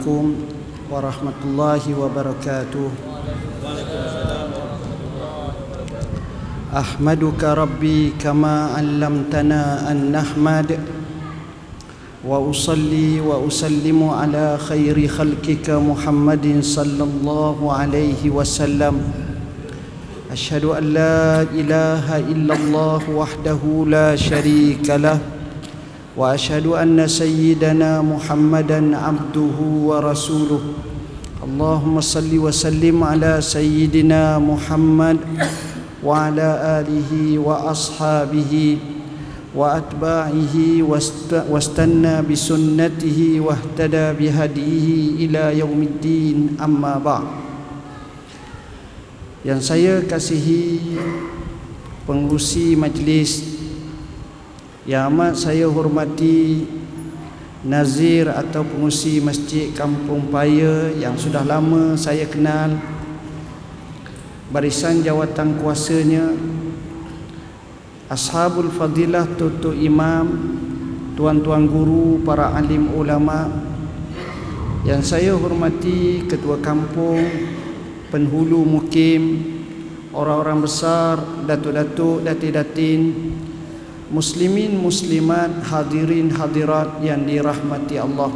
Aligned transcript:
عليكم 0.00 0.34
ورحمة 0.90 1.38
الله 1.44 1.82
وبركاته 2.00 2.88
أحمدك 6.72 7.42
ربي 7.44 8.12
كما 8.16 8.72
علمتنا 8.80 9.90
أن 9.92 10.12
نحمد 10.12 10.78
وأصلي 12.24 13.20
وأسلم 13.20 14.00
على 14.08 14.56
خير 14.58 14.96
خلقك 15.08 15.68
محمد 15.70 16.46
صلى 16.64 17.04
الله 17.04 17.58
عليه 17.72 18.22
وسلم 18.30 18.94
أشهد 20.32 20.64
أن 20.64 20.84
لا 20.96 21.42
إله 21.44 22.06
إلا 22.18 22.54
الله 22.56 23.02
وحده 23.10 23.60
لا 23.86 24.16
شريك 24.16 24.88
له 24.96 25.39
واشهد 26.17 26.65
ان 26.67 27.07
سيدنا 27.07 28.01
محمدا 28.01 28.97
عبده 28.97 29.57
ورسوله 29.59 30.61
اللهم 31.43 31.95
صل 32.01 32.31
وسلم 32.39 33.03
على 33.03 33.37
سيدنا 33.41 34.39
محمد 34.39 35.17
وعلى 36.03 36.49
اله 36.79 37.11
واصحابه 37.39 38.53
واتباعه 39.55 40.55
واستنى 41.51 42.15
بسنته 42.31 43.19
واهتدى 43.45 44.05
بهديه 44.19 44.87
الى 45.25 45.43
يوم 45.59 45.79
الدين 45.83 46.37
اما 46.63 46.99
بعد 46.99 47.27
yang 49.45 49.61
saya 49.61 50.01
kasihi 50.01 50.97
pengurusi 52.09 52.73
majlis 52.73 53.48
yang 54.88 55.12
amat 55.12 55.36
saya 55.36 55.68
hormati 55.68 56.64
Nazir 57.60 58.24
atau 58.32 58.64
pengusi 58.64 59.20
Masjid 59.20 59.68
Kampung 59.76 60.32
Paya 60.32 60.88
yang 60.96 61.12
sudah 61.20 61.44
lama 61.44 61.92
saya 61.92 62.24
kenal 62.24 62.80
barisan 64.48 65.04
jawatan 65.04 65.60
kuasanya 65.60 66.32
Ashabul 68.08 68.72
Fadilah 68.72 69.28
Tutu 69.36 69.70
Imam 69.76 70.56
Tuan-tuan 71.14 71.68
guru, 71.68 72.24
para 72.24 72.50
alim 72.56 72.90
ulama 72.90 73.46
Yang 74.82 75.14
saya 75.14 75.32
hormati 75.36 76.26
Ketua 76.26 76.58
Kampung 76.58 77.22
Penghulu 78.10 78.66
Mukim 78.66 79.22
Orang-orang 80.10 80.64
besar 80.66 81.22
Datuk-datuk, 81.46 82.26
datin-datin 82.26 83.00
Muslimin, 84.10 84.74
muslimat, 84.74 85.62
hadirin, 85.70 86.34
hadirat 86.34 86.98
yang 86.98 87.22
dirahmati 87.22 87.94
Allah. 87.94 88.34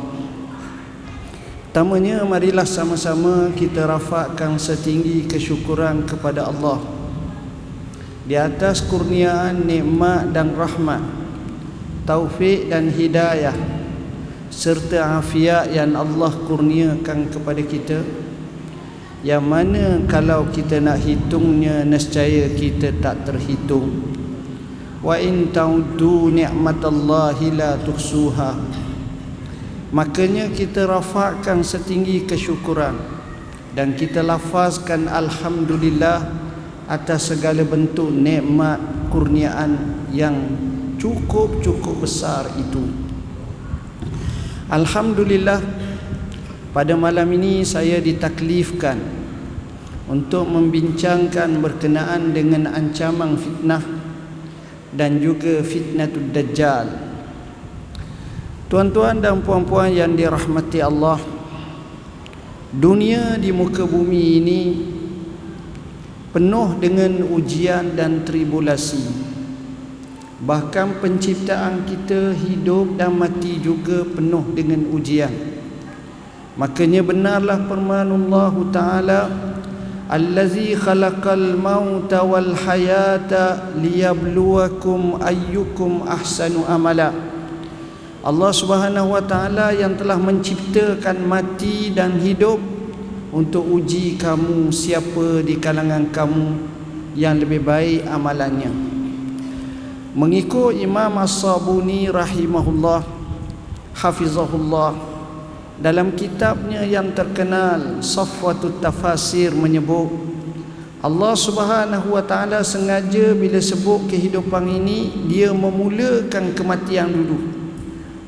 Pertamanya 1.75 2.23
marilah 2.23 2.63
sama-sama 2.63 3.51
kita 3.51 3.83
rafakkan 3.91 4.55
setinggi 4.55 5.27
kesyukuran 5.27 6.07
kepada 6.07 6.47
Allah. 6.47 6.79
Di 8.25 8.39
atas 8.41 8.81
kurniaan 8.81 9.69
nikmat 9.69 10.33
dan 10.33 10.57
rahmat 10.57 11.05
Taufik 12.09 12.73
dan 12.73 12.89
hidayah 12.89 13.53
Serta 14.49 15.21
afiat 15.21 15.69
yang 15.69 15.93
Allah 15.93 16.33
kurniakan 16.49 17.29
kepada 17.29 17.61
kita 17.61 18.01
Yang 19.21 19.45
mana 19.45 19.85
kalau 20.09 20.49
kita 20.49 20.81
nak 20.81 21.05
hitungnya 21.05 21.85
Nescaya 21.85 22.49
kita 22.49 22.97
tak 23.05 23.29
terhitung 23.29 24.24
wa 25.05 25.21
in 25.21 25.53
ta'uddu 25.53 26.33
ni'matallahi 26.33 27.53
la 27.53 27.77
tuhsuha. 27.77 28.57
Makanya 29.93 30.49
kita 30.51 30.89
rafakkan 30.89 31.61
setinggi 31.61 32.25
kesyukuran 32.25 32.97
dan 33.77 33.93
kita 33.95 34.25
lafazkan 34.25 35.07
alhamdulillah 35.07 36.25
atas 36.89 37.37
segala 37.37 37.63
bentuk 37.63 38.09
nikmat 38.11 38.81
kurniaan 39.13 40.03
yang 40.11 40.35
cukup-cukup 40.99 42.03
besar 42.03 42.49
itu. 42.57 42.83
Alhamdulillah 44.73 45.61
pada 46.75 46.97
malam 46.99 47.29
ini 47.39 47.63
saya 47.63 48.01
ditaklifkan 48.01 48.99
untuk 50.11 50.49
membincangkan 50.49 51.63
berkenaan 51.63 52.35
dengan 52.35 52.67
ancaman 52.73 53.39
fitnah 53.39 53.94
dan 54.95 55.19
juga 55.19 55.61
fitnatul 55.61 56.31
dajjal. 56.31 56.87
Tuan-tuan 58.71 59.21
dan 59.21 59.45
puan-puan 59.45 59.93
yang 59.93 60.17
dirahmati 60.17 60.81
Allah 60.83 61.21
Dunia 62.75 63.39
di 63.39 63.55
muka 63.55 63.87
bumi 63.87 64.43
ini 64.43 64.61
penuh 66.35 66.75
dengan 66.83 67.23
ujian 67.23 67.95
dan 67.95 68.27
tribulasi. 68.27 69.31
Bahkan 70.43 70.99
penciptaan 70.99 71.87
kita 71.87 72.35
hidup 72.35 72.99
dan 72.99 73.15
mati 73.15 73.63
juga 73.63 74.03
penuh 74.03 74.43
dengan 74.59 74.91
ujian. 74.91 75.31
Makanya 76.59 77.07
benarlah 77.07 77.63
firman 77.63 78.11
Allah 78.11 78.55
Ta'ala 78.75 79.21
Allazi 80.05 80.77
khalaqal 80.77 81.57
mauta 81.57 82.21
wal 82.21 82.53
hayata 82.53 83.73
liyabluwakum 83.81 85.17
ayyukum 85.17 86.05
ahsanu 86.05 86.61
amala 86.69 87.09
Allah 88.21 88.53
Subhanahu 88.53 89.17
wa 89.17 89.25
taala 89.25 89.73
yang 89.73 89.97
telah 89.97 90.21
menciptakan 90.21 91.25
mati 91.25 91.89
dan 91.89 92.21
hidup 92.21 92.61
untuk 93.33 93.65
uji 93.65 94.21
kamu 94.21 94.69
siapa 94.69 95.41
di 95.41 95.57
kalangan 95.57 96.13
kamu 96.13 96.53
yang 97.17 97.41
lebih 97.41 97.65
baik 97.65 98.05
amalannya. 98.05 98.73
Mengikut 100.13 100.77
Imam 100.77 101.17
As-Sabuni 101.17 102.13
rahimahullah 102.13 103.05
hafizahullah 103.97 105.14
dalam 105.75 106.15
kitabnya 106.15 106.87
yang 106.87 107.11
terkenal 107.11 107.99
Safwatut 107.99 108.79
Tafasir 108.79 109.51
menyebut 109.51 110.35
Allah 111.05 111.37
Subhanahu 111.37 112.17
wa 112.17 112.25
taala 112.25 112.65
sengaja 112.65 113.37
bila 113.37 113.61
sebut 113.61 114.09
kehidupan 114.09 114.65
ini 114.71 115.29
dia 115.29 115.53
memulakan 115.53 116.57
kematian 116.57 117.13
dulu. 117.13 117.39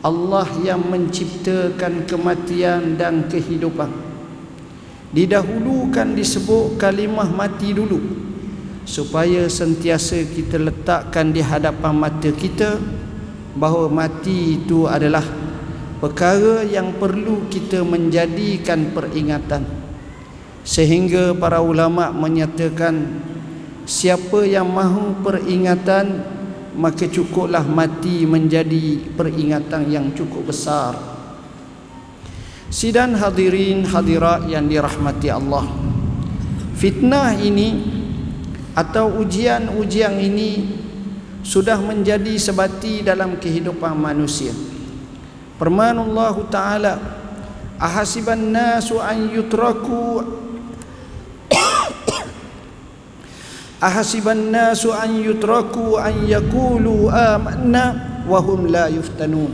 Allah 0.05 0.45
yang 0.61 0.85
menciptakan 0.85 2.05
kematian 2.05 3.01
dan 3.01 3.33
kehidupan. 3.33 3.89
Didahulukan 5.09 6.13
disebut 6.13 6.77
kalimah 6.77 7.33
mati 7.33 7.73
dulu 7.73 7.97
supaya 8.85 9.49
sentiasa 9.49 10.21
kita 10.29 10.61
letakkan 10.61 11.33
di 11.33 11.41
hadapan 11.41 11.97
mata 11.97 12.29
kita 12.29 12.77
bahawa 13.57 13.89
mati 13.89 14.61
itu 14.61 14.85
adalah 14.85 15.25
perkara 15.97 16.65
yang 16.65 16.97
perlu 17.01 17.49
kita 17.49 17.81
menjadikan 17.83 18.93
peringatan. 18.93 19.65
Sehingga 20.67 21.33
para 21.33 21.63
ulama 21.63 22.11
menyatakan 22.11 23.23
siapa 23.87 24.43
yang 24.45 24.67
mahu 24.67 25.23
peringatan 25.23 26.35
maka 26.77 27.09
cukuplah 27.09 27.65
mati 27.65 28.29
menjadi 28.29 29.01
peringatan 29.17 29.89
yang 29.89 30.07
cukup 30.13 30.53
besar. 30.53 30.93
Sidan 32.69 33.17
hadirin 33.17 33.87
hadirat 33.87 34.45
yang 34.51 34.69
dirahmati 34.69 35.33
Allah. 35.33 35.65
Fitnah 36.77 37.33
ini 37.41 37.97
atau 38.77 39.25
ujian-ujian 39.25 40.21
ini 40.21 40.77
sudah 41.41 41.81
menjadi 41.81 42.37
sebati 42.37 43.01
dalam 43.01 43.41
kehidupan 43.41 43.97
manusia 43.97 44.53
Firman 45.57 45.97
Allah 45.97 46.37
Ta'ala 46.53 46.95
Ahasiban 47.77 48.41
nasu 48.57 48.97
an 48.97 49.29
yutraku. 49.29 50.25
Ahasiban 53.77 54.49
nasu 54.49 54.97
an 54.97 55.13
yutraku 55.21 56.01
an 56.01 56.25
yakulu 56.25 57.13
amanna 57.13 58.17
Wahum 58.27 58.67
la 58.73 58.89
yuftanun. 58.89 59.53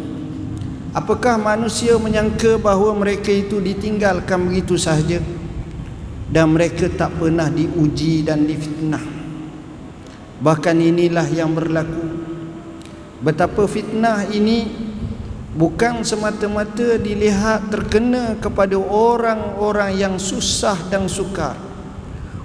Apakah 0.97 1.37
manusia 1.37 1.99
menyangka 2.01 2.57
bahawa 2.57 2.97
mereka 2.97 3.29
itu 3.29 3.61
ditinggalkan 3.61 4.49
begitu 4.49 4.81
sahaja? 4.81 5.21
Dan 6.33 6.57
mereka 6.57 6.89
tak 6.89 7.21
pernah 7.21 7.53
diuji 7.53 8.25
dan 8.25 8.49
difitnah. 8.49 9.05
Bahkan 10.41 10.77
inilah 10.81 11.29
yang 11.29 11.53
berlaku. 11.53 12.07
Betapa 13.21 13.69
fitnah 13.69 14.25
ini 14.33 14.82
bukan 15.53 16.01
semata-mata 16.01 16.97
dilihat 16.97 17.69
terkena 17.69 18.41
kepada 18.41 18.81
orang-orang 18.81 19.93
yang 19.97 20.15
susah 20.17 20.77
dan 20.89 21.09
sukar. 21.09 21.57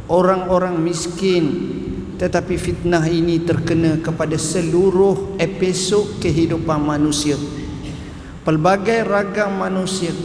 Orang-orang 0.08 0.80
miskin 0.80 1.76
tetapi 2.18 2.58
fitnah 2.58 3.04
ini 3.06 3.44
terkena 3.44 4.00
kepada 4.00 4.36
seluruh 4.40 5.38
episod 5.38 6.18
kehidupan 6.24 6.80
manusia. 6.80 7.36
Pelbagai 8.48 9.04
ragam 9.04 9.60
manusia 9.60 10.16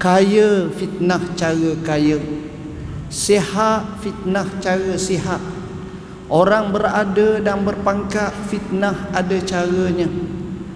kaya 0.00 0.72
fitnah 0.72 1.20
cara 1.36 1.76
kaya 1.84 2.18
sihat 3.12 4.00
fitnah 4.00 4.48
cara 4.60 4.96
sihat. 4.96 5.40
Orang 6.32 6.72
berada 6.72 7.44
dan 7.44 7.60
berpangkat 7.60 8.32
fitnah 8.48 9.12
ada 9.12 9.36
caranya 9.44 10.08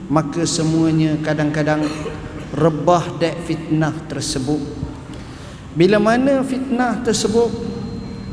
maka 0.06 0.46
semuanya 0.46 1.18
kadang-kadang 1.22 1.86
rebah 2.54 3.04
dek 3.18 3.36
fitnah 3.46 3.94
tersebut. 4.06 4.62
Bila 5.76 6.00
mana 6.00 6.40
fitnah 6.40 7.04
tersebut 7.04 7.52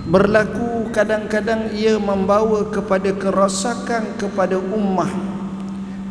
berlaku 0.08 0.94
kadang-kadang 0.96 1.74
ia 1.75 2.00
membawa 2.00 2.70
kepada 2.72 3.12
kerosakan 3.12 4.16
kepada 4.16 4.58
ummah. 4.58 5.12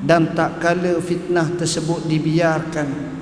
Dan 0.02 0.34
tak 0.34 0.58
kala 0.58 0.98
fitnah 0.98 1.46
tersebut 1.54 2.10
dibiarkan 2.10 3.12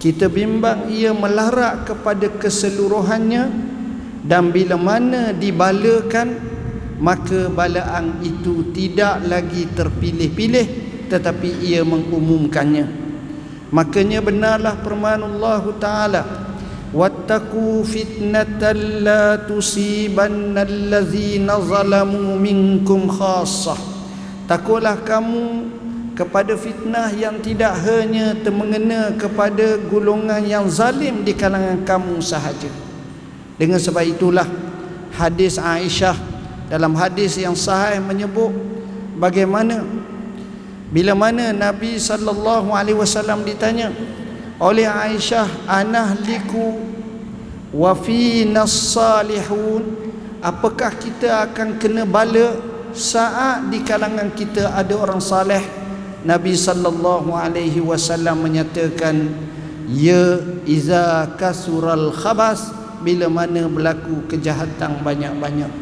kita 0.00 0.32
bimbang 0.32 0.88
ia 0.88 1.12
melarak 1.12 1.84
kepada 1.92 2.32
keseluruhannya. 2.40 3.68
Dan 4.24 4.52
bila 4.52 4.76
mana 4.80 5.32
dibalakan 5.32 6.40
maka 7.00 7.48
balaan 7.48 8.20
itu 8.20 8.68
tidak 8.72 9.24
lagi 9.24 9.64
terpilih-pilih 9.72 10.68
tetapi 11.10 11.66
ia 11.66 11.82
mengumumkannya 11.82 12.86
makanya 13.74 14.22
benarlah 14.22 14.78
firman 14.78 15.20
Allah 15.26 15.62
taala 15.82 16.22
wattaqu 16.94 17.82
fitnatan 17.82 19.02
la 19.02 19.36
tusibanna 19.42 20.62
allazina 20.62 21.58
zalamu 21.58 22.38
minkum 22.38 23.10
khassah 23.10 23.78
takutlah 24.46 24.94
kamu 25.02 25.80
kepada 26.20 26.52
fitnah 26.52 27.08
yang 27.16 27.40
tidak 27.40 27.72
hanya 27.80 28.36
termengena 28.44 29.08
kepada 29.16 29.80
golongan 29.88 30.44
yang 30.44 30.68
zalim 30.68 31.24
di 31.24 31.32
kalangan 31.32 31.80
kamu 31.80 32.20
sahaja. 32.20 32.68
Dengan 33.56 33.80
sebab 33.80 34.04
itulah 34.04 34.44
hadis 35.16 35.56
Aisyah 35.56 36.12
dalam 36.68 36.92
hadis 36.92 37.40
yang 37.40 37.56
sahih 37.56 38.04
menyebut 38.04 38.52
bagaimana 39.16 39.80
bila 40.90 41.14
mana 41.14 41.54
Nabi 41.54 42.02
sallallahu 42.02 42.74
alaihi 42.74 42.98
wasallam 42.98 43.46
ditanya 43.46 43.94
oleh 44.58 44.90
Aisyah 44.90 45.70
anahliku 45.70 46.82
wa 47.70 47.94
fina 47.94 48.66
salihun 48.66 49.86
apakah 50.42 50.90
kita 50.98 51.46
akan 51.46 51.78
kena 51.78 52.02
bala 52.02 52.58
saat 52.90 53.70
di 53.70 53.86
kalangan 53.86 54.34
kita 54.34 54.74
ada 54.74 54.94
orang 54.98 55.22
saleh? 55.22 55.62
Nabi 56.20 56.52
sallallahu 56.52 57.32
alaihi 57.32 57.80
wasallam 57.80 58.44
menyatakan 58.44 59.30
ya 59.88 60.42
iza 60.68 61.32
kasural 61.40 62.12
khabas 62.12 62.74
bila 63.00 63.30
mana 63.32 63.64
berlaku 63.64 64.28
kejahatan 64.28 65.00
banyak-banyak. 65.00 65.72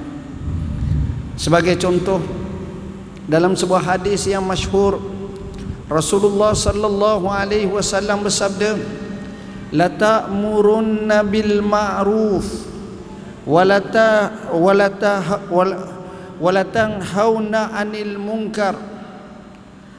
Sebagai 1.35 1.75
contoh 1.83 2.23
dalam 3.29 3.53
sebuah 3.53 3.85
hadis 3.85 4.25
yang 4.25 4.41
masyhur 4.41 4.97
Rasulullah 5.93 6.57
sallallahu 6.57 7.29
alaihi 7.29 7.69
wasallam 7.69 8.25
bersabda 8.25 8.81
la 9.69 9.93
ta'murun 9.93 11.05
bil 11.29 11.61
ma'ruf 11.61 12.49
walata 13.45 14.33
walata 14.49 15.45
wal 15.53 15.77
walatan 16.41 17.05
hauna 17.05 17.77
anil 17.77 18.17
munkar 18.17 18.73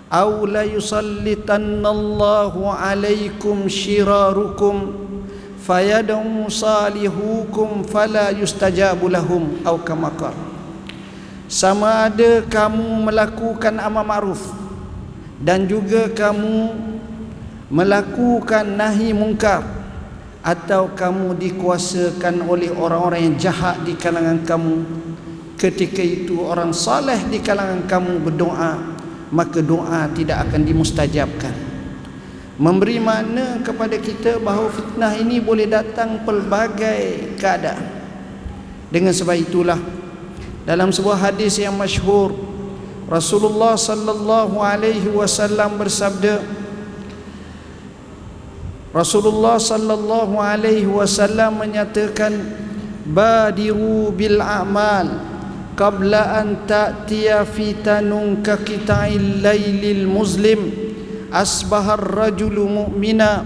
aw 0.10 0.50
la 0.50 0.66
yusallitannallahu 0.66 2.66
alaikum 2.66 3.70
shirarukum 3.70 4.90
fayadum 5.62 6.50
salihukum 6.50 7.86
fala 7.86 8.34
yustajabu 8.34 9.06
lahum 9.06 9.62
aw 9.62 9.78
kamaqala 9.78 10.49
sama 11.50 12.06
ada 12.06 12.46
kamu 12.46 13.10
melakukan 13.10 13.74
amal 13.82 14.06
ma'ruf. 14.06 14.54
Dan 15.42 15.66
juga 15.66 16.06
kamu 16.14 16.78
melakukan 17.74 18.64
nahi 18.70 19.10
mungkar. 19.12 19.66
Atau 20.46 20.94
kamu 20.96 21.36
dikuasakan 21.36 22.48
oleh 22.48 22.72
orang-orang 22.72 23.28
yang 23.28 23.36
jahat 23.36 23.82
di 23.84 23.98
kalangan 23.98 24.46
kamu. 24.46 24.86
Ketika 25.60 26.00
itu 26.00 26.40
orang 26.40 26.72
saleh 26.72 27.20
di 27.28 27.44
kalangan 27.44 27.84
kamu 27.84 28.24
berdoa 28.24 29.00
maka 29.30 29.62
doa 29.62 30.10
tidak 30.14 30.50
akan 30.50 30.62
dimustajabkan. 30.66 31.54
Memberi 32.60 33.00
makna 33.00 33.64
kepada 33.64 33.96
kita 33.96 34.36
bahawa 34.44 34.68
fitnah 34.68 35.16
ini 35.16 35.40
boleh 35.40 35.70
datang 35.70 36.28
pelbagai 36.28 37.34
keadaan. 37.40 37.88
Dengan 38.92 39.16
sebab 39.16 39.38
itulah 39.38 39.80
dalam 40.70 40.94
sebuah 40.94 41.18
hadis 41.18 41.58
yang 41.58 41.74
masyhur 41.74 42.30
Rasulullah 43.10 43.74
sallallahu 43.74 44.62
alaihi 44.62 45.10
wasallam 45.10 45.82
bersabda 45.82 46.46
Rasulullah 48.94 49.58
sallallahu 49.58 50.38
alaihi 50.38 50.86
wasallam 50.86 51.58
menyatakan 51.66 52.38
badiru 53.02 54.14
bil 54.14 54.38
a'mal 54.38 55.10
qabla 55.74 56.38
an 56.38 56.70
ta'tiya 56.70 57.50
fitanun 57.50 58.46
ka 58.46 58.62
qita'il 58.62 59.42
laylil 59.42 60.06
muslim 60.06 60.70
asbaha 61.34 61.98
ar-rajulu 61.98 62.70
mu'mina 62.70 63.42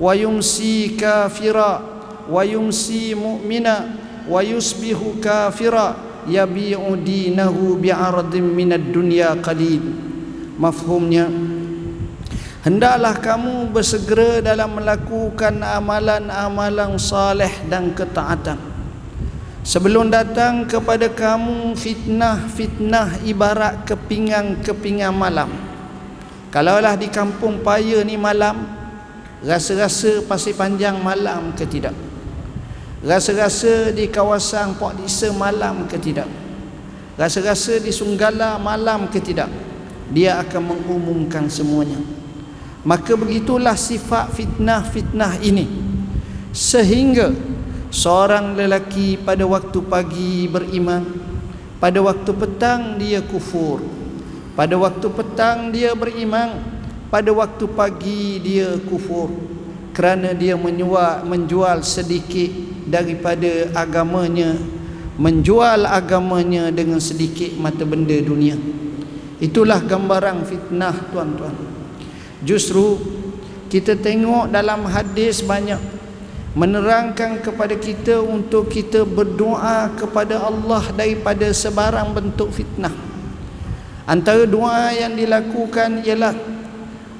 wa 0.00 0.16
yumsi 0.16 0.96
kafira 0.96 1.84
wa 2.32 2.40
yumsi 2.40 3.12
mu'mina 3.12 3.92
wa 4.24 4.40
yusbihu 4.40 5.20
kafira 5.20 6.11
yabi'u 6.28 6.98
dinahu 7.00 7.78
bi'aradin 7.78 8.46
minad 8.52 8.92
dunya 8.92 9.34
qalil 9.40 9.82
mafhumnya 10.58 11.26
hendaklah 12.62 13.18
kamu 13.18 13.70
bersegera 13.74 14.42
dalam 14.42 14.78
melakukan 14.78 15.62
amalan-amalan 15.62 16.98
saleh 16.98 17.50
dan 17.66 17.90
ketaatan 17.96 18.72
Sebelum 19.62 20.10
datang 20.10 20.66
kepada 20.66 21.06
kamu 21.06 21.78
fitnah-fitnah 21.78 23.22
ibarat 23.22 23.86
kepingan-kepingan 23.86 25.14
malam. 25.14 25.54
Kalaulah 26.50 26.98
di 26.98 27.06
kampung 27.06 27.62
paya 27.62 28.02
ni 28.02 28.18
malam, 28.18 28.66
rasa-rasa 29.38 30.18
pasir 30.26 30.58
panjang 30.58 30.98
malam 30.98 31.54
ke 31.54 31.62
tidak? 31.62 31.94
Rasa-rasa 33.02 33.90
di 33.90 34.06
kawasan 34.06 34.78
Port 34.78 34.94
Disa 34.94 35.34
malam 35.34 35.90
ke 35.90 35.98
tidak? 35.98 36.30
Rasa-rasa 37.18 37.82
di 37.82 37.90
Sunggala 37.90 38.62
malam 38.62 39.10
ke 39.10 39.18
tidak? 39.18 39.50
Dia 40.14 40.38
akan 40.38 40.62
mengumumkan 40.70 41.50
semuanya. 41.50 41.98
Maka 42.86 43.18
begitulah 43.18 43.74
sifat 43.74 44.30
fitnah-fitnah 44.34 45.42
ini. 45.42 45.66
Sehingga 46.54 47.34
Seorang 47.92 48.56
lelaki 48.56 49.20
pada 49.20 49.44
waktu 49.44 49.84
pagi 49.84 50.48
beriman 50.48 51.04
Pada 51.76 52.00
waktu 52.00 52.32
petang 52.32 52.96
dia 52.96 53.20
kufur 53.20 53.84
Pada 54.56 54.80
waktu 54.80 55.12
petang 55.12 55.68
dia 55.68 55.92
beriman 55.92 56.56
Pada 57.12 57.28
waktu 57.36 57.68
pagi 57.68 58.40
dia 58.40 58.80
kufur 58.88 59.28
Kerana 59.92 60.32
dia 60.32 60.56
menjual, 60.56 61.28
menjual 61.28 61.84
sedikit 61.84 62.71
daripada 62.86 63.70
agamanya 63.74 64.58
Menjual 65.12 65.84
agamanya 65.84 66.72
dengan 66.72 66.96
sedikit 66.96 67.52
mata 67.60 67.84
benda 67.84 68.16
dunia. 68.16 68.56
Itulah 69.44 69.84
gambaran 69.84 70.40
fitnah 70.48 70.96
tuan-tuan. 71.12 71.52
Justru 72.40 72.96
kita 73.68 73.92
tengok 73.92 74.48
dalam 74.48 74.88
hadis 74.88 75.44
banyak 75.44 75.76
menerangkan 76.56 77.44
kepada 77.44 77.76
kita 77.76 78.24
untuk 78.24 78.72
kita 78.72 79.04
berdoa 79.04 79.92
kepada 80.00 80.40
Allah 80.40 80.80
daripada 80.96 81.44
sebarang 81.52 82.16
bentuk 82.16 82.48
fitnah. 82.48 82.92
Antara 84.08 84.48
doa 84.48 84.96
yang 84.96 85.12
dilakukan 85.12 86.08
ialah 86.08 86.32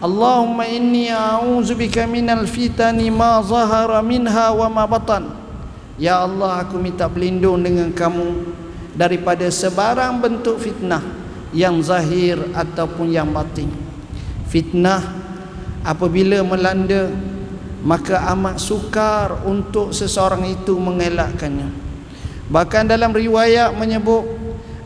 Allahumma 0.01 0.65
inni 0.65 1.13
a'udzubika 1.13 2.09
minal 2.09 2.49
fitani 2.49 3.13
ma 3.13 3.45
zahara 3.45 4.01
minha 4.01 4.49
wa 4.57 4.67
ma 4.67 4.89
batan 4.89 5.42
ya 5.97 6.25
Allah 6.25 6.65
aku 6.65 6.77
minta 6.81 7.09
berlindung 7.09 7.61
dengan 7.61 7.91
kamu 7.93 8.55
daripada 8.93 9.49
sebarang 9.49 10.21
bentuk 10.21 10.61
fitnah 10.61 11.03
yang 11.53 11.81
zahir 11.85 12.41
ataupun 12.57 13.13
yang 13.13 13.29
batin. 13.33 13.69
Fitnah 14.49 15.01
apabila 15.85 16.45
melanda 16.45 17.13
maka 17.83 18.31
amat 18.33 18.63
sukar 18.63 19.43
untuk 19.43 19.91
seseorang 19.91 20.47
itu 20.47 20.79
mengelakkannya. 20.79 21.69
Bahkan 22.53 22.85
dalam 22.87 23.11
riwayat 23.11 23.75
menyebut 23.75 24.23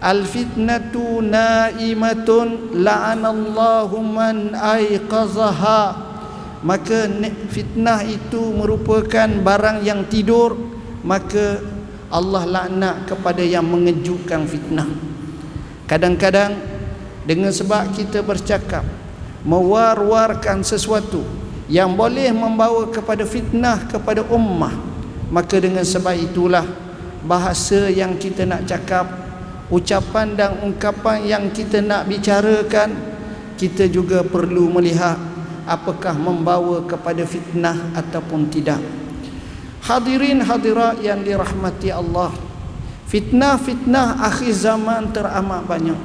al 0.01 0.25
fitnatu 0.25 1.21
naimatun 1.21 2.79
la'anallahu 2.79 3.97
man 4.01 4.57
aiqazaha. 4.57 6.05
Maka 6.67 7.07
fitnah 7.53 8.03
itu 8.03 8.43
merupakan 8.57 9.29
barang 9.29 9.87
yang 9.87 10.09
tidur 10.09 10.76
maka 11.07 11.63
Allah 12.11 12.43
laknat 12.43 13.07
kepada 13.07 13.43
yang 13.47 13.63
mengejutkan 13.63 14.43
fitnah. 14.51 14.91
Kadang-kadang 15.87 16.59
dengan 17.23 17.55
sebab 17.55 17.95
kita 17.95 18.27
bercakap 18.27 18.83
mewar-warkan 19.47 20.67
sesuatu 20.67 21.23
yang 21.71 21.95
boleh 21.95 22.31
membawa 22.31 22.91
kepada 22.91 23.23
fitnah 23.23 23.87
kepada 23.91 24.27
ummah 24.27 24.75
maka 25.31 25.59
dengan 25.59 25.83
sebab 25.83 26.15
itulah 26.15 26.63
bahasa 27.27 27.91
yang 27.91 28.15
kita 28.15 28.47
nak 28.47 28.67
cakap 28.71 29.07
ucapan 29.71 30.39
dan 30.39 30.51
ungkapan 30.63 31.27
yang 31.27 31.45
kita 31.51 31.83
nak 31.83 32.07
bicarakan 32.07 32.95
kita 33.59 33.91
juga 33.91 34.23
perlu 34.23 34.71
melihat 34.71 35.19
apakah 35.67 36.15
membawa 36.15 36.87
kepada 36.87 37.27
fitnah 37.27 37.75
ataupun 37.99 38.47
tidak 38.47 38.79
hadirin 39.87 40.43
hadirat 40.43 40.99
yang 41.01 41.23
dirahmati 41.23 41.95
Allah 41.95 42.35
fitnah-fitnah 43.07 44.19
akhir 44.19 44.51
zaman 44.51 45.15
teramat 45.15 45.63
banyak. 45.63 46.01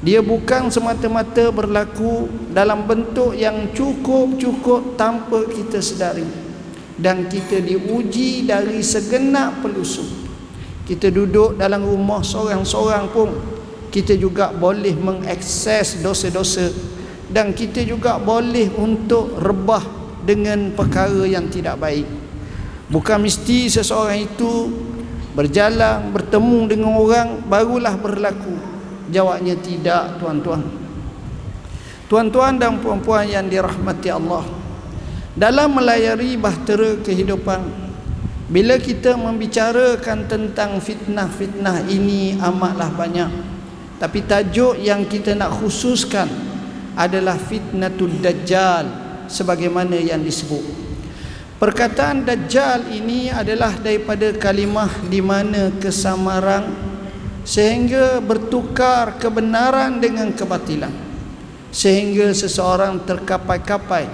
Dia 0.00 0.24
bukan 0.24 0.72
semata-mata 0.72 1.52
berlaku 1.52 2.30
dalam 2.54 2.86
bentuk 2.88 3.36
yang 3.36 3.68
cukup-cukup 3.76 4.96
tanpa 4.96 5.44
kita 5.52 5.84
sedari. 5.84 6.24
Dan 6.98 7.30
kita 7.30 7.62
diuji 7.62 8.42
dari 8.42 8.82
segenap 8.82 9.62
pelusuh 9.62 10.26
kita 10.88 11.12
duduk 11.12 11.60
dalam 11.60 11.84
rumah 11.84 12.24
seorang-seorang 12.24 13.12
pun 13.12 13.28
kita 13.92 14.16
juga 14.16 14.48
boleh 14.56 14.96
mengakses 14.96 16.00
dosa-dosa. 16.00 16.72
Dan 17.28 17.52
kita 17.52 17.84
juga 17.84 18.16
boleh 18.16 18.72
untuk 18.80 19.36
rebah 19.36 19.84
dengan 20.24 20.72
perkara 20.72 21.28
yang 21.28 21.52
tidak 21.52 21.76
baik 21.76 22.27
bukan 22.88 23.20
mesti 23.20 23.68
seseorang 23.68 24.24
itu 24.24 24.72
berjalan 25.36 26.10
bertemu 26.10 26.58
dengan 26.66 26.92
orang 26.98 27.28
barulah 27.46 27.94
berlaku. 27.94 28.56
Jawabnya 29.08 29.56
tidak 29.56 30.20
tuan-tuan. 30.20 30.60
Tuan-tuan 32.08 32.56
dan 32.60 32.80
puan-puan 32.80 33.24
yang 33.28 33.48
dirahmati 33.48 34.08
Allah 34.12 34.44
dalam 35.36 35.76
melayari 35.76 36.36
bahtera 36.40 36.96
kehidupan 37.00 37.88
bila 38.48 38.80
kita 38.80 39.16
membicarakan 39.16 40.24
tentang 40.24 40.80
fitnah-fitnah 40.80 41.84
ini 41.88 42.36
amatlah 42.40 42.88
banyak. 42.92 43.28
Tapi 44.00 44.24
tajuk 44.24 44.80
yang 44.80 45.04
kita 45.04 45.36
nak 45.36 45.60
khususkan 45.60 46.28
adalah 46.96 47.36
fitnatul 47.36 48.12
dajjal 48.20 48.88
sebagaimana 49.28 49.96
yang 50.00 50.24
disebut 50.24 50.87
perkataan 51.58 52.22
dajjal 52.22 52.86
ini 52.88 53.28
adalah 53.28 53.74
daripada 53.76 54.30
kalimah 54.34 54.90
di 55.10 55.18
mana 55.18 55.74
kesamaran 55.76 56.70
sehingga 57.42 58.22
bertukar 58.22 59.18
kebenaran 59.18 59.98
dengan 59.98 60.30
kebatilan. 60.32 61.10
Sehingga 61.68 62.32
seseorang 62.32 63.04
terkapai-kapai 63.04 64.08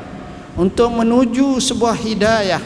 untuk 0.58 0.90
menuju 0.90 1.62
sebuah 1.62 1.94
hidayah 1.94 2.62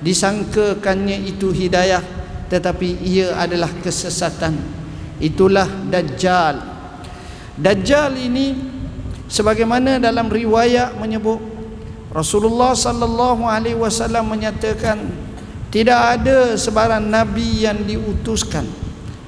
disangkakannya 0.00 1.28
itu 1.28 1.52
hidayah 1.52 2.00
tetapi 2.48 3.04
ia 3.04 3.36
adalah 3.36 3.70
kesesatan. 3.84 4.56
Itulah 5.20 5.68
dajjal. 5.92 6.56
Dajjal 7.60 8.16
ini 8.16 8.56
sebagaimana 9.28 10.00
dalam 10.00 10.32
riwayat 10.32 10.96
menyebut 10.96 11.38
Rasulullah 12.10 12.74
sallallahu 12.74 13.46
alaihi 13.46 13.78
wasallam 13.78 14.34
menyatakan 14.34 14.98
tidak 15.70 16.18
ada 16.18 16.58
sebarang 16.58 17.06
nabi 17.06 17.62
yang 17.62 17.86
diutuskan 17.86 18.66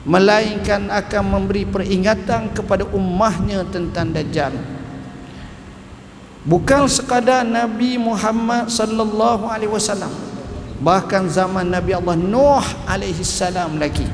melainkan 0.02 0.90
akan 0.90 1.22
memberi 1.22 1.62
peringatan 1.62 2.50
kepada 2.50 2.82
ummahnya 2.90 3.62
tentang 3.70 4.10
dajjal. 4.10 4.50
Bukan 6.42 6.90
sekadar 6.90 7.46
nabi 7.46 7.94
Muhammad 8.02 8.66
sallallahu 8.66 9.46
alaihi 9.46 9.70
wasallam 9.70 10.10
bahkan 10.82 11.30
zaman 11.30 11.70
nabi 11.70 11.94
Allah 11.94 12.18
Nuh 12.18 12.66
alaihi 12.90 13.22
salam 13.22 13.78
lagi. 13.78 14.10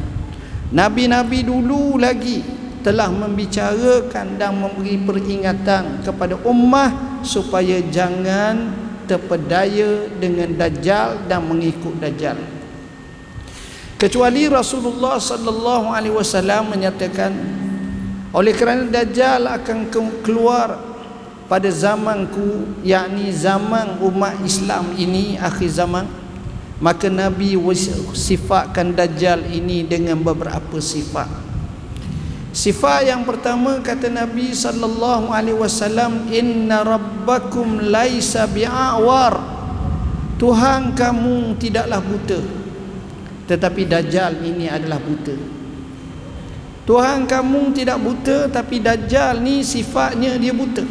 Nabi-nabi 0.69 1.49
dulu 1.49 1.97
lagi 1.97 2.45
telah 2.85 3.09
membicarakan 3.09 4.37
dan 4.37 4.53
memberi 4.53 5.01
peringatan 5.01 6.05
kepada 6.05 6.37
ummah 6.45 7.08
supaya 7.23 7.83
jangan 7.89 8.75
terpedaya 9.09 10.07
dengan 10.21 10.53
dajjal 10.55 11.25
dan 11.27 11.41
mengikut 11.49 11.97
dajjal. 11.97 12.37
Kecuali 13.99 14.47
Rasulullah 14.47 15.19
sallallahu 15.19 15.91
alaihi 15.91 16.15
wasallam 16.15 16.71
menyatakan 16.71 17.35
oleh 18.31 18.55
kerana 18.55 18.87
dajjal 18.87 19.49
akan 19.49 19.91
keluar 20.23 20.79
pada 21.49 21.67
zamanku 21.73 22.79
yakni 22.85 23.33
zaman 23.33 23.99
umat 24.05 24.37
Islam 24.45 24.93
ini 24.95 25.41
akhir 25.41 25.73
zaman 25.73 26.05
maka 26.79 27.11
nabi 27.11 27.59
sifatkan 28.15 28.95
dajjal 28.95 29.43
ini 29.51 29.83
dengan 29.83 30.21
beberapa 30.21 30.79
sifat 30.79 31.27
Sifat 32.59 33.07
yang 33.07 33.23
pertama 33.23 33.79
kata 33.79 34.11
Nabi 34.11 34.51
sallallahu 34.51 35.31
alaihi 35.31 35.55
wasallam 35.55 36.27
inna 36.27 36.83
rabbakum 36.83 37.87
laisa 37.87 38.51
bi'awar. 38.51 39.39
Tuhan 40.43 40.91
kamu 40.99 41.55
tidaklah 41.55 42.03
buta. 42.03 42.43
Tetapi 43.47 43.83
dajjal 43.87 44.43
ini 44.43 44.67
adalah 44.67 44.99
buta. 44.99 45.39
Tuhan 46.83 47.31
kamu 47.31 47.79
tidak 47.79 48.03
buta 48.03 48.51
tapi 48.51 48.83
dajjal 48.83 49.39
ni 49.39 49.63
sifatnya 49.63 50.35
dia 50.35 50.51
buta. 50.51 50.83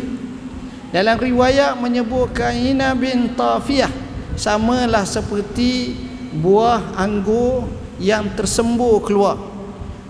Dalam 0.96 1.20
riwayat 1.20 1.76
menyebutkan 1.84 2.56
ina 2.56 2.96
bin 2.96 3.36
tafiyah 3.36 3.92
samalah 4.40 5.04
seperti 5.04 6.00
buah 6.32 6.96
anggur 6.96 7.68
yang 8.00 8.24
tersembur 8.40 9.04
keluar 9.04 9.57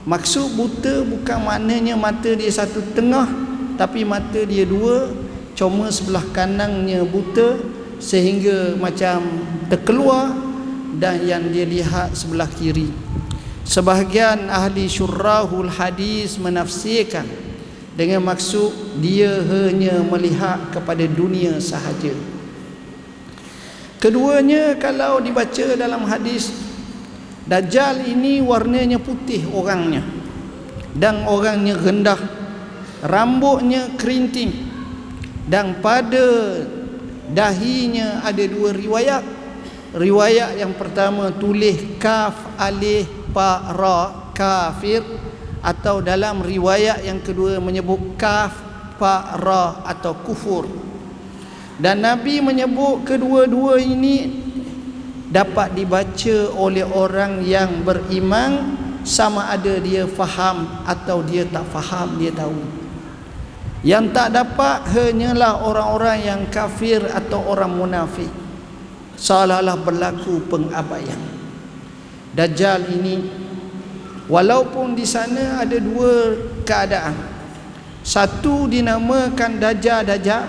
Maksud 0.07 0.55
buta 0.55 1.03
bukan 1.03 1.43
maknanya 1.43 1.99
mata 1.99 2.31
dia 2.31 2.47
satu 2.47 2.79
tengah 2.95 3.27
tapi 3.75 4.07
mata 4.07 4.39
dia 4.47 4.63
dua 4.63 5.11
cuma 5.51 5.91
sebelah 5.91 6.23
kanannya 6.31 7.03
buta 7.03 7.59
sehingga 7.99 8.79
macam 8.79 9.27
terkeluar 9.67 10.31
dan 10.95 11.27
yang 11.27 11.43
dia 11.51 11.67
lihat 11.67 12.15
sebelah 12.15 12.47
kiri. 12.47 12.87
Sebahagian 13.67 14.47
ahli 14.47 14.87
syurrahul 14.87 15.67
hadis 15.67 16.39
menafsirkan 16.39 17.27
dengan 17.99 18.23
maksud 18.23 19.03
dia 19.03 19.43
hanya 19.43 19.99
melihat 20.07 20.71
kepada 20.71 21.03
dunia 21.03 21.59
sahaja. 21.59 22.15
Keduanya 23.99 24.77
kalau 24.79 25.19
dibaca 25.19 25.75
dalam 25.75 26.07
hadis 26.07 26.66
Dajjal 27.47 28.03
ini 28.03 28.43
warnanya 28.43 28.99
putih 28.99 29.47
orangnya. 29.55 30.03
Dan 30.91 31.23
orangnya 31.23 31.79
rendah. 31.79 32.19
Rambutnya 33.07 33.95
kerinting. 33.95 34.51
Dan 35.47 35.79
pada 35.79 36.27
dahinya 37.31 38.19
ada 38.27 38.43
dua 38.43 38.75
riwayat. 38.75 39.23
Riwayat 39.95 40.59
yang 40.59 40.75
pertama 40.75 41.31
tulis 41.31 41.79
kaf 42.03 42.35
alif 42.59 43.07
pa 43.31 43.71
ra 43.71 44.27
kafir. 44.35 45.07
Atau 45.63 46.03
dalam 46.03 46.43
riwayat 46.43 47.07
yang 47.07 47.23
kedua 47.23 47.63
menyebut 47.63 48.19
kaf 48.19 48.51
pa 48.99 49.39
ra 49.39 49.87
atau 49.87 50.19
kufur. 50.19 50.67
Dan 51.79 52.03
nabi 52.03 52.43
menyebut 52.43 53.05
kedua-dua 53.05 53.77
ini 53.79 54.46
dapat 55.27 55.75
dibaca 55.75 56.37
oleh 56.55 56.87
orang 56.87 57.43
yang 57.43 57.83
beriman 57.83 58.79
sama 59.03 59.51
ada 59.51 59.79
dia 59.79 60.07
faham 60.07 60.83
atau 60.87 61.23
dia 61.23 61.43
tak 61.47 61.67
faham 61.71 62.15
dia 62.19 62.31
tahu. 62.31 62.55
Yang 63.85 64.05
tak 64.11 64.29
dapat 64.35 64.77
hanyalah 64.89 65.63
orang-orang 65.63 66.17
yang 66.25 66.41
kafir 66.51 66.99
atau 67.07 67.39
orang 67.45 67.71
munafik. 67.71 68.27
Seolah-olah 69.15 69.77
berlaku 69.79 70.43
pengabaian. 70.49 71.19
Dajjal 72.35 72.85
ini 72.99 73.15
walaupun 74.27 74.93
di 74.93 75.07
sana 75.07 75.63
ada 75.63 75.77
dua 75.79 76.35
keadaan. 76.67 77.15
Satu 78.07 78.71
dinamakan 78.71 79.59
Dajjal-Dajjal 79.59 80.43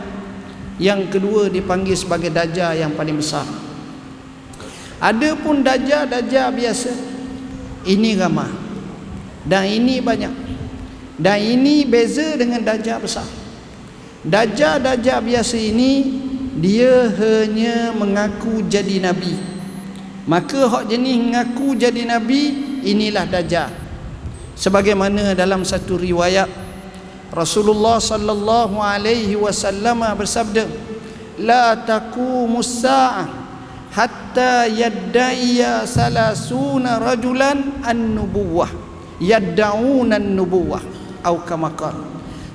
yang 0.78 1.11
kedua 1.11 1.50
dipanggil 1.50 1.99
sebagai 1.99 2.30
Dajjal 2.30 2.78
yang 2.78 2.94
paling 2.94 3.18
besar 3.18 3.67
ada 4.98 5.30
pun 5.38 5.62
dajjal-dajjal 5.62 6.48
biasa. 6.54 6.92
Ini 7.86 8.18
ramah. 8.18 8.50
Dan 9.46 9.64
ini 9.66 10.02
banyak. 10.02 10.34
Dan 11.18 11.38
ini 11.38 11.86
beza 11.86 12.34
dengan 12.38 12.62
dajjal 12.62 13.02
besar. 13.02 13.26
Dajjal-dajjal 14.26 15.22
biasa 15.22 15.56
ini 15.56 16.26
dia 16.58 17.06
hanya 17.14 17.94
mengaku 17.94 18.66
jadi 18.66 18.98
nabi 18.98 19.38
maka 20.26 20.66
hak 20.66 20.90
jenis 20.90 21.16
mengaku 21.22 21.78
jadi 21.78 22.02
nabi 22.02 22.50
inilah 22.82 23.24
dajjal 23.30 23.70
sebagaimana 24.58 25.38
dalam 25.38 25.62
satu 25.62 25.94
riwayat 25.94 26.50
Rasulullah 27.30 28.02
sallallahu 28.02 28.82
alaihi 28.82 29.38
wasallam 29.38 30.02
bersabda 30.18 30.66
la 31.38 31.78
taqumus 31.78 32.82
sa'ah 32.82 33.38
hatta 33.98 34.70
yadda'iya 34.70 35.82
salasuna 35.82 37.02
rajulan 37.02 37.82
an-nubuwah 37.82 38.70
yad'una 39.18 40.22
an-nubuwah 40.22 40.78
atau 41.26 41.42
kama 41.42 41.74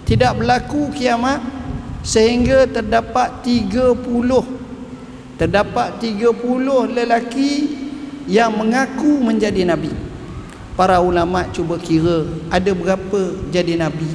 tidak 0.07 0.39
berlaku 0.39 0.87
kiamat 0.95 1.43
sehingga 1.99 2.63
terdapat 2.63 3.43
30 3.43 3.99
terdapat 5.35 5.99
30 5.99 6.31
lelaki 6.95 7.83
yang 8.31 8.55
mengaku 8.55 9.19
menjadi 9.19 9.67
nabi. 9.67 9.91
Para 10.79 11.03
ulama 11.03 11.45
cuba 11.51 11.75
kira 11.77 12.23
ada 12.47 12.71
berapa 12.71 13.21
jadi 13.51 13.77
nabi. 13.77 14.07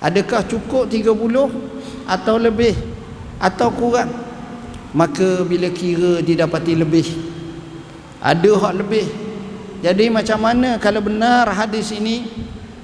Adakah 0.00 0.42
cukup 0.48 0.88
30 0.88 1.12
atau 2.08 2.36
lebih 2.40 2.74
atau 3.38 3.68
kurang 3.72 4.23
maka 4.94 5.42
bila 5.42 5.68
kira 5.74 6.22
didapati 6.22 6.72
lebih 6.78 7.34
ada 8.24 8.52
hak 8.56 8.74
lebih. 8.80 9.06
Jadi 9.84 10.08
macam 10.08 10.40
mana 10.40 10.80
kalau 10.80 11.04
benar 11.04 11.44
hadis 11.52 11.92
ini? 11.92 12.24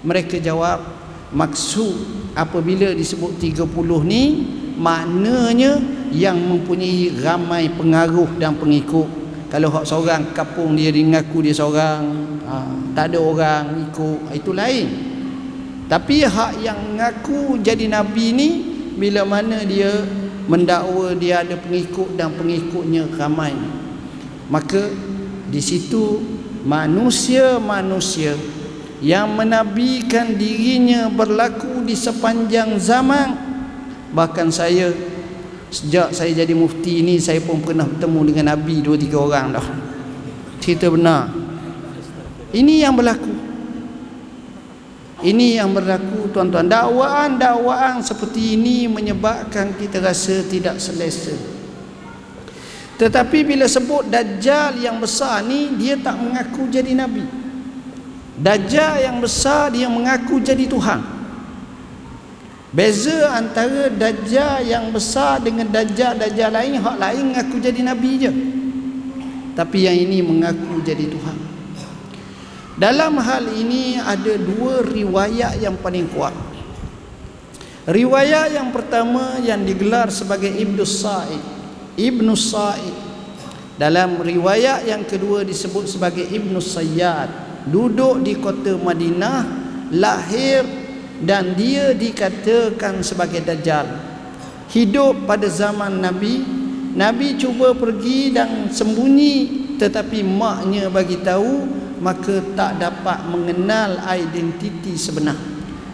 Mereka 0.04 0.36
jawab 0.36 0.84
maksud 1.32 1.96
apabila 2.36 2.92
disebut 2.92 3.40
30 3.40 3.64
ni 4.04 4.24
maknanya 4.76 5.80
yang 6.12 6.36
mempunyai 6.36 7.16
ramai 7.24 7.72
pengaruh 7.72 8.28
dan 8.36 8.52
pengikut. 8.60 9.08
Kalau 9.48 9.72
hak 9.72 9.88
seorang 9.88 10.36
kapung 10.36 10.76
dia 10.76 10.92
mengaku 10.92 11.40
dia 11.40 11.56
seorang 11.56 12.04
ha, 12.44 12.68
tak 12.92 13.16
ada 13.16 13.18
orang 13.18 13.64
ikut 13.88 14.36
itu 14.36 14.52
lain. 14.52 14.88
Tapi 15.88 16.22
hak 16.28 16.60
yang 16.60 16.78
mengaku 16.84 17.56
jadi 17.64 17.88
nabi 17.88 18.36
ni 18.36 18.48
bila 19.00 19.24
mana 19.24 19.64
dia 19.64 19.88
mendakwa 20.46 21.12
dia 21.16 21.42
ada 21.42 21.56
pengikut 21.58 22.14
dan 22.14 22.32
pengikutnya 22.36 23.08
ramai. 23.18 23.52
Maka 24.50 24.90
di 25.50 25.60
situ 25.62 26.22
manusia-manusia 26.62 28.36
yang 29.00 29.32
menabikan 29.32 30.36
dirinya 30.36 31.08
berlaku 31.08 31.82
di 31.84 31.96
sepanjang 31.96 32.76
zaman. 32.76 33.48
Bahkan 34.12 34.52
saya 34.52 34.92
sejak 35.70 36.12
saya 36.12 36.34
jadi 36.34 36.52
mufti 36.52 37.00
ini 37.00 37.16
saya 37.22 37.38
pun 37.40 37.62
pernah 37.62 37.86
bertemu 37.86 38.20
dengan 38.28 38.44
nabi 38.54 38.84
dua 38.84 39.00
tiga 39.00 39.22
orang 39.22 39.56
dah. 39.56 39.66
Cerita 40.60 40.92
benar. 40.92 41.32
Ini 42.50 42.84
yang 42.84 42.98
berlaku 42.98 43.39
ini 45.20 45.60
yang 45.60 45.72
berlaku 45.76 46.32
tuan-tuan 46.32 46.68
dakwaan-dakwaan 46.68 48.00
seperti 48.00 48.56
ini 48.56 48.88
menyebabkan 48.88 49.76
kita 49.76 50.00
rasa 50.00 50.44
tidak 50.48 50.80
selesa 50.80 51.36
tetapi 53.00 53.44
bila 53.44 53.64
sebut 53.64 54.08
dajjal 54.08 54.76
yang 54.80 55.00
besar 55.00 55.40
ni 55.44 55.72
dia 55.80 55.96
tak 55.96 56.20
mengaku 56.20 56.68
jadi 56.68 56.92
nabi 56.92 57.40
Dajjal 58.40 59.04
yang 59.04 59.16
besar 59.20 59.68
dia 59.68 59.84
mengaku 59.92 60.40
jadi 60.40 60.64
Tuhan. 60.64 61.00
Beza 62.72 63.36
antara 63.36 63.92
dajjal 63.92 64.64
yang 64.64 64.88
besar 64.88 65.44
dengan 65.44 65.68
dajjal-dajjal 65.68 66.48
lain, 66.48 66.80
hak 66.80 66.96
lain 66.96 67.22
mengaku 67.34 67.60
jadi 67.60 67.80
nabi 67.84 68.10
je. 68.16 68.32
Tapi 69.52 69.84
yang 69.84 69.96
ini 70.08 70.24
mengaku 70.24 70.80
jadi 70.80 71.04
Tuhan. 71.04 71.36
Dalam 72.80 73.20
hal 73.20 73.44
ini 73.60 74.00
ada 74.00 74.40
dua 74.40 74.80
riwayat 74.80 75.60
yang 75.60 75.76
paling 75.76 76.08
kuat. 76.16 76.32
Riwayat 77.84 78.56
yang 78.56 78.72
pertama 78.72 79.36
yang 79.44 79.60
digelar 79.68 80.08
sebagai 80.08 80.48
Ibnu 80.48 80.80
Sa'id. 80.88 81.44
Ibnu 82.00 82.32
Sa'id. 82.32 82.96
Dalam 83.76 84.24
riwayat 84.24 84.88
yang 84.88 85.04
kedua 85.04 85.44
disebut 85.44 85.92
sebagai 85.92 86.24
Ibnu 86.24 86.56
Sayyad 86.56 87.28
duduk 87.68 88.24
di 88.24 88.40
kota 88.40 88.76
Madinah 88.80 89.44
lahir 89.92 90.64
dan 91.20 91.52
dia 91.52 91.92
dikatakan 91.92 93.04
sebagai 93.04 93.44
dajjal 93.44 93.88
hidup 94.72 95.28
pada 95.28 95.44
zaman 95.48 96.00
Nabi 96.00 96.40
Nabi 96.96 97.36
cuba 97.36 97.76
pergi 97.76 98.32
dan 98.32 98.72
sembunyi 98.72 99.36
tetapi 99.76 100.24
maknya 100.24 100.88
bagi 100.88 101.20
tahu 101.20 101.68
maka 102.00 102.40
tak 102.56 102.80
dapat 102.80 103.28
mengenal 103.28 104.00
identiti 104.08 104.96
sebenar. 104.96 105.36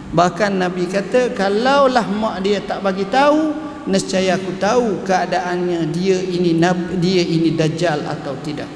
Bahkan 0.07 0.55
Nabi 0.55 0.87
kata 0.87 1.35
kalaulah 1.35 2.07
mak 2.07 2.39
dia 2.39 2.63
tak 2.63 2.79
bagi 2.79 3.03
tahu 3.11 3.51
nescaya 3.87 4.39
aku 4.39 4.55
tahu 4.55 5.03
keadaannya 5.03 5.91
dia 5.91 6.19
ini 6.19 6.55
dia 6.99 7.23
ini 7.23 7.51
dajjal 7.55 8.07
atau 8.07 8.35
tidak. 8.39 8.71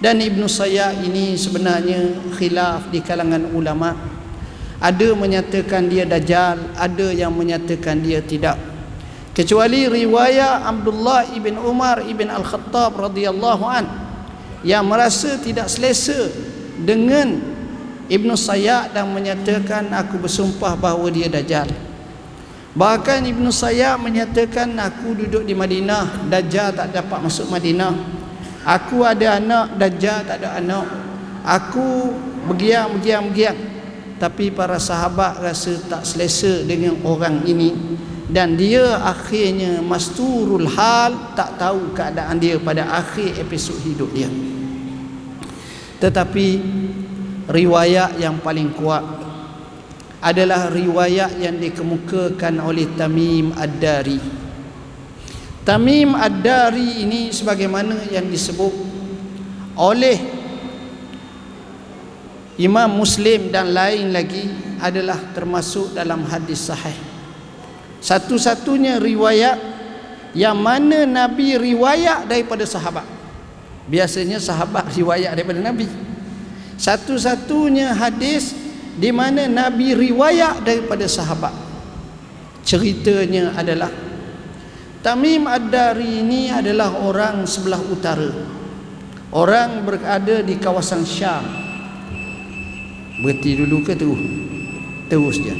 Dan 0.00 0.20
Ibnu 0.20 0.48
Sayyid 0.48 1.04
ini 1.04 1.36
sebenarnya 1.36 2.32
khilaf 2.36 2.88
di 2.88 3.04
kalangan 3.04 3.52
ulama. 3.52 3.92
Ada 4.80 5.12
menyatakan 5.12 5.92
dia 5.92 6.08
dajjal 6.08 6.72
ada 6.76 7.08
yang 7.12 7.36
menyatakan 7.36 8.00
dia 8.00 8.24
tidak. 8.24 8.56
Kecuali 9.36 9.88
riwayat 9.88 10.64
Abdullah 10.64 11.36
ibn 11.36 11.56
Umar 11.60 12.04
ibn 12.04 12.28
Al-Khattab 12.32 12.96
radhiyallahu 12.96 13.64
an 13.64 13.84
yang 14.60 14.84
merasa 14.84 15.40
tidak 15.40 15.68
selesa 15.72 16.49
dengan 16.82 17.38
Ibnu 18.10 18.34
Sayyid 18.34 18.90
dan 18.90 19.06
menyatakan 19.14 19.86
aku 19.94 20.18
bersumpah 20.18 20.74
bahawa 20.74 21.06
dia 21.14 21.30
dajjal. 21.30 21.70
Bahkan 22.74 23.22
Ibnu 23.22 23.54
Sayyid 23.54 24.02
menyatakan 24.02 24.74
aku 24.78 25.14
duduk 25.14 25.46
di 25.46 25.54
Madinah 25.54 26.26
dajjal 26.26 26.74
tak 26.74 26.90
dapat 26.90 27.18
masuk 27.22 27.46
Madinah. 27.46 28.20
Aku 28.60 29.08
ada 29.08 29.40
anak 29.40 29.80
Dajjal 29.80 30.20
tak 30.28 30.44
ada 30.44 30.60
anak. 30.60 30.84
Aku 31.40 32.12
bergiang 32.44 32.92
bergiang 33.00 33.32
bergiang 33.32 33.58
Tapi 34.20 34.52
para 34.52 34.76
sahabat 34.76 35.40
rasa 35.40 35.80
tak 35.88 36.04
selesa 36.04 36.60
dengan 36.68 37.00
orang 37.00 37.40
ini. 37.48 37.72
Dan 38.28 38.60
dia 38.60 39.00
akhirnya 39.00 39.82
masturul 39.82 40.68
hal 40.76 41.34
Tak 41.34 41.56
tahu 41.56 41.96
keadaan 41.96 42.36
dia 42.36 42.60
pada 42.60 42.86
akhir 43.00 43.40
episod 43.40 43.74
hidup 43.80 44.12
dia 44.12 44.28
Tetapi 46.00 46.48
Riwayat 47.50 48.16
yang 48.16 48.40
paling 48.40 48.72
kuat 48.72 49.04
Adalah 50.20 50.72
riwayat 50.72 51.36
yang 51.40 51.56
dikemukakan 51.60 52.60
oleh 52.60 52.88
Tamim 52.96 53.52
Ad-Dari 53.52 54.20
Tamim 55.60 56.16
Ad-Dari 56.16 57.04
ini 57.04 57.28
sebagaimana 57.30 58.08
yang 58.08 58.26
disebut 58.32 58.72
oleh 59.76 60.40
Imam 62.60 62.90
Muslim 62.92 63.48
dan 63.48 63.72
lain 63.72 64.12
lagi 64.12 64.44
adalah 64.80 65.16
termasuk 65.32 65.96
dalam 65.96 66.24
hadis 66.28 66.68
sahih. 66.68 66.96
Satu-satunya 68.00 69.00
riwayat 69.00 69.56
yang 70.36 70.56
mana 70.60 71.08
Nabi 71.08 71.56
riwayat 71.56 72.28
daripada 72.28 72.64
sahabat. 72.68 73.19
Biasanya 73.90 74.38
sahabat 74.38 74.94
riwayat 74.94 75.34
daripada 75.34 75.58
Nabi. 75.58 75.90
Satu-satunya 76.78 77.90
hadis 77.92 78.54
di 78.94 79.10
mana 79.10 79.50
Nabi 79.50 79.98
riwayat 79.98 80.62
daripada 80.62 81.10
sahabat. 81.10 81.52
Ceritanya 82.62 83.50
adalah 83.58 83.90
Tamim 85.00 85.48
Ad-Dari 85.48 86.22
ini 86.22 86.52
adalah 86.52 86.92
orang 87.02 87.48
sebelah 87.48 87.80
utara. 87.82 88.30
Orang 89.34 89.88
berada 89.88 90.44
di 90.44 90.54
kawasan 90.60 91.02
Syam. 91.08 91.44
Berhenti 93.24 93.58
dulu 93.58 93.80
ke 93.80 93.96
terus? 93.96 94.22
Terus 95.08 95.36
je. 95.40 95.56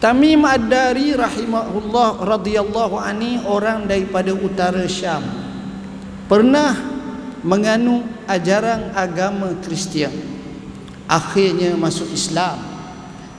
Tamim 0.00 0.42
Ad-Dari 0.42 1.12
rahimahullah 1.12 2.24
radhiyallahu 2.24 2.96
ani 2.98 3.38
orang 3.44 3.84
daripada 3.84 4.32
utara 4.32 4.88
Syam. 4.88 5.43
Pernah 6.24 6.72
menganut 7.44 8.08
ajaran 8.24 8.96
agama 8.96 9.52
Kristian. 9.60 10.12
Akhirnya 11.04 11.76
masuk 11.76 12.08
Islam. 12.16 12.56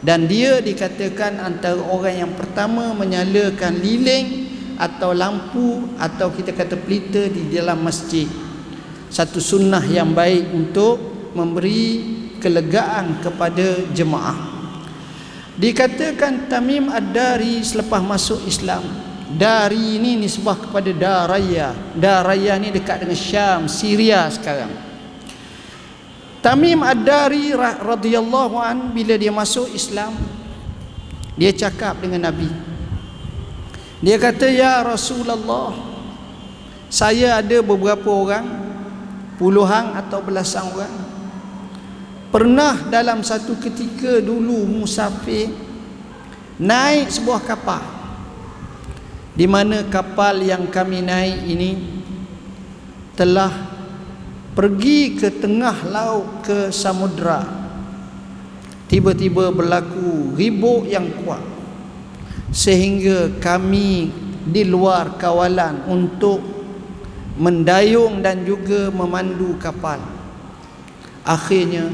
Dan 0.05 0.29
dia 0.29 0.61
dikatakan 0.61 1.41
antara 1.41 1.81
orang 1.81 2.29
yang 2.29 2.33
pertama 2.37 2.93
menyalakan 2.93 3.81
lilin 3.81 4.45
atau 4.77 5.17
lampu 5.17 5.89
atau 5.97 6.29
kita 6.29 6.53
kata 6.53 6.77
pelita 6.77 7.25
di 7.25 7.49
dalam 7.49 7.81
masjid. 7.81 8.29
Satu 9.09 9.41
sunnah 9.41 9.81
yang 9.81 10.13
baik 10.13 10.53
untuk 10.53 11.01
memberi 11.33 12.05
kelegaan 12.37 13.17
kepada 13.25 13.81
jemaah. 13.97 14.37
Dikatakan 15.57 16.51
Tamim 16.51 16.91
Ad-Dari 16.91 17.65
selepas 17.65 18.03
masuk 18.03 18.45
Islam 18.45 18.85
dari 19.35 19.99
ini 19.99 20.15
nisbah 20.15 20.55
kepada 20.55 20.87
Daraya 20.95 21.75
Daraya 21.91 22.55
ni 22.55 22.71
dekat 22.71 23.03
dengan 23.03 23.19
Syam 23.19 23.61
Syria 23.67 24.31
sekarang. 24.31 24.71
Tamim 26.39 26.79
Ad-Dari 26.85 27.51
radhiyallahu 27.57 28.55
an 28.55 28.95
bila 28.95 29.19
dia 29.19 29.33
masuk 29.35 29.67
Islam 29.75 30.15
dia 31.35 31.51
cakap 31.51 31.99
dengan 31.99 32.31
Nabi. 32.31 32.47
Dia 33.99 34.15
kata 34.15 34.47
ya 34.47 34.79
Rasulullah 34.87 35.75
saya 36.87 37.43
ada 37.43 37.59
beberapa 37.59 38.07
orang 38.07 38.45
puluhan 39.35 39.99
atau 39.99 40.23
belasan 40.23 40.63
orang. 40.71 40.95
Pernah 42.31 42.87
dalam 42.87 43.19
satu 43.19 43.59
ketika 43.59 44.23
dulu 44.23 44.63
musafir 44.63 45.51
naik 46.55 47.11
sebuah 47.11 47.43
kapal 47.43 48.04
di 49.35 49.45
mana 49.45 49.83
kapal 49.91 50.39
yang 50.39 50.71
kami 50.71 51.03
naik 51.03 51.43
ini 51.43 51.71
telah 53.19 53.51
pergi 54.55 55.19
ke 55.19 55.27
tengah 55.27 55.83
laut 55.91 56.39
ke 56.47 56.71
samudra 56.71 57.43
tiba-tiba 58.87 59.51
berlaku 59.51 60.31
ribut 60.39 60.87
yang 60.87 61.11
kuat. 61.19 61.43
Sehingga 62.55 63.35
kami 63.43 64.07
di 64.47 64.63
luar 64.63 65.19
kawalan 65.19 65.83
untuk 65.91 66.39
mendayung 67.35 68.23
dan 68.23 68.47
juga 68.47 68.87
memandu 68.95 69.59
kapal. 69.59 69.99
Akhirnya 71.27 71.91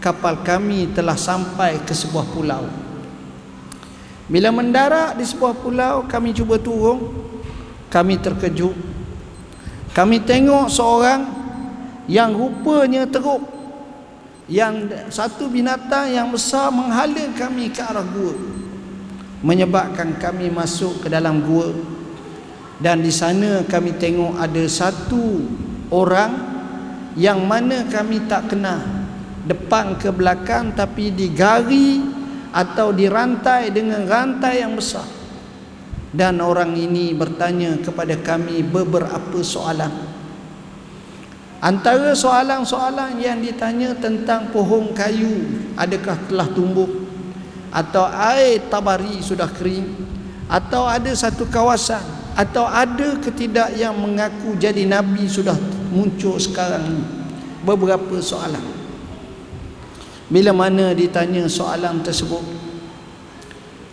kapal 0.00 0.40
kami 0.40 0.88
telah 0.96 1.18
sampai 1.20 1.84
ke 1.84 1.92
sebuah 1.92 2.24
pulau 2.32 2.85
bila 4.26 4.50
mendarat 4.50 5.14
di 5.14 5.22
sebuah 5.22 5.54
pulau 5.62 6.02
kami 6.10 6.34
cuba 6.34 6.58
turun. 6.58 7.26
Kami 7.86 8.18
terkejut. 8.18 8.74
Kami 9.94 10.18
tengok 10.26 10.66
seorang 10.66 11.22
yang 12.10 12.34
rupanya 12.34 13.06
teruk. 13.06 13.40
Yang 14.50 14.94
satu 15.14 15.46
binatang 15.46 16.10
yang 16.10 16.30
besar 16.30 16.74
menghala 16.74 17.30
kami 17.38 17.70
ke 17.70 17.82
arah 17.82 18.02
gua. 18.02 18.34
Menyebabkan 19.46 20.18
kami 20.18 20.50
masuk 20.50 21.06
ke 21.06 21.08
dalam 21.08 21.46
gua. 21.46 21.70
Dan 22.82 23.06
di 23.06 23.14
sana 23.14 23.62
kami 23.64 23.94
tengok 23.94 24.36
ada 24.42 24.64
satu 24.66 25.46
orang 25.94 26.34
yang 27.14 27.46
mana 27.46 27.86
kami 27.86 28.26
tak 28.26 28.50
kenal. 28.50 28.82
Depan 29.46 29.94
ke 30.02 30.10
belakang 30.10 30.74
tapi 30.74 31.14
digari 31.14 32.15
atau 32.56 32.88
dirantai 32.88 33.68
dengan 33.68 34.08
rantai 34.08 34.64
yang 34.64 34.72
besar. 34.80 35.04
Dan 36.16 36.40
orang 36.40 36.72
ini 36.72 37.12
bertanya 37.12 37.76
kepada 37.84 38.16
kami 38.16 38.64
beberapa 38.64 39.44
soalan. 39.44 39.92
Antara 41.60 42.16
soalan-soalan 42.16 43.20
yang 43.20 43.44
ditanya 43.44 43.92
tentang 44.00 44.48
pohon 44.48 44.96
kayu 44.96 45.44
adakah 45.76 46.16
telah 46.24 46.48
tumbuh? 46.56 46.88
Atau 47.68 48.08
air 48.08 48.64
tabari 48.72 49.20
sudah 49.20 49.52
kering? 49.52 49.92
Atau 50.48 50.88
ada 50.88 51.12
satu 51.12 51.44
kawasan? 51.44 52.00
Atau 52.32 52.64
ada 52.64 53.20
ketidak 53.20 53.76
yang 53.76 53.92
mengaku 53.92 54.56
jadi 54.56 54.88
nabi 54.88 55.28
sudah 55.28 55.56
muncul 55.92 56.40
sekarang 56.40 57.04
beberapa 57.64 58.20
soalan 58.20 58.75
bila 60.26 60.50
mana 60.50 60.90
ditanya 60.90 61.46
soalan 61.46 62.02
tersebut? 62.02 62.42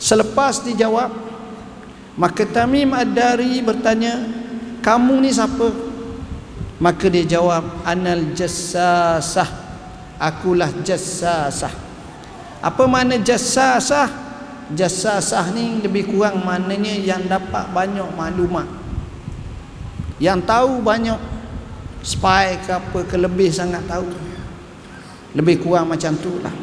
Selepas 0.01 0.65
dijawab 0.65 1.13
maka 2.13 2.45
Tamim 2.45 2.93
Ad-Dari 2.93 3.57
bertanya 3.65 4.21
kamu 4.85 5.25
ni 5.25 5.33
siapa? 5.33 5.73
Maka 6.77 7.09
dia 7.09 7.25
jawab 7.25 7.81
Anal 7.87 8.37
jassasah. 8.37 9.49
Akulah 10.21 10.69
jassasah. 10.85 11.73
Apa 12.61 12.83
makna 12.85 13.17
jassasah? 13.17 14.21
Jassasah 14.73 15.51
ni 15.51 15.83
lebih 15.83 16.07
kurang 16.07 16.41
maknanya 16.47 16.95
Yang 16.95 17.23
dapat 17.27 17.65
banyak 17.73 18.07
maklumat. 18.13 18.67
Yang 20.21 20.39
tahu 20.45 20.71
banyak 20.85 21.19
Spy 22.03 22.59
ke 22.67 22.71
apa 22.75 22.99
ke 23.07 23.15
lebih 23.15 23.47
sangat 23.47 23.87
tahu 23.87 24.32
Lebih 25.33 25.65
kurang 25.65 25.89
macam 25.89 26.13
tu 26.17 26.37
lah 26.41 26.53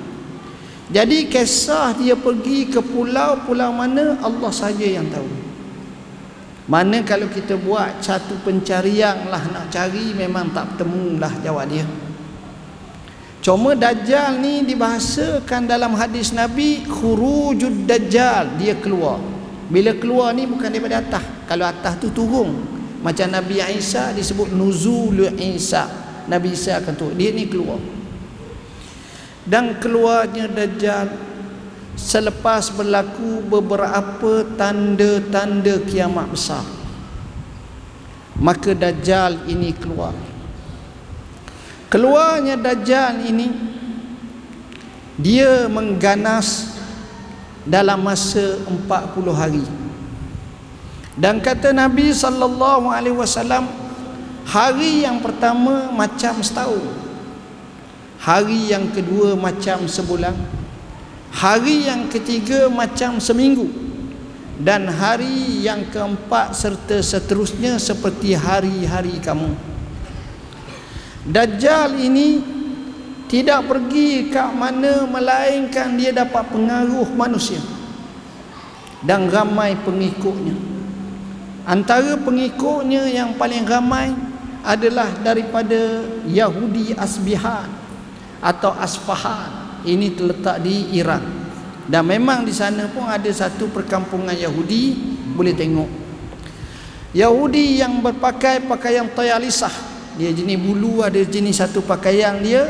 Jadi 0.90 1.26
kisah 1.26 1.94
dia 1.98 2.14
pergi 2.14 2.70
ke 2.70 2.78
pulau-pulau 2.82 3.70
mana 3.74 4.18
Allah 4.22 4.50
saja 4.54 4.86
yang 4.86 5.10
tahu 5.10 5.50
mana 6.70 7.02
kalau 7.02 7.26
kita 7.26 7.58
buat 7.58 7.98
satu 7.98 8.46
pencarian 8.46 9.26
lah 9.26 9.42
nak 9.50 9.74
cari 9.74 10.14
memang 10.14 10.54
tak 10.54 10.70
bertemu 10.70 11.18
lah 11.18 11.34
jawab 11.42 11.66
dia. 11.66 11.82
Cuma 13.42 13.74
Dajjal 13.74 14.38
ni 14.38 14.62
dibahasakan 14.62 15.66
dalam 15.66 15.98
hadis 15.98 16.30
Nabi 16.30 16.86
khurujud 16.86 17.90
Dajjal 17.90 18.54
dia 18.54 18.78
keluar. 18.78 19.18
Bila 19.66 19.98
keluar 19.98 20.30
ni 20.30 20.46
bukan 20.46 20.70
daripada 20.70 21.02
atas. 21.02 21.24
Kalau 21.50 21.66
atas 21.66 21.98
tu 21.98 22.14
turun. 22.14 22.54
Macam 23.02 23.26
Nabi 23.34 23.58
Isa 23.74 24.14
disebut 24.14 24.54
nuzul 24.54 25.26
Isa. 25.42 25.90
Nabi 26.30 26.54
Isa 26.54 26.78
akan 26.78 26.94
turun. 26.94 27.18
Dia 27.18 27.34
ni 27.34 27.50
keluar. 27.50 27.82
Dan 29.50 29.82
keluarnya 29.82 30.46
Dajjal 30.46 31.10
selepas 31.98 32.70
berlaku 32.70 33.42
beberapa 33.50 34.46
tanda-tanda 34.54 35.82
kiamat 35.90 36.30
besar 36.30 36.62
maka 38.40 38.72
dajjal 38.72 39.44
ini 39.46 39.70
keluar. 39.76 40.16
Keluarnya 41.92 42.56
dajjal 42.56 43.20
ini 43.28 43.52
dia 45.20 45.68
mengganas 45.68 46.80
dalam 47.68 48.00
masa 48.00 48.56
40 48.64 49.36
hari. 49.36 49.64
Dan 51.20 51.44
kata 51.44 51.76
Nabi 51.76 52.16
sallallahu 52.16 52.88
alaihi 52.88 53.12
wasallam 53.12 53.68
hari 54.48 55.04
yang 55.04 55.20
pertama 55.20 55.92
macam 55.92 56.40
setahun 56.40 56.80
hari 58.20 58.70
yang 58.70 58.92
kedua 58.92 59.32
macam 59.34 59.88
sebulan 59.88 60.60
Hari 61.30 61.86
yang 61.86 62.10
ketiga 62.10 62.66
macam 62.66 63.22
seminggu 63.22 63.70
dan 64.58 64.90
hari 64.90 65.62
yang 65.62 65.86
keempat 65.88 66.58
serta 66.58 66.98
seterusnya 66.98 67.78
seperti 67.78 68.34
hari-hari 68.34 69.22
kamu. 69.22 69.54
Dajjal 71.30 71.96
ini 72.02 72.42
tidak 73.30 73.70
pergi 73.70 74.26
ke 74.26 74.42
mana 74.52 75.06
melainkan 75.06 75.94
dia 75.94 76.10
dapat 76.10 76.50
pengaruh 76.50 77.06
manusia 77.14 77.62
dan 79.06 79.30
ramai 79.30 79.78
pengikutnya. 79.86 80.58
Antara 81.62 82.18
pengikutnya 82.18 83.06
yang 83.06 83.38
paling 83.38 83.62
ramai 83.62 84.10
adalah 84.66 85.08
daripada 85.22 86.04
Yahudi 86.26 86.92
Asbihan 86.98 87.79
atau 88.40 88.72
Asfahan. 88.76 89.84
Ini 89.84 90.12
terletak 90.12 90.60
di 90.60 90.96
Iran. 90.96 91.24
Dan 91.88 92.04
memang 92.04 92.44
di 92.44 92.52
sana 92.52 92.88
pun 92.92 93.08
ada 93.08 93.28
satu 93.32 93.72
perkampungan 93.72 94.36
Yahudi. 94.36 94.96
Boleh 95.32 95.56
tengok. 95.56 95.88
Yahudi 97.16 97.80
yang 97.80 98.04
berpakai 98.04 98.64
pakaian 98.68 99.08
tayalisah 99.10 99.90
dia 100.20 100.36
jenis 100.36 100.60
bulu 100.60 101.00
ada 101.00 101.16
jenis 101.22 101.62
satu 101.62 101.80
pakaian 101.80 102.42
dia 102.42 102.66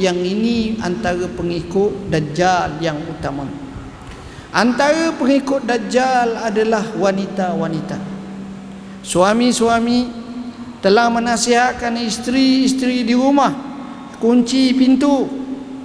yang 0.00 0.16
ini 0.16 0.80
antara 0.80 1.28
pengikut 1.28 2.08
Dajjal 2.08 2.80
yang 2.80 2.96
utama. 3.04 3.44
Antara 4.54 5.10
pengikut 5.12 5.68
Dajjal 5.68 6.38
adalah 6.38 6.80
wanita-wanita. 6.96 7.98
Suami-suami 9.04 10.08
telah 10.80 11.12
menasihatkan 11.12 11.98
isteri-isteri 12.00 13.04
di 13.04 13.12
rumah 13.12 13.73
kunci 14.24 14.72
pintu. 14.72 15.28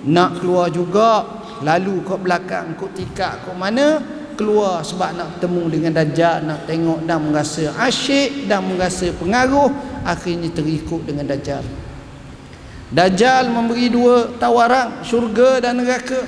Nak 0.08 0.40
keluar 0.40 0.72
juga 0.72 1.28
lalu 1.60 2.08
kau 2.08 2.16
belakang 2.16 2.72
kau 2.80 2.88
tikak 2.88 3.44
kau 3.44 3.52
mana 3.52 4.00
keluar 4.40 4.80
sebab 4.80 5.12
nak 5.12 5.44
temu 5.44 5.68
dengan 5.68 5.92
dajjal 5.92 6.48
nak 6.48 6.64
tengok 6.64 7.04
dan 7.04 7.20
merasa 7.20 7.76
asyik 7.84 8.48
dan 8.48 8.64
merasa 8.64 9.12
pengaruh 9.12 9.68
akhirnya 10.08 10.48
terikut 10.56 11.04
dengan 11.04 11.28
dajjal. 11.28 11.68
Dajjal 12.96 13.52
memberi 13.52 13.92
dua 13.92 14.32
tawaran 14.40 15.04
syurga 15.04 15.60
dan 15.60 15.84
neraka. 15.84 16.24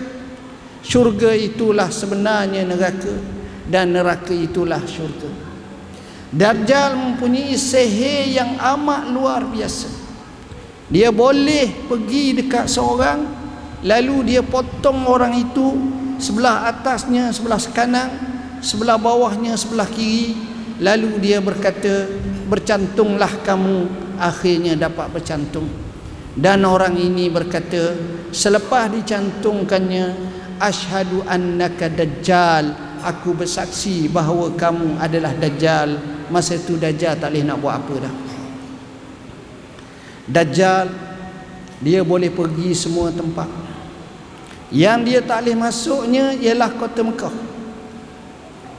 Syurga 0.84 1.32
itulah 1.32 1.88
sebenarnya 1.88 2.68
neraka 2.68 3.16
dan 3.72 3.96
neraka 3.96 4.36
itulah 4.36 4.84
syurga. 4.84 5.32
Dajjal 6.36 7.00
mempunyai 7.00 7.56
sihir 7.56 8.36
yang 8.36 8.60
amat 8.60 9.08
luar 9.16 9.48
biasa 9.48 10.01
dia 10.92 11.08
boleh 11.08 11.88
pergi 11.88 12.36
dekat 12.36 12.68
seorang 12.68 13.24
lalu 13.80 14.36
dia 14.36 14.44
potong 14.44 15.08
orang 15.08 15.32
itu 15.40 15.80
sebelah 16.20 16.68
atasnya 16.68 17.32
sebelah 17.32 17.58
kanan 17.72 18.12
sebelah 18.60 19.00
bawahnya 19.00 19.56
sebelah 19.56 19.88
kiri. 19.88 20.52
Lalu 20.82 21.22
dia 21.22 21.38
berkata 21.38 22.10
bercantunglah 22.50 23.30
kamu 23.46 23.86
akhirnya 24.18 24.74
dapat 24.74 25.14
bercantung 25.14 25.70
dan 26.34 26.66
orang 26.66 26.98
ini 26.98 27.30
berkata 27.30 27.94
selepas 28.34 28.90
dicantumkannya 28.90 30.16
asyhadu 30.58 31.22
annaka 31.30 31.92
dajjal. 31.92 32.90
Aku 33.02 33.34
bersaksi 33.34 34.06
bahawa 34.10 34.54
kamu 34.58 35.02
adalah 35.02 35.34
dajjal. 35.38 36.02
Masa 36.34 36.58
itu 36.58 36.78
dajjal 36.78 37.18
tak 37.18 37.34
boleh 37.34 37.46
nak 37.46 37.58
buat 37.62 37.76
apa 37.78 37.94
dah 37.98 38.14
dajjal 40.30 40.90
dia 41.82 42.06
boleh 42.06 42.30
pergi 42.30 42.78
semua 42.78 43.10
tempat. 43.10 43.50
Yang 44.72 45.00
dia 45.04 45.20
tak 45.26 45.44
boleh 45.44 45.58
masuknya 45.58 46.26
ialah 46.38 46.72
kota 46.78 47.02
Mekah. 47.04 47.36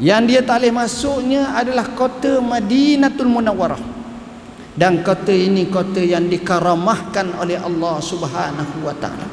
Yang 0.01 0.23
dia 0.25 0.41
tak 0.41 0.57
boleh 0.63 0.73
masuknya 0.73 1.43
adalah 1.53 1.87
kota 1.93 2.41
Madinatul 2.41 3.29
Munawwarah. 3.29 3.83
Dan 4.73 5.05
kota 5.05 5.37
ini 5.37 5.69
kota 5.69 6.01
yang 6.01 6.33
dikaramahkan 6.33 7.37
oleh 7.37 7.61
Allah 7.61 8.01
Subhanahu 8.01 8.89
wa 8.89 8.95
taala. 8.97 9.29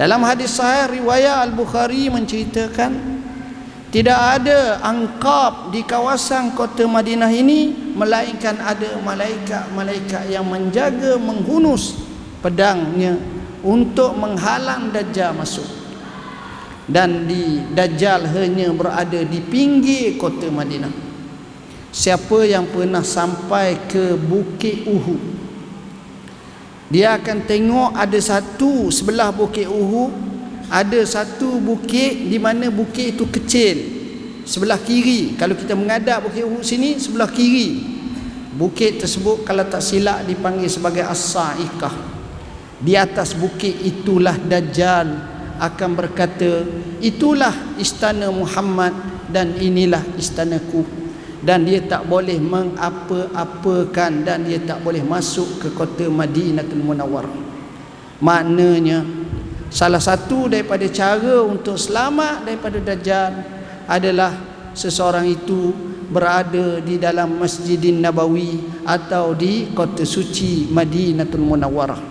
Dalam 0.00 0.24
hadis 0.24 0.56
sahih 0.56 0.96
riwayat 0.96 1.44
Al-Bukhari 1.44 2.08
menceritakan 2.08 3.19
tidak 3.90 4.38
ada 4.38 4.78
angkab 4.86 5.74
di 5.74 5.82
kawasan 5.82 6.54
kota 6.54 6.86
Madinah 6.86 7.30
ini 7.34 7.90
melainkan 7.90 8.54
ada 8.62 8.94
malaikat-malaikat 9.02 10.30
yang 10.30 10.46
menjaga 10.46 11.18
menghunus 11.18 11.98
pedangnya 12.38 13.18
untuk 13.66 14.14
menghalang 14.14 14.94
dajjal 14.94 15.34
masuk. 15.34 15.66
Dan 16.86 17.26
di 17.26 17.66
dajjal 17.74 18.30
hanya 18.30 18.70
berada 18.70 19.26
di 19.26 19.42
pinggir 19.42 20.14
kota 20.18 20.46
Madinah. 20.46 21.10
Siapa 21.90 22.46
yang 22.46 22.70
pernah 22.70 23.02
sampai 23.02 23.74
ke 23.90 24.14
Bukit 24.14 24.86
Uhud 24.86 25.18
Dia 26.86 27.18
akan 27.18 27.42
tengok 27.50 27.98
ada 27.98 28.14
satu 28.22 28.94
sebelah 28.94 29.34
Bukit 29.34 29.66
Uhud 29.66 30.29
Ada 30.70 31.02
satu 31.02 31.58
bukit 31.58 32.30
di 32.30 32.38
mana 32.38 32.70
bukit 32.70 33.18
itu 33.18 33.26
kecil. 33.26 33.76
Sebelah 34.46 34.78
kiri. 34.78 35.34
Kalau 35.34 35.58
kita 35.58 35.74
mengadap 35.74 36.30
Bukit 36.30 36.46
Uhud 36.46 36.62
sini 36.62 36.96
sebelah 36.96 37.28
kiri. 37.28 37.98
Bukit 38.54 39.02
tersebut 39.02 39.42
kalau 39.42 39.66
tak 39.66 39.82
silap 39.82 40.26
dipanggil 40.26 40.66
sebagai 40.66 41.06
As-Sa'ikah 41.06 41.94
Di 42.82 42.98
atas 42.98 43.30
bukit 43.38 43.72
itulah 43.86 44.34
Dajjal 44.34 45.06
akan 45.62 45.90
berkata 45.94 46.66
Itulah 46.98 47.54
istana 47.80 48.28
Muhammad 48.28 48.92
dan 49.30 49.56
inilah 49.56 50.02
istanaku. 50.18 50.84
Dan 51.40 51.64
dia 51.64 51.80
tak 51.80 52.04
boleh 52.04 52.36
mengapa-apakan 52.36 54.12
dan 54.28 54.44
dia 54.44 54.60
tak 54.60 54.84
boleh 54.84 55.00
masuk 55.00 55.64
ke 55.64 55.72
kota 55.72 56.04
Madinatul 56.12 56.84
Munawwarah. 56.84 57.32
Maknanya 58.20 59.00
salah 59.70 60.02
satu 60.02 60.50
daripada 60.50 60.84
cara 60.90 61.46
untuk 61.46 61.78
selamat 61.78 62.44
daripada 62.44 62.78
dajjal 62.82 63.32
adalah 63.86 64.34
seseorang 64.76 65.30
itu 65.30 65.72
berada 66.10 66.82
di 66.82 66.98
dalam 66.98 67.38
Masjidin 67.38 68.02
Nabawi 68.02 68.82
atau 68.82 69.32
di 69.32 69.70
kota 69.70 70.02
suci 70.02 70.66
Madinatul 70.68 71.46
Munawwarah. 71.46 72.02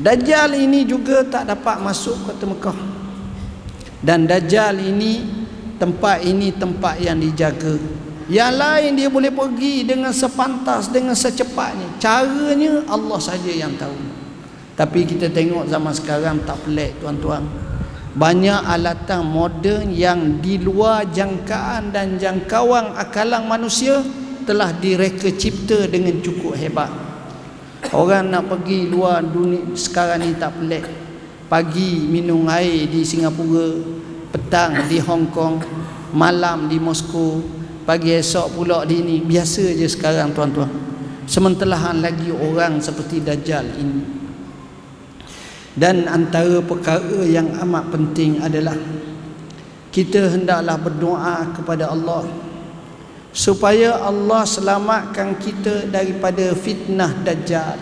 Dajjal 0.00 0.56
ini 0.56 0.84
juga 0.84 1.24
tak 1.24 1.48
dapat 1.48 1.80
masuk 1.80 2.28
kota 2.28 2.44
Mekah. 2.44 2.78
Dan 4.00 4.24
dajjal 4.24 4.80
ini 4.80 5.40
tempat 5.80 6.20
ini 6.20 6.52
tempat 6.52 7.00
yang 7.00 7.16
dijaga 7.16 7.80
yang 8.30 8.54
lain 8.54 8.94
dia 8.94 9.08
boleh 9.08 9.32
pergi 9.32 9.82
dengan 9.82 10.12
sepantas 10.12 10.92
dengan 10.92 11.16
secepatnya 11.16 11.98
caranya 11.98 12.84
Allah 12.86 13.18
saja 13.18 13.48
yang 13.48 13.72
tahu 13.74 13.96
tapi 14.80 15.04
kita 15.04 15.28
tengok 15.28 15.68
zaman 15.68 15.92
sekarang 15.92 16.40
tak 16.48 16.56
pelik 16.64 16.96
tuan-tuan. 17.04 17.44
Banyak 18.16 18.64
alatan 18.64 19.28
moden 19.28 19.92
yang 19.92 20.40
di 20.40 20.56
luar 20.56 21.04
jangkaan 21.04 21.92
dan 21.92 22.16
jangkauan 22.16 22.96
akalang 22.96 23.44
manusia 23.44 24.00
telah 24.48 24.72
direka 24.72 25.28
cipta 25.36 25.84
dengan 25.84 26.16
cukup 26.24 26.56
hebat. 26.56 26.88
Orang 27.92 28.32
nak 28.32 28.48
pergi 28.48 28.88
luar 28.88 29.20
dunia 29.20 29.68
sekarang 29.76 30.24
ni 30.24 30.32
tak 30.40 30.56
pelik. 30.56 30.88
Pagi 31.52 32.08
minum 32.08 32.48
air 32.48 32.88
di 32.88 33.04
Singapura 33.04 33.76
petang 34.32 34.88
di 34.88 34.96
Hong 34.96 35.28
Kong 35.28 35.60
malam 36.16 36.72
di 36.72 36.80
Moskow 36.80 37.44
pagi 37.84 38.16
esok 38.16 38.56
pula 38.56 38.88
di 38.88 39.04
ini. 39.04 39.20
Biasa 39.20 39.76
je 39.76 39.84
sekarang 39.84 40.32
tuan-tuan. 40.32 40.72
Sementara 41.28 41.92
lagi 41.92 42.32
orang 42.32 42.80
seperti 42.80 43.20
Dajjal 43.20 43.76
ini 43.76 44.19
dan 45.78 46.10
antara 46.10 46.58
perkara 46.62 47.22
yang 47.22 47.54
amat 47.62 47.94
penting 47.94 48.42
adalah 48.42 48.74
kita 49.90 50.34
hendaklah 50.34 50.78
berdoa 50.78 51.50
kepada 51.54 51.90
Allah 51.90 52.26
supaya 53.30 53.98
Allah 54.02 54.42
selamatkan 54.42 55.38
kita 55.38 55.86
daripada 55.86 56.50
fitnah 56.58 57.14
Dajjal. 57.22 57.78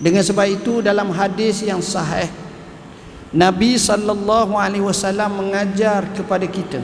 Dengan 0.00 0.24
sebab 0.24 0.48
itu 0.48 0.80
dalam 0.80 1.12
hadis 1.12 1.60
yang 1.60 1.84
sahih 1.84 2.28
Nabi 3.30 3.76
sallallahu 3.76 4.56
alaihi 4.56 4.82
wasallam 4.82 5.44
mengajar 5.44 6.08
kepada 6.16 6.48
kita 6.48 6.82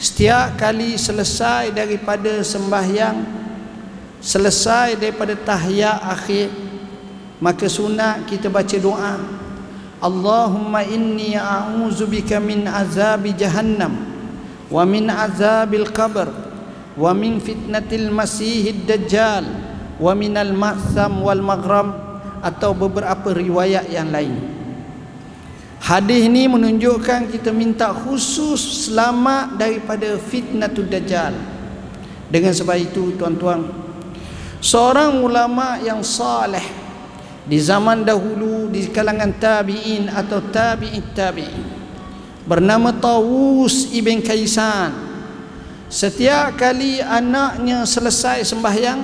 setiap 0.00 0.58
kali 0.58 0.98
selesai 0.98 1.70
daripada 1.70 2.42
sembahyang 2.42 3.20
selesai 4.18 4.98
daripada 4.98 5.38
tahiyat 5.38 6.02
akhir 6.02 6.48
maka 7.42 7.68
sunat 7.68 8.24
kita 8.28 8.48
baca 8.48 8.76
doa 8.80 9.16
Allahumma 9.96 10.84
inni 10.84 11.40
a'udzubika 11.40 12.36
min 12.36 12.68
azabi 12.68 13.32
jahannam 13.32 13.96
wa 14.68 14.84
min 14.84 15.08
azabil 15.08 15.88
qabr 15.88 16.28
wa 16.96 17.10
min 17.16 17.40
fitnatil 17.40 18.12
masihid 18.12 18.84
dajjal 18.84 19.44
wa 19.96 20.12
minal 20.12 20.52
ma'tham 20.52 21.24
wal 21.24 21.40
maghram 21.40 21.96
atau 22.44 22.76
beberapa 22.76 23.32
riwayat 23.32 23.88
yang 23.88 24.12
lain 24.12 24.56
Hadis 25.86 26.26
ini 26.26 26.50
menunjukkan 26.50 27.30
kita 27.30 27.54
minta 27.54 27.94
khusus 27.94 28.90
selamat 28.90 29.54
daripada 29.54 30.18
fitnatul 30.18 30.90
dajjal. 30.90 31.30
Dengan 32.26 32.50
sebab 32.50 32.74
itu 32.74 33.14
tuan-tuan, 33.14 33.70
seorang 34.58 35.22
ulama 35.22 35.78
yang 35.78 36.02
saleh 36.02 36.64
di 37.46 37.58
zaman 37.62 38.02
dahulu 38.02 38.66
di 38.68 38.90
kalangan 38.90 39.30
tabi'in 39.38 40.10
atau 40.10 40.42
tabi'it 40.42 41.14
tabi'in. 41.14 41.64
Bernama 42.46 42.94
Tawus 42.94 43.90
ibn 43.90 44.22
Kaisan. 44.22 44.94
Setiap 45.86 46.58
kali 46.58 46.98
anaknya 46.98 47.86
selesai 47.86 48.42
sembahyang 48.42 49.02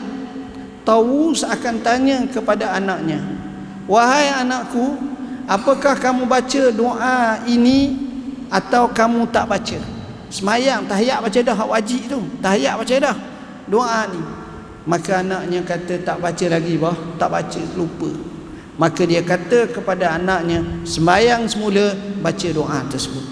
Tawus 0.83 1.46
akan 1.46 1.78
tanya 1.78 2.26
kepada 2.26 2.74
anaknya 2.74 3.22
wahai 3.87 4.31
anakku 4.31 4.98
apakah 5.46 5.98
kamu 5.98 6.26
baca 6.26 6.62
doa 6.74 7.42
ini 7.46 7.98
atau 8.52 8.90
kamu 8.90 9.31
tak 9.33 9.48
baca? 9.48 9.78
Semayang 10.33 10.88
tahiyat 10.88 11.20
baca 11.20 11.38
dah 11.44 11.57
hak 11.57 11.68
wajib 11.68 12.00
tu. 12.09 12.20
Tahiyat 12.40 12.74
baca 12.81 12.94
dah 12.96 13.16
doa 13.68 14.00
ni. 14.09 14.20
Maka 14.88 15.20
anaknya 15.20 15.61
kata 15.62 16.00
tak 16.02 16.18
baca 16.18 16.46
lagi 16.48 16.74
bah. 16.81 16.96
Tak 17.20 17.28
baca 17.31 17.61
lupa 17.76 18.32
maka 18.80 19.04
dia 19.04 19.20
kata 19.20 19.68
kepada 19.68 20.16
anaknya 20.16 20.64
semayang 20.87 21.44
semula 21.48 21.92
baca 22.20 22.48
doa 22.52 22.80
tersebut. 22.88 23.24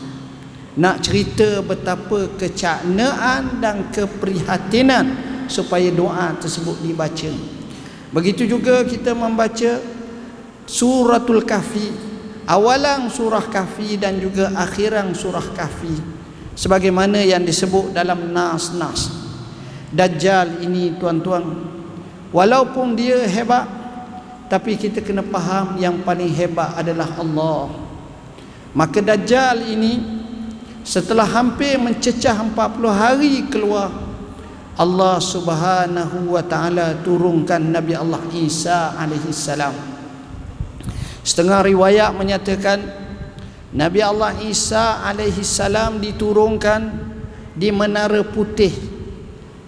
Nak 0.76 0.96
cerita 1.02 1.60
betapa 1.64 2.30
kecaknaan 2.38 3.58
dan 3.58 3.90
keprihatinan 3.90 5.06
supaya 5.50 5.90
doa 5.90 6.36
tersebut 6.38 6.78
dibaca. 6.84 7.32
Begitu 8.10 8.46
juga 8.46 8.86
kita 8.86 9.14
membaca 9.14 9.82
suratul 10.66 11.42
kahfi 11.42 12.10
awalan 12.50 13.06
surah 13.06 13.46
kahfi 13.46 13.94
dan 13.94 14.18
juga 14.18 14.50
akhiran 14.58 15.14
surah 15.14 15.54
kahfi. 15.54 15.94
Sebagaimana 16.58 17.22
yang 17.22 17.46
disebut 17.46 17.94
dalam 17.94 18.34
nas-nas. 18.34 19.22
Dajjal 19.90 20.62
ini 20.62 20.94
tuan-tuan 20.98 21.42
walaupun 22.30 22.94
dia 22.94 23.26
hebat 23.26 23.66
tapi 24.50 24.74
kita 24.74 24.98
kena 24.98 25.22
faham 25.22 25.78
yang 25.78 26.02
paling 26.02 26.26
hebat 26.26 26.74
adalah 26.74 27.06
Allah. 27.14 27.70
Maka 28.74 28.98
dajjal 28.98 29.62
ini 29.62 30.02
setelah 30.82 31.22
hampir 31.22 31.78
mencecah 31.78 32.34
40 32.34 32.58
hari 32.90 33.46
keluar 33.46 33.94
Allah 34.74 35.22
Subhanahu 35.22 36.34
wa 36.34 36.42
taala 36.42 36.98
turunkan 37.06 37.62
Nabi 37.62 37.94
Allah 37.94 38.18
Isa 38.34 38.98
alaihi 38.98 39.30
salam. 39.30 39.70
Setengah 41.22 41.70
riwayat 41.70 42.10
menyatakan 42.18 42.82
Nabi 43.70 44.02
Allah 44.02 44.34
Isa 44.42 44.98
alaihi 45.06 45.46
salam 45.46 46.02
diturunkan 46.02 46.90
di 47.54 47.70
Menara 47.70 48.26
Putih 48.26 48.74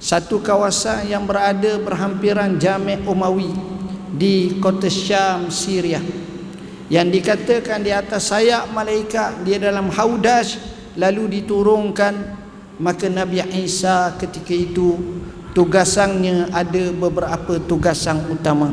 satu 0.03 0.43
kawasan 0.43 1.07
yang 1.07 1.23
berada 1.23 1.79
berhampiran 1.79 2.59
Jami' 2.59 3.07
Umawi 3.07 3.72
di 4.13 4.61
kota 4.61 4.93
Syam 4.93 5.49
Syria. 5.49 6.01
Yang 6.93 7.09
dikatakan 7.21 7.81
di 7.81 7.89
atas 7.89 8.29
sayap 8.29 8.69
malaikat 8.71 9.49
dia 9.49 9.57
dalam 9.57 9.89
haudash 9.89 10.61
lalu 11.01 11.41
diturunkan. 11.41 12.45
Maka 12.83 13.07
Nabi 13.07 13.39
Isa 13.63 14.17
ketika 14.19 14.51
itu 14.51 14.99
tugasannya 15.57 16.51
ada 16.51 16.85
beberapa 16.93 17.61
tugasan 17.63 18.27
utama. 18.29 18.73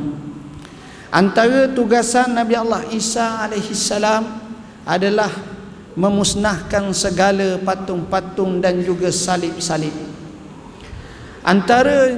Antara 1.09 1.69
tugasan 1.69 2.33
Nabi 2.33 2.53
Allah 2.57 2.85
Isa 2.89 3.43
alaihi 3.43 3.75
salam 3.75 4.39
adalah 4.87 5.29
memusnahkan 5.93 6.89
segala 6.95 7.59
patung-patung 7.59 8.63
dan 8.63 8.81
juga 8.81 9.11
salib-salib. 9.11 9.93
Antara 11.43 12.13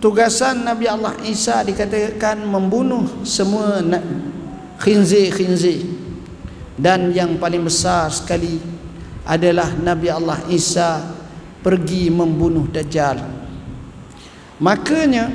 tugasan 0.00 0.64
Nabi 0.64 0.86
Allah 0.88 1.16
Isa 1.24 1.64
dikatakan 1.64 2.40
membunuh 2.44 3.24
semua 3.24 3.80
khinzir-khinzir 4.80 5.84
dan 6.76 7.12
yang 7.16 7.40
paling 7.40 7.64
besar 7.64 8.12
sekali 8.12 8.60
adalah 9.24 9.72
Nabi 9.74 10.08
Allah 10.12 10.38
Isa 10.52 11.02
pergi 11.64 12.12
membunuh 12.12 12.68
Dajjal. 12.70 13.18
Makanya 14.62 15.32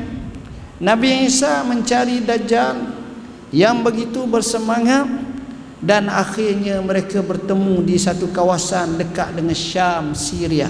Nabi 0.79 1.27
Isa 1.27 1.65
mencari 1.67 2.23
Dajjal 2.23 2.77
yang 3.51 3.83
begitu 3.83 4.23
bersemangat 4.23 5.09
dan 5.81 6.07
akhirnya 6.07 6.79
mereka 6.79 7.19
bertemu 7.19 7.83
di 7.83 7.97
satu 7.97 8.29
kawasan 8.29 9.01
dekat 9.01 9.33
dengan 9.35 9.57
Syam, 9.57 10.13
Syria. 10.15 10.69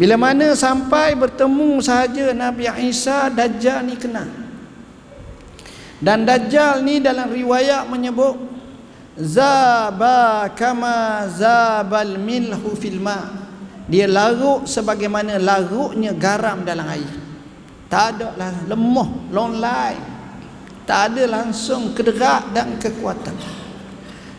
Bila 0.00 0.16
mana 0.16 0.56
sampai 0.56 1.12
bertemu 1.12 1.76
sahaja 1.84 2.32
Nabi 2.32 2.64
Isa, 2.88 3.28
Dajjal 3.28 3.84
ni 3.84 4.00
kena. 4.00 4.24
Dan 6.00 6.24
Dajjal 6.24 6.80
ni 6.80 7.04
dalam 7.04 7.28
riwayat 7.28 7.84
menyebut 7.84 8.48
Zaba 9.20 10.48
kama 10.56 11.28
zabal 11.28 12.16
milhu 12.16 12.72
fil 12.80 12.96
ma. 12.96 13.28
Dia 13.84 14.08
larut 14.08 14.64
sebagaimana 14.64 15.36
larutnya 15.36 16.16
garam 16.16 16.64
dalam 16.64 16.88
air. 16.88 17.12
Tak 17.92 18.16
ada 18.16 18.32
lah 18.40 18.54
lemah, 18.64 19.28
long 19.28 19.60
life 19.60 20.20
tak 20.90 21.14
ada 21.14 21.22
langsung 21.30 21.94
kederak 21.94 22.50
dan 22.50 22.74
kekuatan 22.74 23.38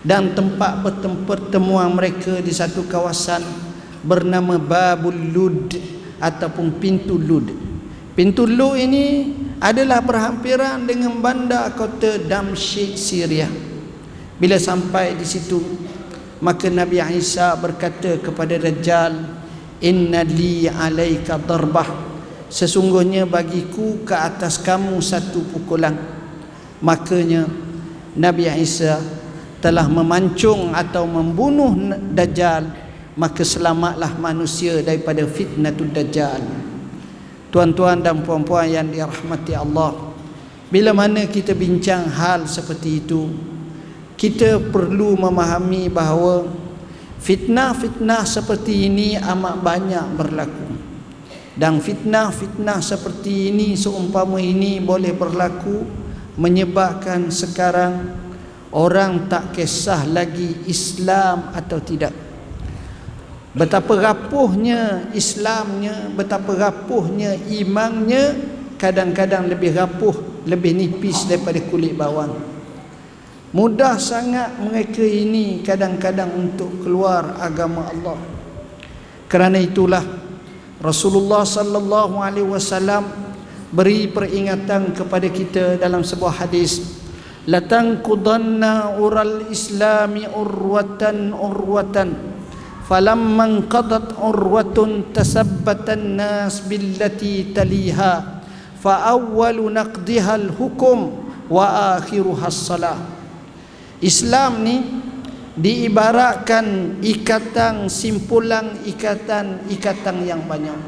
dan 0.04 0.36
tempat 0.36 0.84
pertemuan 1.24 1.96
mereka 1.96 2.44
di 2.44 2.52
satu 2.52 2.84
kawasan 2.92 3.40
bernama 4.02 4.58
Babul 4.58 5.34
Lud 5.34 5.78
ataupun 6.22 6.78
Pintu 6.82 7.18
Lud. 7.18 7.50
Pintu 8.18 8.46
Lud 8.50 8.78
ini 8.78 9.34
adalah 9.62 10.02
berhampiran 10.02 10.84
dengan 10.90 11.22
bandar 11.22 11.74
kota 11.78 12.18
Damsyik 12.18 12.98
Syria. 12.98 13.48
Bila 14.42 14.58
sampai 14.58 15.14
di 15.14 15.26
situ 15.26 15.62
maka 16.42 16.74
Nabi 16.74 16.98
Isa 17.14 17.54
berkata 17.54 18.18
kepada 18.18 18.58
Dajjal 18.58 19.14
inna 19.78 20.26
li 20.26 20.66
alaika 20.66 21.38
darbah. 21.38 22.10
Sesungguhnya 22.52 23.24
bagiku 23.30 24.02
ke 24.04 24.12
atas 24.18 24.58
kamu 24.58 25.00
satu 25.00 25.46
pukulan. 25.54 25.96
Makanya 26.82 27.46
Nabi 28.18 28.50
Isa 28.58 28.98
telah 29.62 29.86
memancung 29.86 30.74
atau 30.74 31.06
membunuh 31.06 31.78
Dajjal 32.12 32.81
maka 33.16 33.44
selamatlah 33.44 34.16
manusia 34.20 34.80
daripada 34.80 35.24
fitnatul 35.28 35.92
Dajjal. 35.92 36.42
Tuan-tuan 37.52 38.00
dan 38.00 38.24
puan-puan 38.24 38.72
yang 38.72 38.88
dirahmati 38.88 39.52
Allah 39.52 40.12
bila 40.72 40.96
mana 40.96 41.28
kita 41.28 41.52
bincang 41.52 42.08
hal 42.08 42.48
seperti 42.48 43.04
itu 43.04 43.28
kita 44.16 44.62
perlu 44.72 45.18
memahami 45.18 45.90
bahawa 45.90 46.46
fitnah-fitnah 47.18 48.22
seperti 48.22 48.86
ini 48.86 49.18
amat 49.18 49.66
banyak 49.66 50.06
berlaku. 50.14 50.70
Dan 51.58 51.82
fitnah-fitnah 51.82 52.80
seperti 52.86 53.50
ini 53.50 53.74
seumpama 53.74 54.38
ini 54.38 54.78
boleh 54.78 55.10
berlaku 55.12 55.84
menyebabkan 56.38 57.34
sekarang 57.34 58.14
orang 58.72 59.26
tak 59.26 59.58
kisah 59.58 60.06
lagi 60.06 60.70
Islam 60.70 61.50
atau 61.52 61.82
tidak 61.82 62.14
betapa 63.52 64.00
rapuhnya 64.00 65.12
Islamnya 65.12 66.12
betapa 66.16 66.56
rapuhnya 66.56 67.36
imannya 67.52 68.24
kadang-kadang 68.80 69.52
lebih 69.52 69.76
rapuh 69.76 70.44
lebih 70.48 70.74
nipis 70.74 71.30
daripada 71.30 71.62
kulit 71.70 71.94
bawang. 71.94 72.34
Mudah 73.52 74.00
sangat 74.00 74.56
mereka 74.64 75.04
ini 75.04 75.60
kadang-kadang 75.60 76.32
untuk 76.34 76.88
keluar 76.88 77.36
agama 77.38 77.92
Allah. 77.92 78.16
Kerana 79.28 79.60
itulah 79.60 80.02
Rasulullah 80.80 81.44
sallallahu 81.44 82.16
alaihi 82.24 82.48
wasallam 82.48 83.12
beri 83.72 84.08
peringatan 84.08 84.96
kepada 84.96 85.28
kita 85.28 85.76
dalam 85.80 86.04
sebuah 86.04 86.48
hadis 86.48 87.04
latang 87.48 88.04
kudanna 88.04 89.00
ural 89.00 89.48
islami 89.48 90.28
urwatan 90.28 91.32
urwatan 91.32 92.31
tasabbatan 95.14 96.18
nas 96.18 96.66
billati 96.66 97.54
taliha 97.54 98.44
fa 98.82 98.94
awwalu 99.12 99.70
naqdiha 99.70 100.38
al 100.38 100.50
hukum 100.54 101.30
wa 101.52 101.96
akhiruha 101.98 102.48
as-salah 102.48 103.22
Islam 104.02 104.66
ni 104.66 104.82
diibaratkan 105.54 106.98
ikatan 107.06 107.86
simpulan 107.86 108.82
ikatan 108.82 109.70
ikatan 109.70 110.26
yang 110.26 110.42
banyak. 110.50 110.80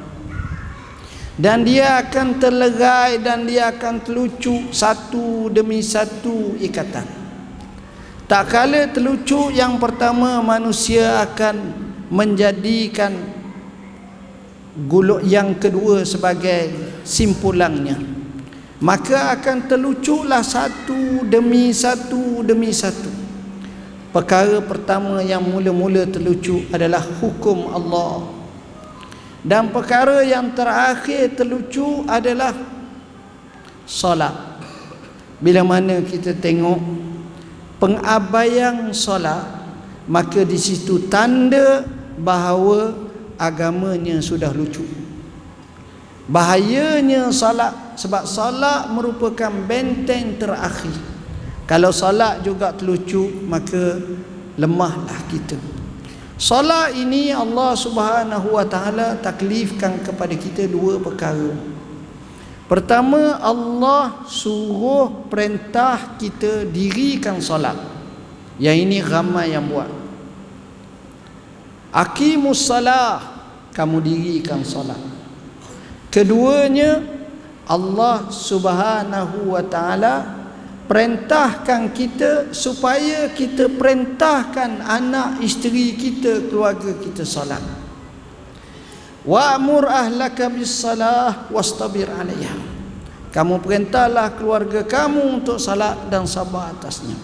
Dan 1.34 1.66
dia 1.66 1.98
akan 2.02 2.38
terlegai 2.38 3.22
dan 3.22 3.50
dia 3.50 3.74
akan 3.74 4.06
terlucu 4.06 4.70
satu 4.70 5.50
demi 5.50 5.82
satu 5.82 6.58
ikatan. 6.62 7.06
Tak 8.30 8.44
kala 8.50 8.90
terlucu 8.90 9.50
yang 9.50 9.82
pertama 9.82 10.42
manusia 10.46 11.22
akan 11.26 11.83
menjadikan 12.14 13.18
guluk 14.86 15.26
yang 15.26 15.58
kedua 15.58 16.06
sebagai 16.06 16.70
simpulannya 17.02 18.14
maka 18.84 19.32
akan 19.40 19.72
terluculah 19.72 20.44
satu 20.44 21.24
demi 21.24 21.72
satu 21.72 22.44
demi 22.44 22.76
satu. 22.76 23.08
Perkara 24.12 24.60
pertama 24.60 25.24
yang 25.24 25.40
mula-mula 25.40 26.04
terlucu 26.04 26.68
adalah 26.68 27.00
hukum 27.00 27.72
Allah. 27.72 28.28
Dan 29.40 29.72
perkara 29.72 30.20
yang 30.28 30.52
terakhir 30.52 31.32
terlucu 31.32 32.04
adalah 32.12 32.52
solat. 33.88 34.36
Bila 35.40 35.64
mana 35.64 36.04
kita 36.04 36.36
tengok 36.36 36.80
pengabaian 37.80 38.92
solat, 38.92 39.48
maka 40.12 40.44
di 40.44 40.60
situ 40.60 41.08
tanda 41.08 41.88
bahawa 42.18 42.94
agamanya 43.38 44.22
sudah 44.22 44.54
lucu. 44.54 44.86
Bahayanya 46.24 47.36
solat 47.36 48.00
sebab 48.00 48.24
solat 48.24 48.88
merupakan 48.92 49.52
benteng 49.52 50.40
terakhir. 50.40 50.96
Kalau 51.68 51.92
solat 51.92 52.44
juga 52.44 52.72
terlucu, 52.76 53.28
maka 53.48 54.00
lemahlah 54.56 55.20
kita. 55.32 55.56
Salat 56.40 56.98
ini 57.00 57.32
Allah 57.32 57.72
Subhanahu 57.78 58.60
Wa 58.60 58.66
Taala 58.68 59.16
taklifkan 59.22 60.04
kepada 60.04 60.36
kita 60.36 60.68
dua 60.68 61.00
perkara. 61.00 61.56
Pertama 62.68 63.38
Allah 63.40 64.26
suruh 64.28 65.30
perintah 65.30 66.18
kita 66.20 66.68
dirikan 66.68 67.40
solat. 67.40 67.78
Yang 68.60 68.78
ini 68.84 68.98
ramai 69.00 69.56
yang 69.56 69.70
buat. 69.70 70.03
Aqimus 71.94 72.66
salah 72.66 73.22
kamu 73.70 74.02
dirikan 74.02 74.66
solat. 74.66 74.98
Keduanya 76.10 77.06
Allah 77.70 78.34
Subhanahu 78.34 79.54
Wa 79.54 79.64
Taala 79.70 80.16
perintahkan 80.90 81.94
kita 81.94 82.50
supaya 82.52 83.30
kita 83.32 83.70
perintahkan 83.72 84.84
anak 84.84 85.40
isteri 85.40 85.96
kita 85.96 86.52
keluarga 86.52 86.92
kita 87.00 87.24
salat 87.24 87.64
wa'mur 89.24 89.88
ahlaka 89.88 90.52
bis 90.52 90.84
salah 90.84 91.48
wastabir 91.48 92.12
'alayha 92.12 92.74
kamu 93.34 93.66
perintahlah 93.66 94.38
keluarga 94.38 94.86
kamu 94.86 95.42
untuk 95.42 95.58
salat 95.58 95.98
dan 96.14 96.30
sabar 96.30 96.70
atasnya. 96.70 97.18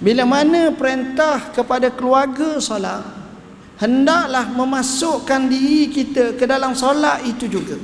Bila 0.00 0.24
mana 0.24 0.72
perintah 0.72 1.52
kepada 1.52 1.92
keluarga 1.92 2.56
salat 2.56 3.19
hendaklah 3.80 4.52
memasukkan 4.52 5.48
diri 5.48 5.88
kita 5.88 6.36
ke 6.36 6.44
dalam 6.44 6.76
solat 6.76 7.24
itu 7.24 7.48
juga. 7.48 7.80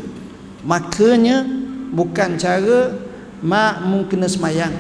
Makanya 0.63 1.43
bukan 1.91 2.37
cara 2.37 2.93
makmum 3.41 4.05
kena 4.05 4.29
semayang. 4.29 4.77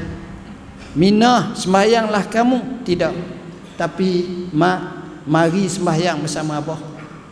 Minah 0.92 1.56
semayanglah 1.56 2.28
kamu. 2.28 2.84
Tidak. 2.84 3.12
Tapi 3.80 4.08
mak 4.52 5.08
mari 5.24 5.64
semayang 5.66 6.20
bersama 6.20 6.60
abah. 6.60 6.80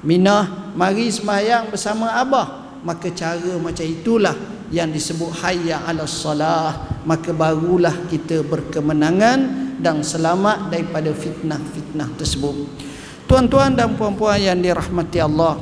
Minah 0.01 0.73
mari 0.73 1.13
semayang 1.13 1.69
bersama 1.69 2.17
abah. 2.17 2.81
Maka 2.85 3.09
cara 3.13 3.57
macam 3.61 3.85
itulah 3.85 4.37
yang 4.69 4.89
disebut 4.93 5.45
hayya 5.45 5.85
ala 5.85 6.09
salah. 6.09 7.01
Maka 7.05 7.37
barulah 7.37 8.09
kita 8.09 8.45
berkemenangan 8.45 9.65
dan 9.81 10.01
selamat 10.01 10.73
daripada 10.73 11.13
fitnah-fitnah 11.13 12.09
tersebut 12.17 12.85
Tuan-tuan 13.25 13.73
dan 13.73 13.97
puan-puan 13.97 14.37
yang 14.37 14.61
dirahmati 14.61 15.19
Allah 15.21 15.57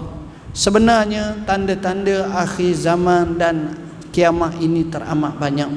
Sebenarnya 0.52 1.48
tanda-tanda 1.48 2.28
akhir 2.36 2.76
zaman 2.76 3.40
dan 3.40 3.72
kiamat 4.12 4.60
ini 4.60 4.84
teramat 4.84 5.40
banyak. 5.40 5.70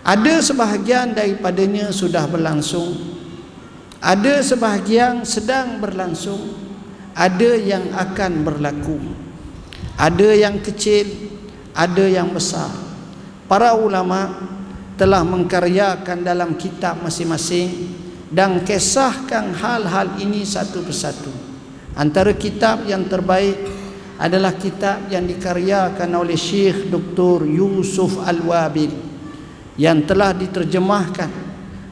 Ada 0.00 0.40
sebahagian 0.40 1.12
daripadanya 1.12 1.92
sudah 1.92 2.24
berlangsung 2.24 2.96
Ada 4.00 4.40
sebahagian 4.40 5.28
sedang 5.28 5.76
berlangsung 5.76 6.56
Ada 7.12 7.60
yang 7.60 7.92
akan 7.92 8.40
berlaku 8.40 8.96
Ada 10.00 10.48
yang 10.48 10.56
kecil 10.64 11.04
Ada 11.76 12.08
yang 12.08 12.32
besar. 12.32 12.72
Para 13.44 13.76
ulama 13.76 14.48
telah 14.96 15.20
mengkaryakan 15.20 16.24
dalam 16.24 16.56
kitab 16.56 17.00
masing-masing 17.04 17.99
dan 18.30 18.62
kisahkan 18.62 19.50
hal-hal 19.58 20.22
ini 20.22 20.46
satu 20.46 20.86
persatu. 20.86 21.30
Antara 21.98 22.30
kitab 22.38 22.86
yang 22.86 23.10
terbaik 23.10 23.58
adalah 24.14 24.54
kitab 24.54 25.10
yang 25.10 25.26
dikaryakan 25.26 26.10
oleh 26.14 26.38
Syekh 26.38 26.86
Dr. 26.86 27.50
Yusuf 27.50 28.22
Al-Wabil 28.22 28.94
yang 29.74 30.06
telah 30.06 30.30
diterjemahkan 30.30 31.30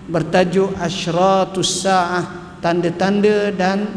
bertajuk 0.06 0.78
Asyratus 0.78 1.82
Sa'ah 1.82 2.56
tanda-tanda 2.62 3.50
dan 3.50 3.90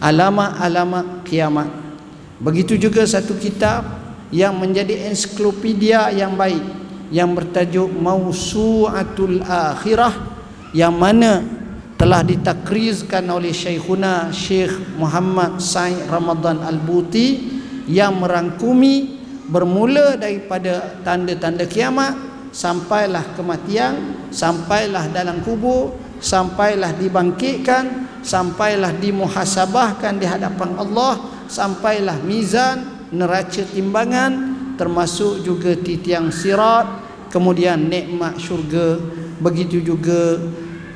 alamat-alamat 0.00 1.28
kiamat. 1.28 1.68
Begitu 2.40 2.80
juga 2.80 3.04
satu 3.04 3.36
kitab 3.36 3.84
yang 4.32 4.56
menjadi 4.56 5.12
ensiklopedia 5.12 6.08
yang 6.16 6.38
baik 6.38 6.62
yang 7.10 7.34
bertajuk 7.34 7.90
Mausu'atul 7.90 9.42
Akhirah 9.42 10.29
yang 10.70 10.94
mana 10.94 11.42
telah 12.00 12.24
ditakrizkan 12.24 13.28
oleh 13.28 13.52
Syekhuna 13.52 14.32
Syekh 14.32 14.96
Muhammad 14.96 15.60
Said 15.60 16.08
Ramadan 16.08 16.64
Al-Buti 16.64 17.60
yang 17.90 18.16
merangkumi 18.22 19.20
bermula 19.50 20.16
daripada 20.16 20.96
tanda-tanda 21.02 21.66
kiamat 21.66 22.14
sampailah 22.54 23.34
kematian 23.36 24.26
sampailah 24.30 25.10
dalam 25.10 25.42
kubur 25.42 25.92
sampailah 26.22 26.94
dibangkitkan 26.96 28.08
sampailah 28.22 28.94
dimuhasabahkan 28.96 30.16
di 30.16 30.26
hadapan 30.26 30.78
Allah 30.78 31.18
sampailah 31.50 32.22
mizan 32.22 33.08
neraca 33.10 33.66
timbangan 33.66 34.56
termasuk 34.78 35.42
juga 35.42 35.74
titiang 35.74 36.30
sirat 36.30 36.86
kemudian 37.28 37.90
nikmat 37.90 38.38
syurga 38.38 38.96
begitu 39.40 39.80
juga 39.80 40.36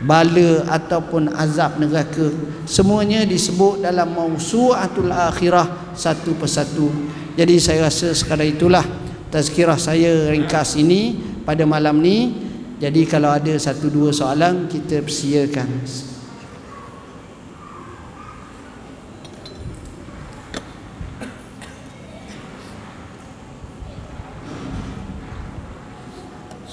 bala 0.05 0.69
ataupun 0.69 1.33
azab 1.33 1.81
neraka. 1.81 2.29
Semuanya 2.69 3.25
disebut 3.25 3.81
dalam 3.81 4.13
mausuatul 4.13 5.11
akhirah 5.11 5.97
satu 5.97 6.37
persatu. 6.37 6.93
Jadi 7.35 7.59
saya 7.59 7.89
rasa 7.89 8.13
sekadar 8.15 8.47
itulah 8.47 8.85
tazkirah 9.33 9.81
saya 9.81 10.31
ringkas 10.31 10.77
ini 10.79 11.19
pada 11.43 11.65
malam 11.65 11.99
ni. 11.99 12.47
Jadi 12.79 13.09
kalau 13.09 13.33
ada 13.33 13.57
satu 13.57 13.89
dua 13.89 14.13
soalan 14.13 14.69
kita 14.69 15.01
persiakan 15.01 15.69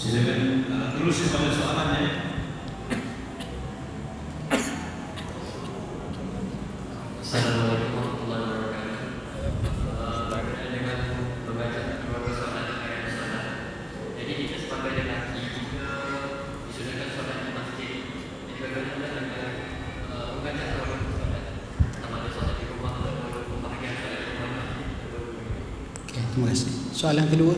Silakan 0.02 0.66
uh, 0.66 0.88
terus 0.98 1.30
kepada 1.30 1.54
soalannya. 1.54 2.10
Assalamualaikum 7.22 7.94
warahmatullahi 7.96 8.44
wabarakatuh. 8.50 8.98
Eh, 8.98 10.22
Berkaitan 10.26 10.70
dengan 10.74 10.98
pembacaan 11.46 11.86
beberapa 12.02 12.30
soalan 12.34 12.66
yang 12.66 12.82
ada 12.82 12.98
di 13.06 13.12
sana. 13.14 13.42
Jadi 14.18 14.32
kita 14.42 14.56
sepakat 14.58 14.92
dengan 14.98 15.20
jika 15.38 15.86
disudahkan 16.66 17.08
soalan 17.14 17.38
di 17.46 17.52
masjid, 17.54 17.94
jadi 18.50 18.58
bagaimana 18.58 19.06
dengan 19.06 19.54
eh, 20.02 20.26
pembacaan 20.34 20.70
beberapa 20.82 21.08
soalan 21.14 21.44
sama 22.02 22.16
ada 22.18 22.30
soalan 22.34 22.56
di 22.58 22.66
rumah 22.74 22.92
atau 22.98 23.14
pembahagian 23.48 23.94
soalan 24.02 24.18
di 24.26 24.34
rumah. 24.34 24.66
okay, 26.10 26.24
terima 26.34 26.48
kasih 26.50 26.74
soalan 26.92 27.28
kedua 27.30 27.56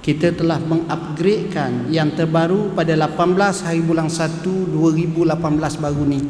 Kita 0.00 0.32
telah 0.32 0.56
mengupgradekan 0.56 1.92
yang 1.92 2.16
terbaru 2.16 2.72
pada 2.72 2.96
18 2.96 3.60
hari 3.60 3.84
bulan 3.84 4.08
1 4.08 4.40
2018 4.72 5.36
baru 5.76 6.02
ni. 6.08 6.20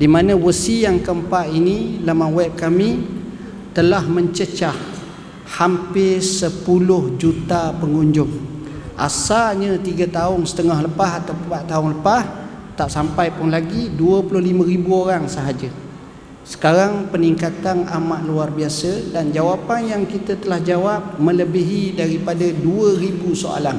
Di 0.00 0.08
mana 0.08 0.32
versi 0.32 0.88
yang 0.88 0.96
keempat 1.04 1.52
ini 1.52 2.00
laman 2.00 2.32
web 2.32 2.56
kami 2.56 3.04
telah 3.76 4.00
mencecah 4.08 4.72
hampir 5.60 6.24
10 6.24 6.64
juta 7.20 7.76
pengunjung. 7.76 8.32
Asalnya 8.96 9.76
3 9.76 10.08
tahun 10.08 10.48
setengah 10.48 10.88
lepas 10.88 11.20
atau 11.20 11.36
4 11.36 11.68
tahun 11.68 11.88
lepas 12.00 12.24
tak 12.80 12.88
sampai 12.88 13.28
pun 13.28 13.52
lagi 13.52 13.92
25 13.92 14.40
ribu 14.64 15.04
orang 15.04 15.28
sahaja. 15.28 15.68
Sekarang 16.48 17.12
peningkatan 17.12 17.84
amat 17.84 18.24
luar 18.24 18.48
biasa 18.48 19.12
dan 19.12 19.28
jawapan 19.28 19.84
yang 19.84 20.02
kita 20.08 20.32
telah 20.40 20.56
jawab 20.64 21.20
melebihi 21.20 21.92
daripada 21.92 22.48
2000 22.48 23.36
soalan. 23.36 23.76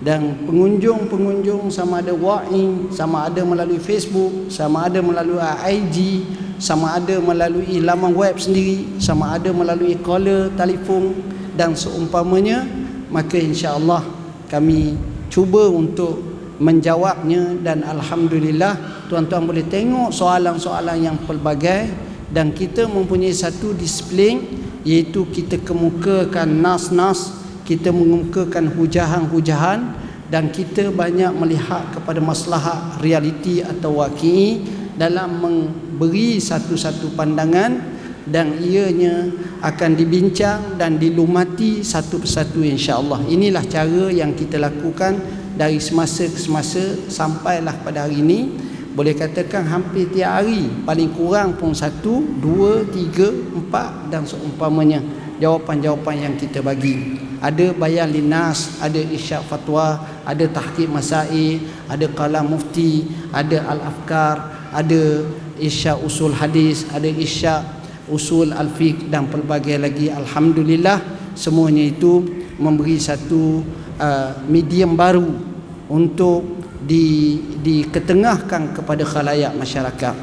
Dan 0.00 0.48
pengunjung-pengunjung 0.48 1.68
sama 1.68 2.00
ada 2.00 2.16
walk-in, 2.16 2.88
sama 2.88 3.28
ada 3.28 3.44
melalui 3.44 3.76
Facebook, 3.76 4.48
sama 4.48 4.88
ada 4.88 5.04
melalui 5.04 5.36
IG, 5.68 6.24
sama 6.56 6.96
ada 6.96 7.20
melalui 7.20 7.84
laman 7.84 8.16
web 8.16 8.40
sendiri, 8.40 8.96
sama 8.96 9.36
ada 9.36 9.52
melalui 9.52 9.92
caller, 10.00 10.48
telefon 10.56 11.12
dan 11.52 11.76
seumpamanya, 11.76 12.64
maka 13.12 13.36
insya-Allah 13.36 14.08
kami 14.48 14.96
cuba 15.28 15.68
untuk 15.68 16.27
menjawabnya 16.58 17.62
dan 17.62 17.86
alhamdulillah 17.86 19.06
tuan-tuan 19.06 19.46
boleh 19.46 19.66
tengok 19.66 20.10
soalan-soalan 20.10 20.98
yang 20.98 21.16
pelbagai 21.22 21.90
dan 22.28 22.50
kita 22.52 22.90
mempunyai 22.90 23.32
satu 23.32 23.72
disiplin 23.72 24.42
iaitu 24.82 25.26
kita 25.30 25.62
kemukakan 25.62 26.50
nas-nas 26.58 27.38
kita 27.68 27.92
mengemukakan 27.92 28.72
hujahan-hujahan 28.72 29.80
dan 30.28 30.48
kita 30.48 30.88
banyak 30.88 31.32
melihat 31.36 31.88
kepada 31.92 32.20
maslahat 32.20 32.96
realiti 33.00 33.60
atau 33.60 34.00
waki 34.00 34.64
dalam 34.96 35.40
memberi 35.40 36.40
satu-satu 36.40 37.12
pandangan 37.12 38.00
dan 38.28 38.60
ianya 38.60 39.28
akan 39.64 39.96
dibincang 39.96 40.76
dan 40.76 41.00
dilumati 41.00 41.80
satu 41.80 42.20
persatu 42.20 42.60
insya-Allah. 42.60 43.24
Inilah 43.28 43.64
cara 43.64 44.12
yang 44.12 44.36
kita 44.36 44.60
lakukan 44.60 45.16
dari 45.58 45.82
semasa 45.82 46.22
ke 46.30 46.38
semasa 46.38 46.80
sampailah 47.10 47.74
pada 47.82 48.06
hari 48.06 48.22
ini 48.22 48.54
boleh 48.94 49.14
katakan 49.14 49.66
hampir 49.66 50.06
tiap 50.10 50.42
hari 50.42 50.70
paling 50.86 51.10
kurang 51.14 51.58
pun 51.58 51.74
satu, 51.74 52.22
dua, 52.38 52.86
tiga, 52.86 53.30
empat 53.30 54.10
dan 54.10 54.22
seumpamanya 54.22 55.02
jawapan-jawapan 55.38 56.30
yang 56.30 56.34
kita 56.34 56.62
bagi. 56.62 57.18
Ada 57.38 57.70
bayan 57.74 58.10
linas, 58.10 58.82
ada 58.82 58.98
isyak 58.98 59.46
fatwa, 59.46 60.02
ada 60.26 60.42
tahqiq 60.50 60.90
masail, 60.90 61.62
ada 61.86 62.10
kalam 62.10 62.50
mufti, 62.50 63.06
ada 63.30 63.62
al-afkar, 63.70 64.66
ada 64.74 65.22
isyak 65.62 66.02
usul 66.02 66.34
hadis, 66.34 66.82
ada 66.90 67.06
isyak 67.06 67.62
usul 68.10 68.50
al-fiqh 68.50 69.06
dan 69.06 69.30
pelbagai 69.30 69.78
lagi. 69.78 70.10
Alhamdulillah 70.10 70.98
semuanya 71.38 71.86
itu 71.86 72.26
memberi 72.58 72.98
satu 72.98 73.62
uh, 74.02 74.42
medium 74.50 74.98
baru 74.98 75.47
untuk 75.88 76.44
di 76.84 77.36
diketengahkan 77.60 78.76
kepada 78.76 79.04
khalayak 79.04 79.52
masyarakat. 79.56 80.16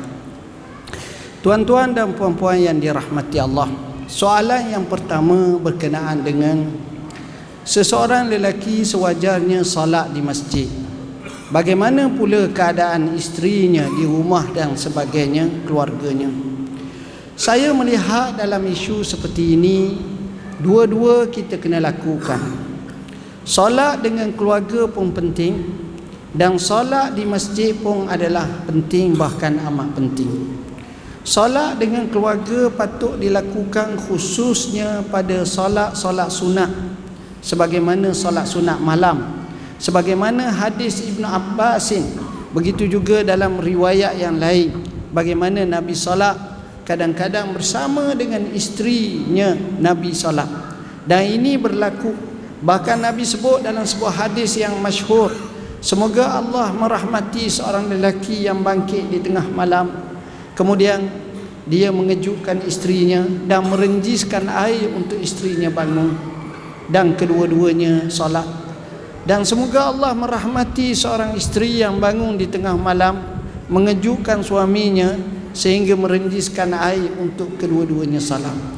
Tuan-tuan 1.42 1.94
dan 1.94 2.14
puan-puan 2.18 2.58
yang 2.58 2.78
dirahmati 2.82 3.38
Allah. 3.38 3.70
Soalan 4.06 4.70
yang 4.70 4.86
pertama 4.86 5.58
berkenaan 5.62 6.22
dengan 6.26 6.58
Seseorang 7.66 8.30
lelaki 8.30 8.86
sewajarnya 8.86 9.66
salat 9.66 10.14
di 10.14 10.22
masjid. 10.22 10.70
Bagaimana 11.50 12.14
pula 12.14 12.46
keadaan 12.54 13.18
isterinya 13.18 13.90
di 13.90 14.06
rumah 14.06 14.46
dan 14.54 14.78
sebagainya, 14.78 15.66
keluarganya. 15.66 16.30
Saya 17.34 17.74
melihat 17.74 18.38
dalam 18.38 18.62
isu 18.70 19.02
seperti 19.02 19.58
ini, 19.58 19.98
dua-dua 20.62 21.26
kita 21.34 21.58
kena 21.58 21.82
lakukan. 21.82 22.38
Salat 23.46 24.02
dengan 24.02 24.34
keluarga 24.34 24.90
pun 24.90 25.14
penting 25.14 25.70
dan 26.34 26.58
salat 26.58 27.14
di 27.14 27.24
masjid 27.30 27.78
pun 27.78 28.10
adalah 28.10 28.66
penting 28.66 29.14
bahkan 29.14 29.62
amat 29.70 29.94
penting. 29.94 30.60
Salat 31.22 31.78
dengan 31.78 32.10
keluarga 32.10 32.74
patut 32.74 33.22
dilakukan 33.22 34.02
khususnya 34.02 35.06
pada 35.14 35.46
salat-salat 35.46 36.30
sunat 36.34 36.96
sebagaimana 37.46 38.10
solat 38.18 38.50
sunat 38.50 38.82
malam 38.82 39.46
sebagaimana 39.78 40.50
hadis 40.50 41.06
Ibnu 41.06 41.30
Abbasin 41.30 42.02
begitu 42.58 42.90
juga 42.90 43.22
dalam 43.22 43.62
riwayat 43.62 44.18
yang 44.18 44.42
lain 44.42 44.82
bagaimana 45.14 45.62
Nabi 45.62 45.94
solat 45.94 46.34
kadang-kadang 46.90 47.54
bersama 47.54 48.18
dengan 48.18 48.50
isterinya 48.50 49.54
Nabi 49.78 50.10
solat 50.18 50.50
dan 51.06 51.22
ini 51.30 51.54
berlaku 51.62 52.35
bahkan 52.66 52.98
Nabi 52.98 53.22
sebut 53.22 53.62
dalam 53.62 53.86
sebuah 53.86 54.26
hadis 54.26 54.58
yang 54.58 54.74
masyhur 54.82 55.30
semoga 55.86 56.42
Allah 56.42 56.74
merahmati 56.74 57.46
seorang 57.46 57.86
lelaki 57.94 58.50
yang 58.50 58.66
bangkit 58.66 59.14
di 59.14 59.22
tengah 59.22 59.46
malam. 59.54 59.94
Kemudian 60.58 61.06
dia 61.70 61.94
mengejutkan 61.94 62.66
isterinya 62.66 63.22
dan 63.46 63.70
merenjiskan 63.70 64.50
air 64.50 64.90
untuk 64.90 65.22
isterinya 65.22 65.70
bangun. 65.70 66.18
Dan 66.90 67.14
kedua-duanya 67.18 68.10
solat. 68.14 68.46
Dan 69.26 69.42
semoga 69.42 69.90
Allah 69.90 70.14
merahmati 70.14 70.94
seorang 70.94 71.34
isteri 71.34 71.82
yang 71.82 71.98
bangun 71.98 72.38
di 72.38 72.46
tengah 72.46 72.78
malam 72.78 73.42
mengejutkan 73.70 74.46
suaminya 74.46 75.18
sehingga 75.54 75.98
merenjiskan 75.98 76.74
air 76.78 77.10
untuk 77.18 77.58
kedua-duanya 77.58 78.22
salam 78.22 78.76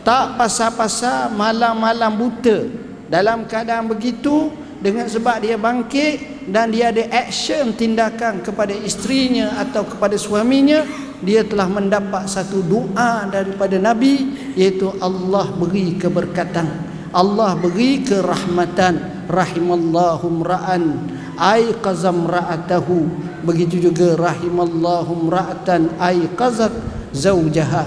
tak 0.00 0.40
pasal-pasal 0.40 1.32
malam-malam 1.36 2.12
buta 2.16 2.68
dalam 3.10 3.44
keadaan 3.50 3.90
begitu 3.90 4.54
dengan 4.78 5.10
sebab 5.10 5.42
dia 5.42 5.58
bangkit 5.58 6.46
dan 6.48 6.70
dia 6.70 6.94
ada 6.94 7.04
action 7.10 7.74
tindakan 7.74 8.40
kepada 8.40 8.72
isterinya 8.72 9.60
atau 9.60 9.84
kepada 9.84 10.14
suaminya 10.16 10.86
dia 11.20 11.44
telah 11.44 11.68
mendapat 11.68 12.24
satu 12.24 12.64
doa 12.64 13.28
daripada 13.28 13.76
Nabi 13.76 14.32
iaitu 14.56 14.88
Allah 15.04 15.52
beri 15.52 16.00
keberkatan. 16.00 16.88
Allah 17.12 17.58
beri 17.60 18.00
kerahmatan. 18.00 19.26
Rahimallahu 19.28 20.42
ra'an 20.42 21.06
ay 21.36 21.76
qazam 21.84 22.24
ra'atahu. 22.24 23.04
Begitu 23.44 23.92
juga 23.92 24.16
rahimallahu 24.16 25.28
ra'atan 25.28 25.92
ay 26.00 26.24
qazat 26.34 26.72
zaujaha 27.12 27.84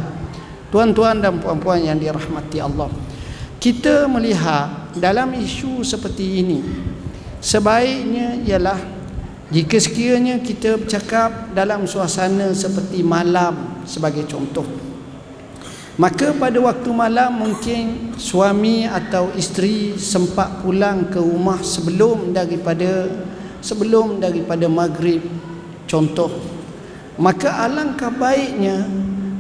tuan-tuan 0.74 1.22
dan 1.22 1.38
puan-puan 1.38 1.86
yang 1.86 1.98
dirahmati 2.02 2.58
Allah. 2.58 2.90
Kita 3.62 4.10
melihat 4.10 4.83
dalam 4.98 5.34
isu 5.38 5.82
seperti 5.82 6.44
ini 6.44 6.60
sebaiknya 7.40 8.42
ialah 8.46 8.80
jika 9.54 9.78
sekiranya 9.78 10.42
kita 10.42 10.82
bercakap 10.82 11.54
dalam 11.54 11.86
suasana 11.86 12.50
seperti 12.58 13.06
malam 13.06 13.86
sebagai 13.86 14.26
contoh 14.26 14.66
Maka 15.94 16.34
pada 16.34 16.58
waktu 16.58 16.90
malam 16.90 17.38
mungkin 17.38 18.18
suami 18.18 18.90
atau 18.90 19.30
isteri 19.38 19.94
sempat 19.94 20.66
pulang 20.66 21.06
ke 21.06 21.22
rumah 21.22 21.62
sebelum 21.62 22.34
daripada 22.34 23.14
sebelum 23.62 24.18
daripada 24.18 24.66
maghrib. 24.66 25.22
Contoh 25.86 26.34
maka 27.14 27.70
alangkah 27.70 28.10
baiknya 28.10 28.90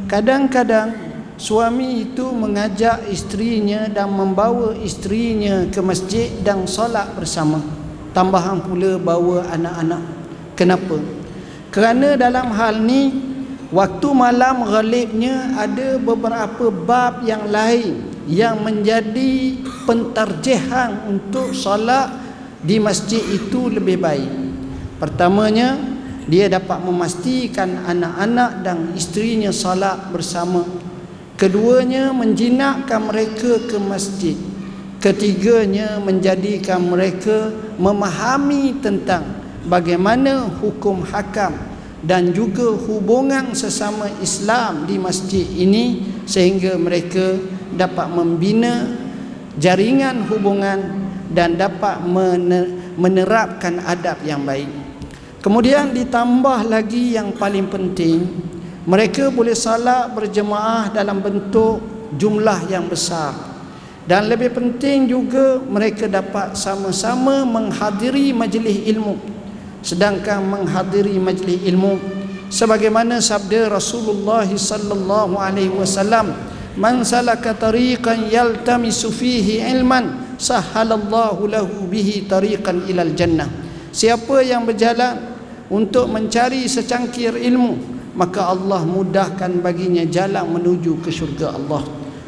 kadang-kadang 0.05 1.02
suami 1.43 2.07
itu 2.07 2.23
mengajak 2.31 3.03
isterinya 3.11 3.91
dan 3.91 4.15
membawa 4.15 4.71
isterinya 4.79 5.67
ke 5.67 5.83
masjid 5.83 6.31
dan 6.39 6.63
solat 6.63 7.11
bersama 7.19 7.59
tambahan 8.15 8.63
pula 8.63 8.95
bawa 8.95 9.43
anak-anak 9.51 10.03
kenapa 10.55 11.03
kerana 11.67 12.15
dalam 12.15 12.47
hal 12.55 12.79
ni 12.79 13.33
Waktu 13.73 14.07
malam 14.13 14.69
ghalibnya 14.69 15.57
ada 15.57 15.97
beberapa 15.97 16.69
bab 16.69 17.25
yang 17.25 17.49
lain 17.49 18.05
yang 18.29 18.61
menjadi 18.61 19.57
pentarjihan 19.89 21.09
untuk 21.09 21.57
solat 21.57 22.13
di 22.61 22.77
masjid 22.77 23.17
itu 23.33 23.73
lebih 23.73 23.97
baik. 23.97 24.29
Pertamanya, 25.01 25.73
dia 26.29 26.53
dapat 26.53 26.85
memastikan 26.85 27.81
anak-anak 27.89 28.61
dan 28.61 28.93
isterinya 28.93 29.49
solat 29.49 30.13
bersama. 30.13 30.61
Keduanya, 31.33 32.13
menjinakkan 32.13 33.09
mereka 33.09 33.57
ke 33.65 33.77
masjid. 33.81 34.37
Ketiganya, 35.01 35.99
menjadikan 35.99 36.79
mereka 36.79 37.51
memahami 37.75 38.79
tentang 38.79 39.43
bagaimana 39.67 40.47
hukum 40.61 41.03
hakam 41.03 41.55
dan 42.03 42.35
juga 42.35 42.75
hubungan 42.87 43.55
sesama 43.55 44.11
Islam 44.19 44.83
di 44.87 44.99
masjid 44.99 45.43
ini 45.43 46.03
sehingga 46.27 46.75
mereka 46.75 47.39
dapat 47.73 48.11
membina 48.11 48.91
jaringan 49.57 50.27
hubungan 50.27 50.79
dan 51.33 51.57
dapat 51.57 52.03
menerapkan 52.99 53.81
adab 53.87 54.21
yang 54.21 54.45
baik. 54.45 54.69
Kemudian 55.43 55.91
ditambah 55.91 56.71
lagi 56.71 57.19
yang 57.19 57.35
paling 57.35 57.67
penting, 57.67 58.23
mereka 58.83 59.31
boleh 59.31 59.55
salat 59.55 60.11
berjemaah 60.11 60.91
dalam 60.91 61.23
bentuk 61.23 61.79
jumlah 62.19 62.67
yang 62.67 62.87
besar. 62.91 63.31
Dan 64.03 64.27
lebih 64.27 64.51
penting 64.51 65.07
juga 65.07 65.63
mereka 65.63 66.11
dapat 66.11 66.59
sama-sama 66.59 67.47
menghadiri 67.47 68.35
majlis 68.35 68.83
ilmu 68.91 69.33
sedangkan 69.83 70.39
menghadiri 70.47 71.19
majlis 71.19 71.59
ilmu 71.67 71.99
sebagaimana 72.47 73.19
sabda 73.19 73.67
Rasulullah 73.67 74.47
sallallahu 74.47 75.35
alaihi 75.35 75.75
wasallam 75.75 76.31
man 76.79 77.03
salaka 77.03 77.51
tariqan 77.51 78.31
yaltamisu 78.31 79.11
fihi 79.11 79.59
ilman 79.75 80.39
sahhalallahu 80.39 81.51
lahu 81.51 81.83
bihi 81.91 82.23
tariqan 82.31 82.87
ilal 82.87 83.11
jannah 83.11 83.51
siapa 83.91 84.39
yang 84.39 84.63
berjalan 84.63 85.35
untuk 85.67 86.07
mencari 86.07 86.63
secangkir 86.63 87.35
ilmu 87.35 87.92
maka 88.13 88.53
Allah 88.53 88.85
mudahkan 88.85 89.61
baginya 89.61 90.05
jalan 90.05 90.45
menuju 90.53 91.01
ke 91.01 91.09
syurga 91.09 91.57
Allah. 91.57 91.81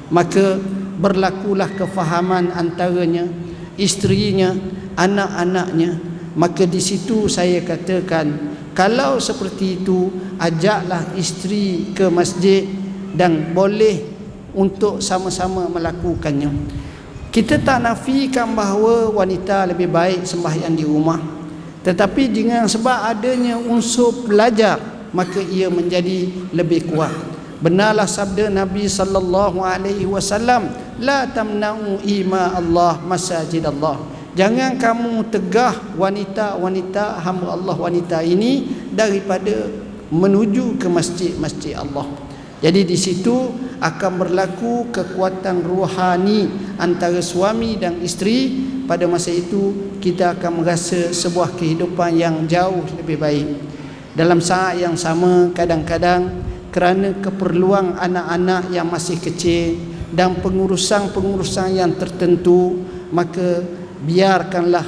Maka 0.10 0.58
berlakulah 0.98 1.70
kefahaman 1.78 2.54
antaranya 2.54 3.30
isterinya 3.78 4.54
anak-anaknya. 4.98 5.98
Maka 6.36 6.68
di 6.68 6.82
situ 6.82 7.30
saya 7.32 7.62
katakan 7.64 8.58
kalau 8.76 9.22
seperti 9.22 9.80
itu 9.82 10.12
ajaklah 10.36 11.16
isteri 11.16 11.96
ke 11.96 12.12
masjid 12.12 12.68
dan 13.16 13.56
boleh 13.56 14.04
untuk 14.52 15.00
sama-sama 15.00 15.70
melakukannya. 15.72 16.52
Kita 17.32 17.60
tak 17.60 17.84
nafikan 17.84 18.56
bahawa 18.56 19.12
wanita 19.12 19.68
lebih 19.68 19.92
baik 19.92 20.24
sembahyang 20.24 20.76
di 20.76 20.88
rumah. 20.88 21.20
Tetapi 21.84 22.32
dengan 22.32 22.64
sebab 22.66 23.12
adanya 23.12 23.60
unsur 23.60 24.26
pelajar 24.26 24.95
maka 25.16 25.40
ia 25.40 25.72
menjadi 25.72 26.28
lebih 26.52 26.92
kuat. 26.92 27.16
Benarlah 27.64 28.04
sabda 28.04 28.52
Nabi 28.52 28.92
sallallahu 28.92 29.64
alaihi 29.64 30.04
wasallam 30.04 30.76
la 31.00 31.24
tamna'u 31.24 32.04
ima 32.04 32.52
Allah 32.52 33.00
masajid 33.00 33.64
Allah. 33.64 33.96
Jangan 34.36 34.76
kamu 34.76 35.32
tegah 35.32 35.96
wanita-wanita 35.96 37.24
hamba 37.24 37.56
Allah 37.56 37.76
wanita 37.80 38.20
ini 38.20 38.68
daripada 38.92 39.72
menuju 40.12 40.76
ke 40.76 40.92
masjid-masjid 40.92 41.80
Allah. 41.80 42.04
Jadi 42.60 42.84
di 42.84 43.00
situ 43.00 43.56
akan 43.80 44.12
berlaku 44.20 44.92
kekuatan 44.92 45.64
ruhani 45.64 46.52
antara 46.76 47.24
suami 47.24 47.80
dan 47.80 48.04
isteri. 48.04 48.68
Pada 48.86 49.10
masa 49.10 49.34
itu 49.34 49.98
kita 49.98 50.38
akan 50.38 50.62
merasa 50.62 51.10
sebuah 51.10 51.58
kehidupan 51.58 52.22
yang 52.22 52.46
jauh 52.46 52.86
lebih 53.02 53.18
baik 53.18 53.75
dalam 54.16 54.40
saat 54.40 54.80
yang 54.80 54.96
sama 54.96 55.52
kadang-kadang 55.52 56.32
kerana 56.72 57.12
keperluan 57.20 58.00
anak-anak 58.00 58.72
yang 58.72 58.88
masih 58.88 59.20
kecil 59.20 59.76
dan 60.16 60.40
pengurusan-pengurusan 60.40 61.76
yang 61.76 61.92
tertentu 62.00 62.80
maka 63.12 63.60
biarkanlah 64.04 64.88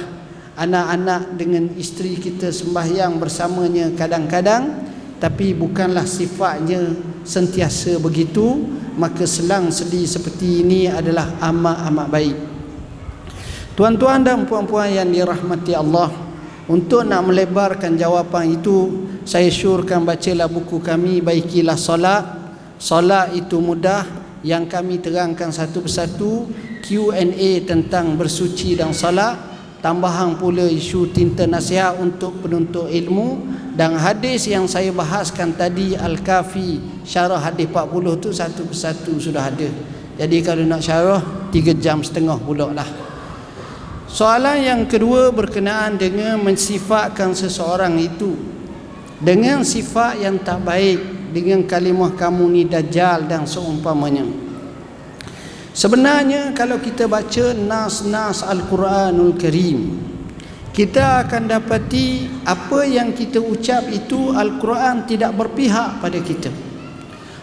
anak-anak 0.56 1.36
dengan 1.36 1.70
isteri 1.76 2.16
kita 2.16 2.48
sembahyang 2.48 3.20
bersamanya 3.20 3.92
kadang-kadang 3.92 4.88
tapi 5.20 5.52
bukanlah 5.52 6.08
sifatnya 6.08 6.96
sentiasa 7.22 8.00
begitu 8.00 8.64
maka 8.98 9.28
selang 9.28 9.70
sedih 9.70 10.08
seperti 10.08 10.66
ini 10.66 10.90
adalah 10.90 11.38
amat-amat 11.38 12.06
baik. 12.10 12.36
Tuan-tuan 13.78 14.26
dan 14.26 14.42
puan-puan 14.42 14.90
yang 14.90 15.06
dirahmati 15.06 15.70
Allah 15.78 16.10
untuk 16.68 17.00
nak 17.08 17.24
melebarkan 17.24 17.96
jawapan 17.96 18.60
itu 18.60 19.08
saya 19.24 19.48
syurkan 19.48 20.04
bacalah 20.04 20.52
buku 20.52 20.84
kami 20.84 21.24
baikilah 21.24 21.80
solat. 21.80 22.24
Solat 22.76 23.32
itu 23.32 23.56
mudah. 23.56 24.04
Yang 24.44 24.64
kami 24.70 25.00
terangkan 25.00 25.48
satu 25.50 25.82
persatu 25.82 26.46
Q&A 26.84 27.64
tentang 27.64 28.20
bersuci 28.20 28.76
dan 28.76 28.92
solat. 28.92 29.40
Tambahan 29.80 30.36
pula 30.36 30.68
isu 30.68 31.08
tinta 31.08 31.48
nasihat 31.48 31.96
untuk 31.96 32.44
penuntut 32.44 32.92
ilmu. 32.92 33.48
Dan 33.72 33.96
hadis 33.96 34.44
yang 34.44 34.68
saya 34.68 34.92
bahaskan 34.92 35.56
tadi 35.56 35.96
Al-Kafi 35.96 37.00
syarah 37.00 37.40
hadis 37.40 37.64
40 37.64 38.20
tu 38.20 38.28
satu 38.28 38.68
persatu 38.68 39.16
sudah 39.16 39.48
ada. 39.48 39.72
Jadi 40.20 40.36
kalau 40.44 40.68
nak 40.68 40.84
syarah 40.84 41.48
3 41.48 41.80
jam 41.80 42.04
setengah 42.04 42.36
pula 42.36 42.76
lah 42.76 43.07
soalan 44.08 44.58
yang 44.64 44.82
kedua 44.88 45.30
berkenaan 45.30 46.00
dengan 46.00 46.40
mensifatkan 46.40 47.36
seseorang 47.36 48.00
itu 48.00 48.34
dengan 49.20 49.62
sifat 49.62 50.24
yang 50.24 50.40
tak 50.40 50.64
baik 50.64 51.30
dengan 51.30 51.62
kalimah 51.68 52.16
kamu 52.16 52.44
ni 52.48 52.62
dajjal 52.64 53.28
dan 53.28 53.44
seumpamanya 53.44 54.24
sebenarnya 55.76 56.56
kalau 56.56 56.80
kita 56.80 57.04
baca 57.04 57.52
nas-nas 57.52 58.40
Al-Quranul 58.40 59.36
Karim 59.36 60.08
kita 60.78 61.26
akan 61.26 61.50
dapati 61.50 62.30
apa 62.46 62.86
yang 62.86 63.10
kita 63.10 63.42
ucap 63.42 63.90
itu 63.90 64.30
Al-Quran 64.30 65.10
tidak 65.10 65.34
berpihak 65.34 65.98
pada 65.98 66.22
kita. 66.22 66.54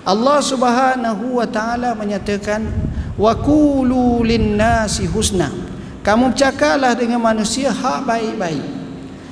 Allah 0.07 0.39
Subhanahu 0.39 1.43
wa 1.43 1.43
taala 1.43 1.91
menyatakan 1.99 2.63
wa 3.20 3.36
qulu 3.36 4.24
lin-nasi 4.24 5.03
husna. 5.11 5.51
Kamu 6.06 6.38
bercakaplah 6.38 6.93
dengan 6.93 7.18
manusia 7.18 7.74
hak 7.74 8.06
baik-baik. 8.06 8.62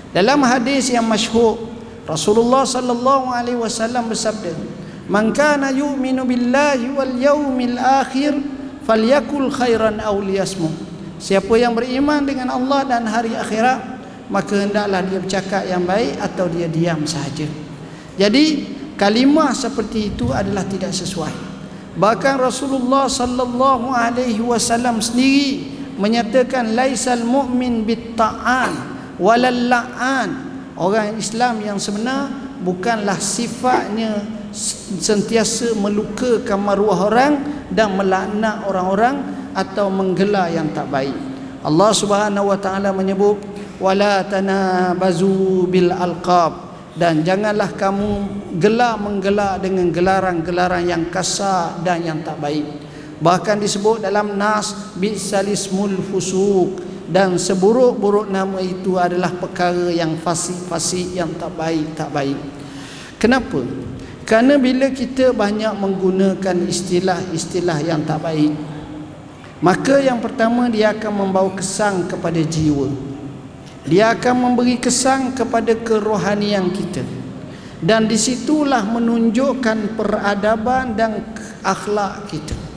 Dalam 0.09 0.41
hadis 0.41 0.89
yang 0.89 1.05
masyhur 1.05 1.69
Rasulullah 2.09 2.65
sallallahu 2.65 3.29
alaihi 3.29 3.61
wasallam 3.61 4.09
bersabda, 4.09 4.57
"Man 5.05 5.29
kana 5.37 5.69
yu'minu 5.69 6.25
billahi 6.25 6.89
wal 6.89 7.13
yawmil 7.13 7.77
akhir 7.77 8.41
falyakul 8.89 9.53
khairan 9.53 10.01
aw 10.01 10.17
liyasmut." 10.17 10.73
Siapa 11.21 11.53
yang 11.61 11.77
beriman 11.77 12.25
dengan 12.25 12.49
Allah 12.49 12.89
dan 12.89 13.05
hari 13.05 13.37
akhirat 13.37 13.93
maka 14.33 14.65
hendaklah 14.65 15.05
dia 15.05 15.19
bercakap 15.21 15.63
yang 15.69 15.85
baik 15.85 16.17
atau 16.17 16.49
dia 16.49 16.65
diam 16.65 17.05
sahaja. 17.05 17.45
Jadi 18.17 18.65
kalimah 18.97 19.53
seperti 19.53 20.09
itu 20.09 20.33
adalah 20.33 20.65
tidak 20.65 20.89
sesuai. 20.89 21.53
Bahkan 21.93 22.35
Rasulullah 22.41 23.05
sallallahu 23.05 23.93
alaihi 23.93 24.41
wasallam 24.41 24.97
sendiri 24.97 25.69
menyatakan 25.97 26.73
laisal 26.73 27.21
mu'min 27.25 27.85
bitta'an 27.85 28.73
walal 29.21 29.69
la'an. 29.69 30.29
Orang 30.73 31.21
Islam 31.21 31.61
yang 31.61 31.77
sebenar 31.77 32.33
bukanlah 32.65 33.21
sifatnya 33.21 34.25
sentiasa 34.97 35.77
melukakan 35.77 36.57
maruah 36.57 37.09
orang 37.09 37.33
dan 37.69 37.93
melaknat 37.93 38.65
orang-orang 38.65 39.15
atau 39.53 39.89
menggelar 39.93 40.49
yang 40.49 40.69
tak 40.73 40.89
baik. 40.89 41.13
Allah 41.61 41.91
Subhanahu 41.93 42.49
wa 42.49 42.57
taala 42.57 42.89
menyebut 42.89 43.37
wala 43.77 44.25
tanabazu 44.25 45.69
bil 45.69 45.93
alqab 45.93 46.73
dan 46.93 47.25
janganlah 47.25 47.73
kamu 47.73 48.09
gelar 48.61 48.97
menggelar 49.01 49.57
dengan 49.57 49.89
gelaran-gelaran 49.89 50.85
yang 50.85 51.03
kasar 51.09 51.81
dan 51.81 52.05
yang 52.05 52.19
tak 52.21 52.37
baik 52.37 52.82
bahkan 53.23 53.55
disebut 53.55 54.03
dalam 54.03 54.35
nas 54.35 54.91
bisalismul 54.99 56.03
fusuq. 56.11 56.91
Dan 57.03 57.35
seburuk-buruk 57.35 58.31
nama 58.31 58.63
itu 58.63 58.95
adalah 58.95 59.31
perkara 59.35 59.91
yang 59.91 60.15
fasik-fasik 60.19 61.15
yang 61.15 61.31
tak 61.35 61.51
baik 61.55 61.95
tak 61.95 62.11
baik. 62.11 62.39
Kenapa? 63.19 63.59
Kerana 64.23 64.55
bila 64.55 64.87
kita 64.87 65.35
banyak 65.35 65.75
menggunakan 65.75 66.57
istilah-istilah 66.63 67.79
yang 67.83 68.07
tak 68.07 68.23
baik 68.23 68.55
maka 69.63 69.95
yang 70.03 70.19
pertama 70.19 70.67
dia 70.67 70.91
akan 70.91 71.23
membawa 71.23 71.47
kesan 71.55 72.11
kepada 72.11 72.43
jiwa. 72.43 72.91
Dia 73.87 74.11
akan 74.11 74.35
memberi 74.51 74.75
kesan 74.75 75.31
kepada 75.31 75.71
kerohanian 75.79 76.67
kita. 76.75 76.99
Dan 77.79 78.07
disitulah 78.07 78.83
menunjukkan 78.83 79.95
peradaban 79.95 80.99
dan 80.99 81.23
akhlak 81.63 82.27
kita 82.27 82.72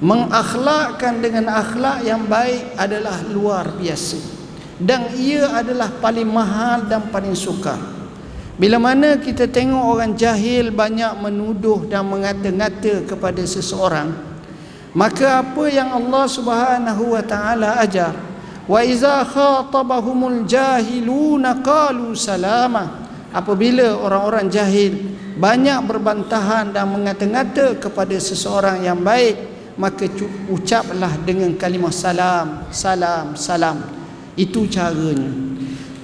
mengakhlakkan 0.00 1.20
dengan 1.20 1.52
akhlak 1.52 2.02
yang 2.02 2.24
baik 2.26 2.74
adalah 2.76 3.20
luar 3.28 3.76
biasa. 3.76 4.40
Dan 4.80 5.12
ia 5.12 5.52
adalah 5.52 5.92
paling 6.00 6.28
mahal 6.28 6.88
dan 6.88 7.12
paling 7.12 7.36
sukar. 7.36 7.76
Bila 8.56 8.80
mana 8.80 9.20
kita 9.20 9.48
tengok 9.48 9.84
orang 9.84 10.12
jahil 10.16 10.72
banyak 10.72 11.20
menuduh 11.20 11.84
dan 11.84 12.08
mengata-ngata 12.08 13.04
kepada 13.04 13.44
seseorang 13.44 14.30
maka 14.90 15.38
apa 15.46 15.70
yang 15.70 15.94
Allah 15.94 16.26
Subhanahu 16.26 17.14
wa 17.14 17.22
taala 17.22 17.78
ajar? 17.78 18.10
Wa 18.66 18.82
iza 18.82 19.22
khatabahumul 19.22 20.46
jahiluna 20.50 21.62
qalu 21.62 22.14
salama. 22.18 23.06
Apabila 23.30 23.94
orang-orang 23.94 24.50
jahil 24.50 25.14
banyak 25.38 25.86
berbantahan 25.86 26.74
dan 26.74 26.90
mengata-ngata 26.90 27.78
kepada 27.78 28.18
seseorang 28.18 28.82
yang 28.82 28.98
baik 28.98 29.59
maka 29.80 30.04
ucaplah 30.52 31.16
dengan 31.24 31.56
kalimah 31.56 31.88
salam 31.88 32.68
salam 32.68 33.32
salam. 33.32 33.80
Itu 34.36 34.68
caranya. 34.68 35.48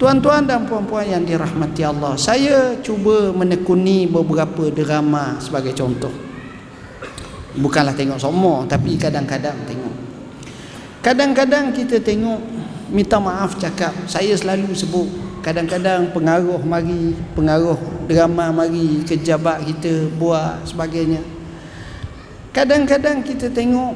Tuan-tuan 0.01 0.45
dan 0.45 0.65
puan-puan 0.69 1.09
yang 1.09 1.25
dirahmati 1.25 1.81
Allah 1.81 2.17
saya 2.21 2.77
cuba 2.81 3.33
menekuni 3.33 4.09
beberapa 4.09 4.73
drama 4.73 5.37
sebagai 5.37 5.77
contoh. 5.77 6.13
Bukanlah 7.57 7.93
tengok 7.93 8.17
semua 8.17 8.65
tapi 8.65 8.97
kadang-kadang 8.97 9.57
tengok. 9.69 9.95
Kadang-kadang 11.05 11.77
kita 11.77 12.01
tengok 12.01 12.41
minta 12.89 13.21
maaf 13.21 13.61
cakap 13.61 13.93
saya 14.09 14.33
selalu 14.33 14.73
sebut. 14.73 15.09
Kadang-kadang 15.45 16.11
pengaruh 16.11 16.61
mari 16.65 17.15
pengaruh 17.37 17.79
drama 18.09 18.51
mari 18.53 19.05
kejabat 19.07 19.63
kita 19.65 20.11
buat 20.19 20.67
sebagainya 20.67 21.36
kadang-kadang 22.57 23.21
kita 23.21 23.53
tengok 23.53 23.93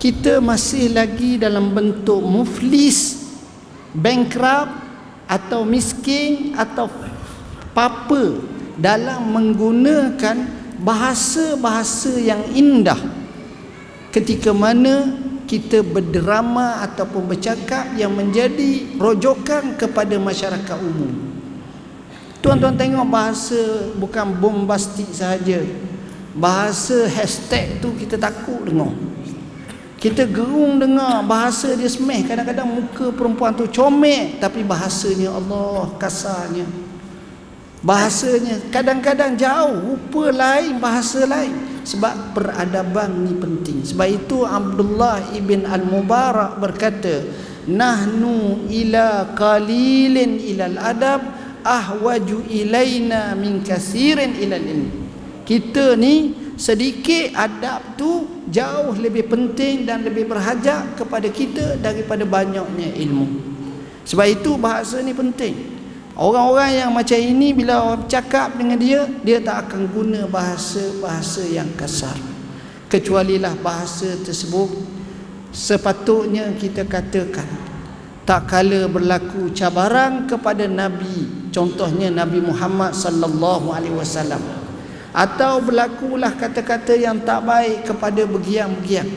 kita 0.00 0.40
masih 0.40 0.88
lagi 0.96 1.36
dalam 1.36 1.76
bentuk 1.76 2.24
muflis 2.24 3.28
bankrupt 3.92 4.72
atau 5.28 5.68
miskin 5.68 6.56
atau 6.56 6.88
papa 7.76 8.40
dalam 8.80 9.20
menggunakan 9.36 10.48
bahasa-bahasa 10.80 12.16
yang 12.16 12.40
indah 12.56 12.96
ketika 14.16 14.56
mana 14.56 15.20
kita 15.44 15.84
berdrama 15.84 16.80
ataupun 16.88 17.28
bercakap 17.28 17.92
yang 18.00 18.16
menjadi 18.16 18.96
rojokan 18.96 19.76
kepada 19.76 20.16
masyarakat 20.16 20.78
umum. 20.80 21.12
Tuan-tuan 22.40 22.76
tengok 22.76 23.08
bahasa 23.08 23.92
bukan 23.96 24.28
bombastik 24.40 25.08
sahaja. 25.12 25.87
Bahasa 26.38 27.10
hashtag 27.10 27.82
tu 27.82 27.90
kita 27.98 28.14
takut 28.14 28.62
dengar. 28.62 28.94
kita 29.98 30.30
gerung 30.30 30.78
dengar 30.78 31.26
bahasa 31.26 31.74
dia 31.74 31.90
semeh. 31.90 32.22
Kadang-kadang 32.22 32.70
muka 32.70 33.10
perempuan 33.10 33.50
tu 33.58 33.66
comel 33.66 34.38
tapi 34.38 34.62
bahasanya 34.62 35.34
Allah 35.34 35.90
kasarnya. 35.98 36.62
Bahasanya 37.82 38.70
kadang-kadang 38.70 39.34
jauh 39.34 39.74
rupa 39.82 40.30
lain 40.30 40.78
bahasa 40.78 41.26
lain. 41.26 41.82
Sebab 41.82 42.38
peradaban 42.38 43.26
ni 43.26 43.34
penting. 43.34 43.82
Sebab 43.82 44.06
itu 44.06 44.46
Abdullah 44.46 45.34
ibn 45.34 45.66
al-Mubarak 45.66 46.62
berkata 46.62 47.26
nahnu 47.66 48.70
ila 48.70 49.34
qalilin 49.34 50.38
ilal 50.38 50.78
adab 50.78 51.26
ahwaju 51.66 52.46
ilaina 52.46 53.34
min 53.34 53.66
kasirin 53.66 54.38
ilal 54.38 54.62
ilmi 54.62 55.07
kita 55.48 55.96
ni 55.96 56.36
sedikit 56.60 57.32
adab 57.32 57.96
tu 57.96 58.44
jauh 58.52 58.92
lebih 59.00 59.24
penting 59.32 59.88
dan 59.88 60.04
lebih 60.04 60.28
berhajat 60.28 60.92
kepada 61.00 61.24
kita 61.32 61.80
daripada 61.80 62.28
banyaknya 62.28 62.92
ilmu. 63.00 63.56
Sebab 64.04 64.28
itu 64.28 64.60
bahasa 64.60 65.00
ni 65.00 65.16
penting. 65.16 65.80
Orang-orang 66.20 66.84
yang 66.84 66.90
macam 66.92 67.16
ini 67.16 67.56
bila 67.56 67.80
orang 67.80 68.04
cakap 68.10 68.60
dengan 68.60 68.76
dia 68.76 69.08
dia 69.24 69.40
tak 69.40 69.72
akan 69.72 69.88
guna 69.88 70.28
bahasa-bahasa 70.28 71.48
yang 71.48 71.72
kasar. 71.80 72.18
Kecuali 72.92 73.40
lah 73.40 73.56
bahasa 73.56 74.20
tersebut 74.20 74.68
sepatutnya 75.48 76.52
kita 76.60 76.84
katakan 76.84 77.48
tak 78.28 78.44
kala 78.44 78.84
berlaku 78.92 79.48
cabaran 79.56 80.28
kepada 80.28 80.68
nabi 80.68 81.48
contohnya 81.48 82.12
nabi 82.12 82.44
Muhammad 82.44 82.92
sallallahu 82.92 83.72
alaihi 83.72 83.96
wasallam 83.96 84.57
atau 85.18 85.58
berlakulah 85.58 86.30
kata-kata 86.38 86.94
yang 86.94 87.18
tak 87.26 87.42
baik 87.42 87.90
kepada 87.90 88.22
begiang-begiang 88.22 89.10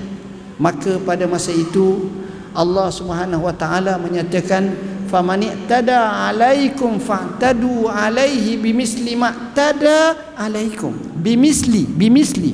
maka 0.62 1.02
pada 1.02 1.26
masa 1.26 1.50
itu 1.50 2.10
Allah 2.54 2.94
Subhanahu 2.94 3.50
wa 3.50 3.56
taala 3.56 3.98
menyatakan 3.98 4.70
famani 5.10 5.50
tada 5.66 6.30
alaikum 6.30 7.02
fa'tadu 7.02 7.90
alaihi 7.90 8.62
bimisli 8.62 9.18
ma 9.18 9.52
tada 9.58 10.14
alaikum. 10.38 10.94
Bimisli 11.18 11.90
bimisli. 11.90 12.54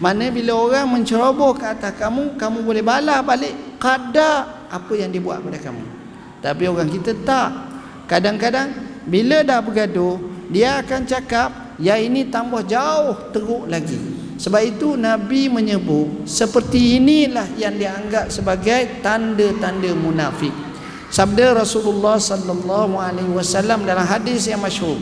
Mana 0.00 0.32
bila 0.32 0.56
orang 0.56 0.88
menceroboh 0.96 1.58
ke 1.58 1.66
atas 1.66 1.92
kamu 1.98 2.40
kamu 2.40 2.64
boleh 2.64 2.80
balas 2.80 3.20
balik 3.20 3.52
kada 3.76 4.64
apa 4.70 4.92
yang 4.96 5.12
dibuat 5.12 5.44
pada 5.44 5.58
kamu. 5.60 5.84
Tapi 6.40 6.62
orang 6.70 6.88
kita 6.88 7.12
tak. 7.20 7.50
Kadang-kadang 8.08 8.72
bila 9.04 9.44
dah 9.44 9.60
bergaduh 9.60 10.16
dia 10.48 10.80
akan 10.80 11.04
cakap 11.04 11.50
yang 11.80 12.00
ini 12.00 12.28
tambah 12.28 12.62
jauh 12.68 13.32
teruk 13.32 13.66
lagi. 13.66 13.98
Sebab 14.40 14.62
itu 14.64 14.96
Nabi 14.96 15.52
menyebut 15.52 16.24
seperti 16.24 16.96
inilah 16.96 17.44
yang 17.60 17.76
dianggap 17.76 18.32
sebagai 18.32 19.04
tanda-tanda 19.04 19.92
munafik. 19.92 20.52
Sabda 21.10 21.58
Rasulullah 21.58 22.22
sallallahu 22.22 22.94
alaihi 22.94 23.34
wasallam 23.34 23.82
dalam 23.82 24.06
hadis 24.06 24.46
yang 24.46 24.62
masyhur 24.62 24.96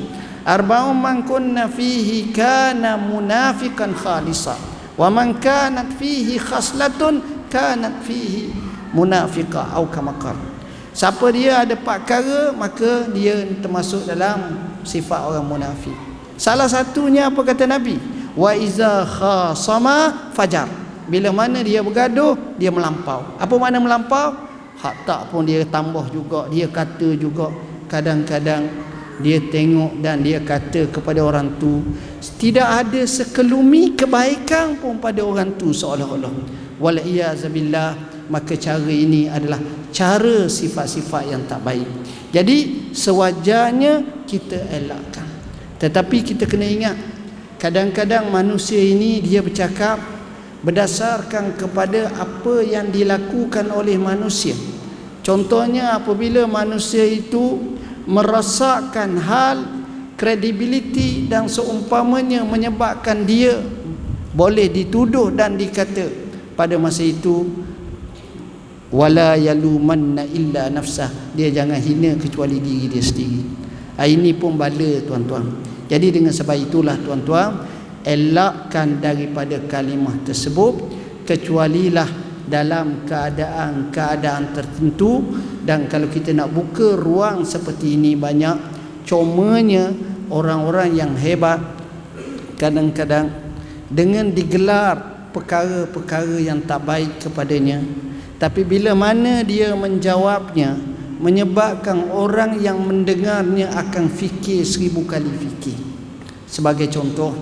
arba'un 0.48 0.96
man 0.96 1.20
kunna 1.28 1.68
fihi 1.68 2.32
kana 2.32 2.96
munafikan 2.96 3.92
khalisa 3.92 4.56
wa 4.96 5.12
man 5.12 5.36
kanat 5.36 5.92
fihi 6.00 6.40
khaslatun 6.40 7.20
kanat 7.52 8.00
fihi 8.08 8.48
munafiqa 8.96 9.76
au 9.76 9.84
kama 9.92 10.16
siapa 10.96 11.28
dia 11.28 11.60
ada 11.60 11.76
empat 11.76 12.08
perkara 12.08 12.56
maka 12.56 13.12
dia 13.12 13.44
termasuk 13.60 14.08
dalam 14.08 14.56
sifat 14.88 15.28
orang 15.28 15.44
munafik 15.44 16.07
Salah 16.38 16.70
satunya 16.70 17.26
apa 17.26 17.42
kata 17.42 17.66
Nabi? 17.66 17.98
Wa 18.38 18.54
iza 18.54 19.02
khasama 19.02 20.30
fajar. 20.32 20.70
Bila 21.10 21.34
mana 21.34 21.60
dia 21.66 21.82
bergaduh, 21.82 22.38
dia 22.54 22.70
melampau. 22.70 23.34
Apa 23.36 23.54
makna 23.58 23.82
melampau? 23.82 24.46
Hak 24.78 25.02
tak 25.02 25.34
pun 25.34 25.42
dia 25.42 25.66
tambah 25.66 26.06
juga, 26.14 26.46
dia 26.46 26.70
kata 26.70 27.18
juga 27.18 27.50
kadang-kadang 27.90 28.70
dia 29.18 29.42
tengok 29.42 29.98
dan 29.98 30.22
dia 30.22 30.38
kata 30.38 30.86
kepada 30.94 31.18
orang 31.26 31.58
tu 31.58 31.82
tidak 32.38 32.86
ada 32.86 33.02
sekelumi 33.02 33.98
kebaikan 33.98 34.78
pun 34.78 35.02
pada 35.02 35.26
orang 35.26 35.58
tu 35.58 35.74
seolah-olah 35.74 36.30
wal 36.78 36.98
maka 38.28 38.54
cara 38.60 38.92
ini 38.92 39.26
adalah 39.26 39.58
cara 39.90 40.46
sifat-sifat 40.46 41.34
yang 41.34 41.42
tak 41.50 41.64
baik 41.66 41.88
jadi 42.30 42.88
sewajarnya 42.94 44.24
kita 44.28 44.70
elakkan 44.70 45.27
tetapi 45.78 46.26
kita 46.26 46.44
kena 46.50 46.66
ingat 46.66 46.96
kadang-kadang 47.62 48.30
manusia 48.30 48.78
ini 48.78 49.22
dia 49.22 49.42
bercakap 49.42 49.98
berdasarkan 50.62 51.54
kepada 51.54 52.10
apa 52.18 52.66
yang 52.66 52.90
dilakukan 52.90 53.70
oleh 53.70 53.94
manusia. 53.94 54.58
Contohnya 55.22 55.94
apabila 55.94 56.50
manusia 56.50 57.06
itu 57.06 57.76
merasakan 58.08 59.20
hal 59.22 59.56
kredibiliti 60.18 61.30
dan 61.30 61.46
seumpamanya 61.46 62.42
menyebabkan 62.42 63.22
dia 63.22 63.60
boleh 64.34 64.66
dituduh 64.66 65.30
dan 65.30 65.54
dikata 65.54 66.10
pada 66.58 66.74
masa 66.74 67.06
itu 67.06 67.46
wala 68.88 69.36
yalumanna 69.36 70.24
illa 70.26 70.72
nafsah 70.72 71.12
dia 71.36 71.52
jangan 71.52 71.78
hina 71.78 72.18
kecuali 72.18 72.58
diri 72.58 72.86
dia 72.90 73.04
sendiri. 73.04 73.67
Ini 73.98 74.30
pun 74.38 74.54
bala 74.54 75.02
tuan-tuan. 75.02 75.44
Jadi 75.90 76.14
dengan 76.14 76.30
sebab 76.30 76.54
itulah 76.54 76.94
tuan-tuan 77.02 77.66
elakkan 78.06 79.02
daripada 79.02 79.58
kalimah 79.66 80.14
tersebut 80.22 80.74
kecualilah 81.26 82.08
dalam 82.48 83.04
keadaan-keadaan 83.04 84.56
tertentu 84.56 85.20
dan 85.68 85.84
kalau 85.84 86.08
kita 86.08 86.32
nak 86.32 86.48
buka 86.48 86.96
ruang 86.96 87.44
seperti 87.44 88.00
ini 88.00 88.16
banyak 88.16 88.56
comanya 89.04 89.92
orang-orang 90.32 90.96
yang 90.96 91.12
hebat 91.20 91.60
kadang-kadang 92.56 93.28
dengan 93.92 94.32
digelar 94.32 95.28
perkara-perkara 95.36 96.40
yang 96.40 96.64
tak 96.64 96.88
baik 96.88 97.20
kepadanya 97.20 97.84
tapi 98.40 98.64
bila 98.64 98.96
mana 98.96 99.44
dia 99.44 99.76
menjawabnya 99.76 100.80
menyebabkan 101.18 102.14
orang 102.14 102.62
yang 102.62 102.78
mendengarnya 102.78 103.74
akan 103.74 104.06
fikir 104.06 104.62
seribu 104.62 105.02
kali 105.02 105.28
fikir. 105.28 105.78
Sebagai 106.46 106.88
contoh 106.88 107.34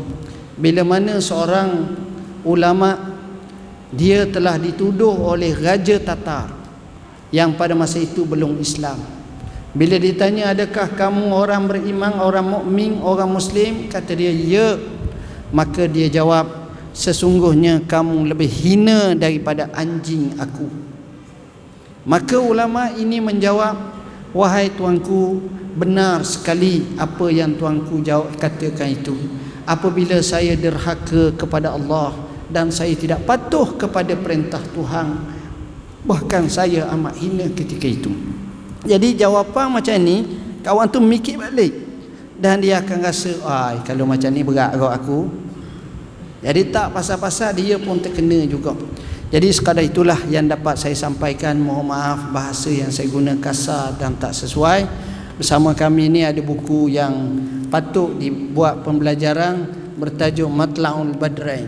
bila 0.57 0.83
mana 0.83 1.20
seorang 1.20 1.95
ulama 2.43 3.14
dia 3.93 4.24
telah 4.27 4.57
dituduh 4.57 5.12
oleh 5.12 5.53
Raja 5.53 6.01
Tatar 6.01 6.51
yang 7.31 7.55
pada 7.55 7.77
masa 7.77 8.01
itu 8.01 8.24
belum 8.24 8.59
Islam. 8.59 8.97
Bila 9.77 10.01
ditanya 10.01 10.57
adakah 10.57 10.97
kamu 10.97 11.37
orang 11.37 11.68
beriman 11.68 12.16
orang 12.16 12.49
mukmin 12.49 12.97
orang 13.05 13.29
muslim? 13.29 13.93
Kata 13.93 14.16
dia 14.16 14.33
ya. 14.33 14.81
Maka 15.53 15.85
dia 15.85 16.09
jawab 16.09 16.72
sesungguhnya 16.97 17.85
kamu 17.85 18.33
lebih 18.33 18.49
hina 18.49 19.12
daripada 19.12 19.68
anjing 19.77 20.33
aku 20.41 20.86
Maka 22.07 22.39
ulama 22.39 22.95
ini 22.95 23.19
menjawab 23.19 23.75
Wahai 24.31 24.71
tuanku 24.71 25.43
Benar 25.77 26.23
sekali 26.25 26.97
apa 26.97 27.29
yang 27.29 27.53
tuanku 27.59 28.01
jawab 28.01 28.33
katakan 28.41 28.97
itu. 28.97 29.13
Apabila 29.67 30.17
saya 30.23 30.55
derhaka 30.55 31.35
kepada 31.35 31.75
Allah 31.75 32.15
Dan 32.47 32.71
saya 32.71 32.95
tidak 32.95 33.27
patuh 33.27 33.75
kepada 33.75 34.15
perintah 34.15 34.63
Tuhan 34.73 35.19
Bahkan 36.07 36.47
saya 36.47 36.87
amat 36.95 37.19
hina 37.19 37.51
ketika 37.51 37.91
itu. 37.91 38.15
Jadi 38.87 39.19
jawapan 39.19 39.75
macam 39.75 39.99
ni 39.99 40.47
Kawan 40.63 40.87
tu 40.87 41.03
mikir 41.03 41.43
balik. 41.43 41.75
Dan 42.39 42.63
dia 42.63 42.79
akan 42.79 42.99
rasa 43.03 43.35
Ay, 43.43 43.83
Kalau 43.83 44.07
macam 44.07 44.31
ni 44.31 44.47
berat 44.47 44.79
aku. 44.79 45.27
Jadi 46.47 46.71
tak 46.71 46.95
pasal-pasal 46.95 47.59
dia 47.59 47.75
pun 47.75 47.99
terkena 47.99 48.47
juga 48.47 48.71
jadi 49.27 49.51
sekadar 49.51 49.83
itulah 49.83 50.22
yang 50.31 50.47
dapat 50.47 50.79
saya 50.79 50.95
sampaikan. 50.95 51.59
Mohon 51.59 51.87
maaf 51.91 52.31
bahasa 52.31 52.70
yang 52.70 52.95
saya 52.95 53.11
guna 53.11 53.35
kasar 53.43 53.99
dan 53.99 54.14
tak 54.14 54.31
sesuai. 54.31 54.87
Bersama 55.35 55.74
kami 55.74 56.07
ini 56.07 56.22
ada 56.22 56.39
buku 56.39 56.95
yang 56.95 57.35
patut 57.66 58.14
dibuat 58.22 58.87
pembelajaran 58.87 59.66
bertajuk 59.99 60.47
Matlaul 60.47 61.18
Badrain. 61.18 61.66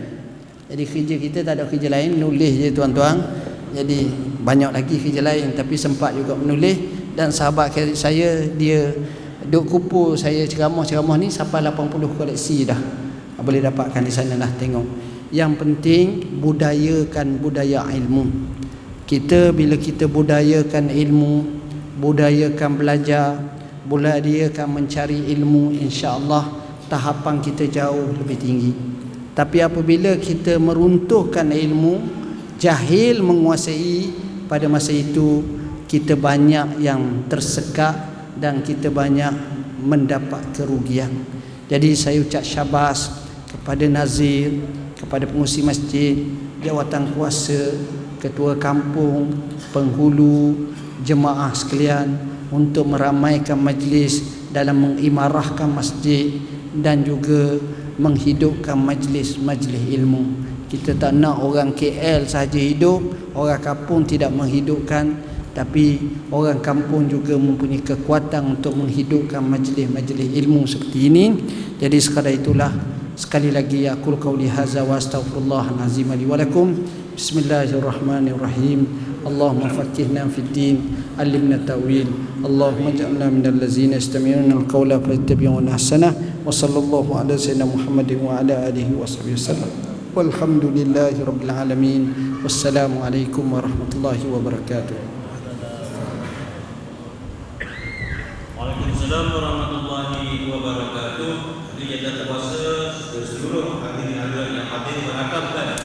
Jadi 0.71 0.83
kerja 0.87 1.15
kita 1.19 1.39
tak 1.43 1.53
ada 1.59 1.63
kerja 1.67 1.91
lain, 1.91 2.15
nulis 2.15 2.63
je 2.63 2.71
tuan-tuan. 2.71 3.19
Jadi 3.75 4.07
banyak 4.39 4.71
lagi 4.71 4.95
kerja 4.95 5.19
lain 5.19 5.51
tapi 5.51 5.75
sempat 5.75 6.15
juga 6.15 6.39
menulis 6.39 6.79
dan 7.13 7.27
sahabat 7.27 7.75
saya 7.93 8.47
dia 8.55 8.95
duk 9.45 9.67
kupu 9.67 10.15
saya 10.15 10.47
ceramah-ceramah 10.47 11.19
ni 11.19 11.27
sampai 11.27 11.59
80 11.67 11.91
koleksi 12.15 12.71
dah. 12.71 12.79
Boleh 13.43 13.59
dapatkan 13.59 13.99
di 13.99 14.11
sana 14.15 14.39
lah 14.39 14.47
tengok 14.55 15.08
yang 15.29 15.53
penting 15.57 16.39
budayakan 16.41 17.37
budaya 17.37 17.85
ilmu. 17.85 18.25
Kita 19.05 19.53
bila 19.53 19.77
kita 19.77 20.05
budayakan 20.05 20.93
ilmu 20.93 21.33
budayakan 21.99 22.71
belajar 22.77 23.37
budayakan 23.89 24.67
mencari 24.69 25.33
ilmu 25.33 25.73
insya-Allah 25.73 26.45
tahapan 26.89 27.41
kita 27.41 27.65
jauh 27.69 28.13
lebih 28.21 28.37
tinggi. 28.37 28.73
Tapi 29.33 29.61
apabila 29.61 30.17
kita 30.17 30.57
meruntuhkan 30.57 31.49
ilmu 31.53 32.01
jahil 32.59 33.21
menguasai 33.23 34.11
pada 34.49 34.65
masa 34.65 34.91
itu 34.91 35.41
kita 35.89 36.13
banyak 36.17 36.81
yang 36.81 37.25
tersekat 37.29 37.97
dan 38.37 38.61
kita 38.61 38.93
banyak 38.93 39.31
mendapat 39.81 40.43
kerugian. 40.53 41.09
Jadi 41.69 41.93
saya 41.93 42.21
ucap 42.21 42.41
syabas 42.45 43.18
kepada 43.49 43.85
nazir 43.89 44.61
kepada 44.99 45.25
pengurusi 45.25 45.63
masjid 45.63 46.15
jawatan 46.59 47.15
kuasa 47.15 47.79
ketua 48.19 48.59
kampung 48.59 49.31
penghulu 49.71 50.69
jemaah 51.07 51.55
sekalian 51.55 52.19
untuk 52.51 52.91
meramaikan 52.91 53.55
majlis 53.55 54.21
dalam 54.51 54.75
mengimarahkan 54.83 55.71
masjid 55.71 56.35
dan 56.75 57.05
juga 57.07 57.57
menghidupkan 57.95 58.75
majlis-majlis 58.75 59.83
ilmu. 59.95 60.23
Kita 60.69 60.93
tak 60.97 61.17
nak 61.17 61.41
orang 61.41 61.73
KL 61.73 62.29
saja 62.29 62.59
hidup, 62.59 63.01
orang 63.33 63.61
kampung 63.61 64.05
tidak 64.05 64.29
menghidupkan 64.29 65.29
tapi 65.49 65.97
orang 66.29 66.61
kampung 66.61 67.09
juga 67.09 67.35
mempunyai 67.35 67.81
kekuatan 67.81 68.59
untuk 68.59 68.77
menghidupkan 68.77 69.41
majlis-majlis 69.41 70.29
ilmu 70.45 70.61
seperti 70.69 70.99
ini. 71.09 71.25
Jadi 71.81 71.97
sekadar 71.97 72.31
itulah 72.35 72.71
sekali 73.19 73.51
lagi 73.51 73.83
ya 73.83 73.99
qul 73.99 74.15
qawli 74.15 74.47
hadza 74.47 74.79
wa 74.87 74.95
astaghfirullah 74.95 75.75
nazim 75.75 76.07
li 76.15 76.23
wa 76.23 76.39
lakum. 76.39 76.71
Bismillahir 77.19 77.83
rahmanir 77.83 78.39
rahim 78.39 78.87
allahumma 79.27 79.67
fakkihna 79.67 80.23
fid 80.31 80.55
din 80.55 80.95
allimna 81.19 81.59
tawil. 81.67 82.07
Allahumma 82.39 82.95
ja'alna 82.95 83.27
min 83.27 83.43
allazina 83.43 83.99
yastami'una 83.99 84.63
al 84.63 84.65
qawla 84.71 85.03
fa 85.03 85.11
yattabi'una 85.11 85.75
ahsana. 85.75 86.15
Wa 86.47 86.47
sallallahu 86.47 87.19
ala 87.19 87.35
sayyidina 87.35 87.67
muhammadin 87.67 88.23
wa 88.23 88.39
ala 88.39 88.71
alihi 88.71 88.95
wa 88.95 89.03
sahbihi 89.03 89.35
wasallam 89.35 89.67
walhamdulillahi 90.15 91.19
rabbil 91.19 91.51
alamin. 91.51 92.01
Wassalamu 92.39 93.03
alaikum 93.03 93.51
warahmatullahi 93.51 94.23
wabarakatuh 94.31 94.95
Assalamualaikum 98.59 99.43
warahmatullahi 99.43 100.47
wabarakatuh. 100.47 101.08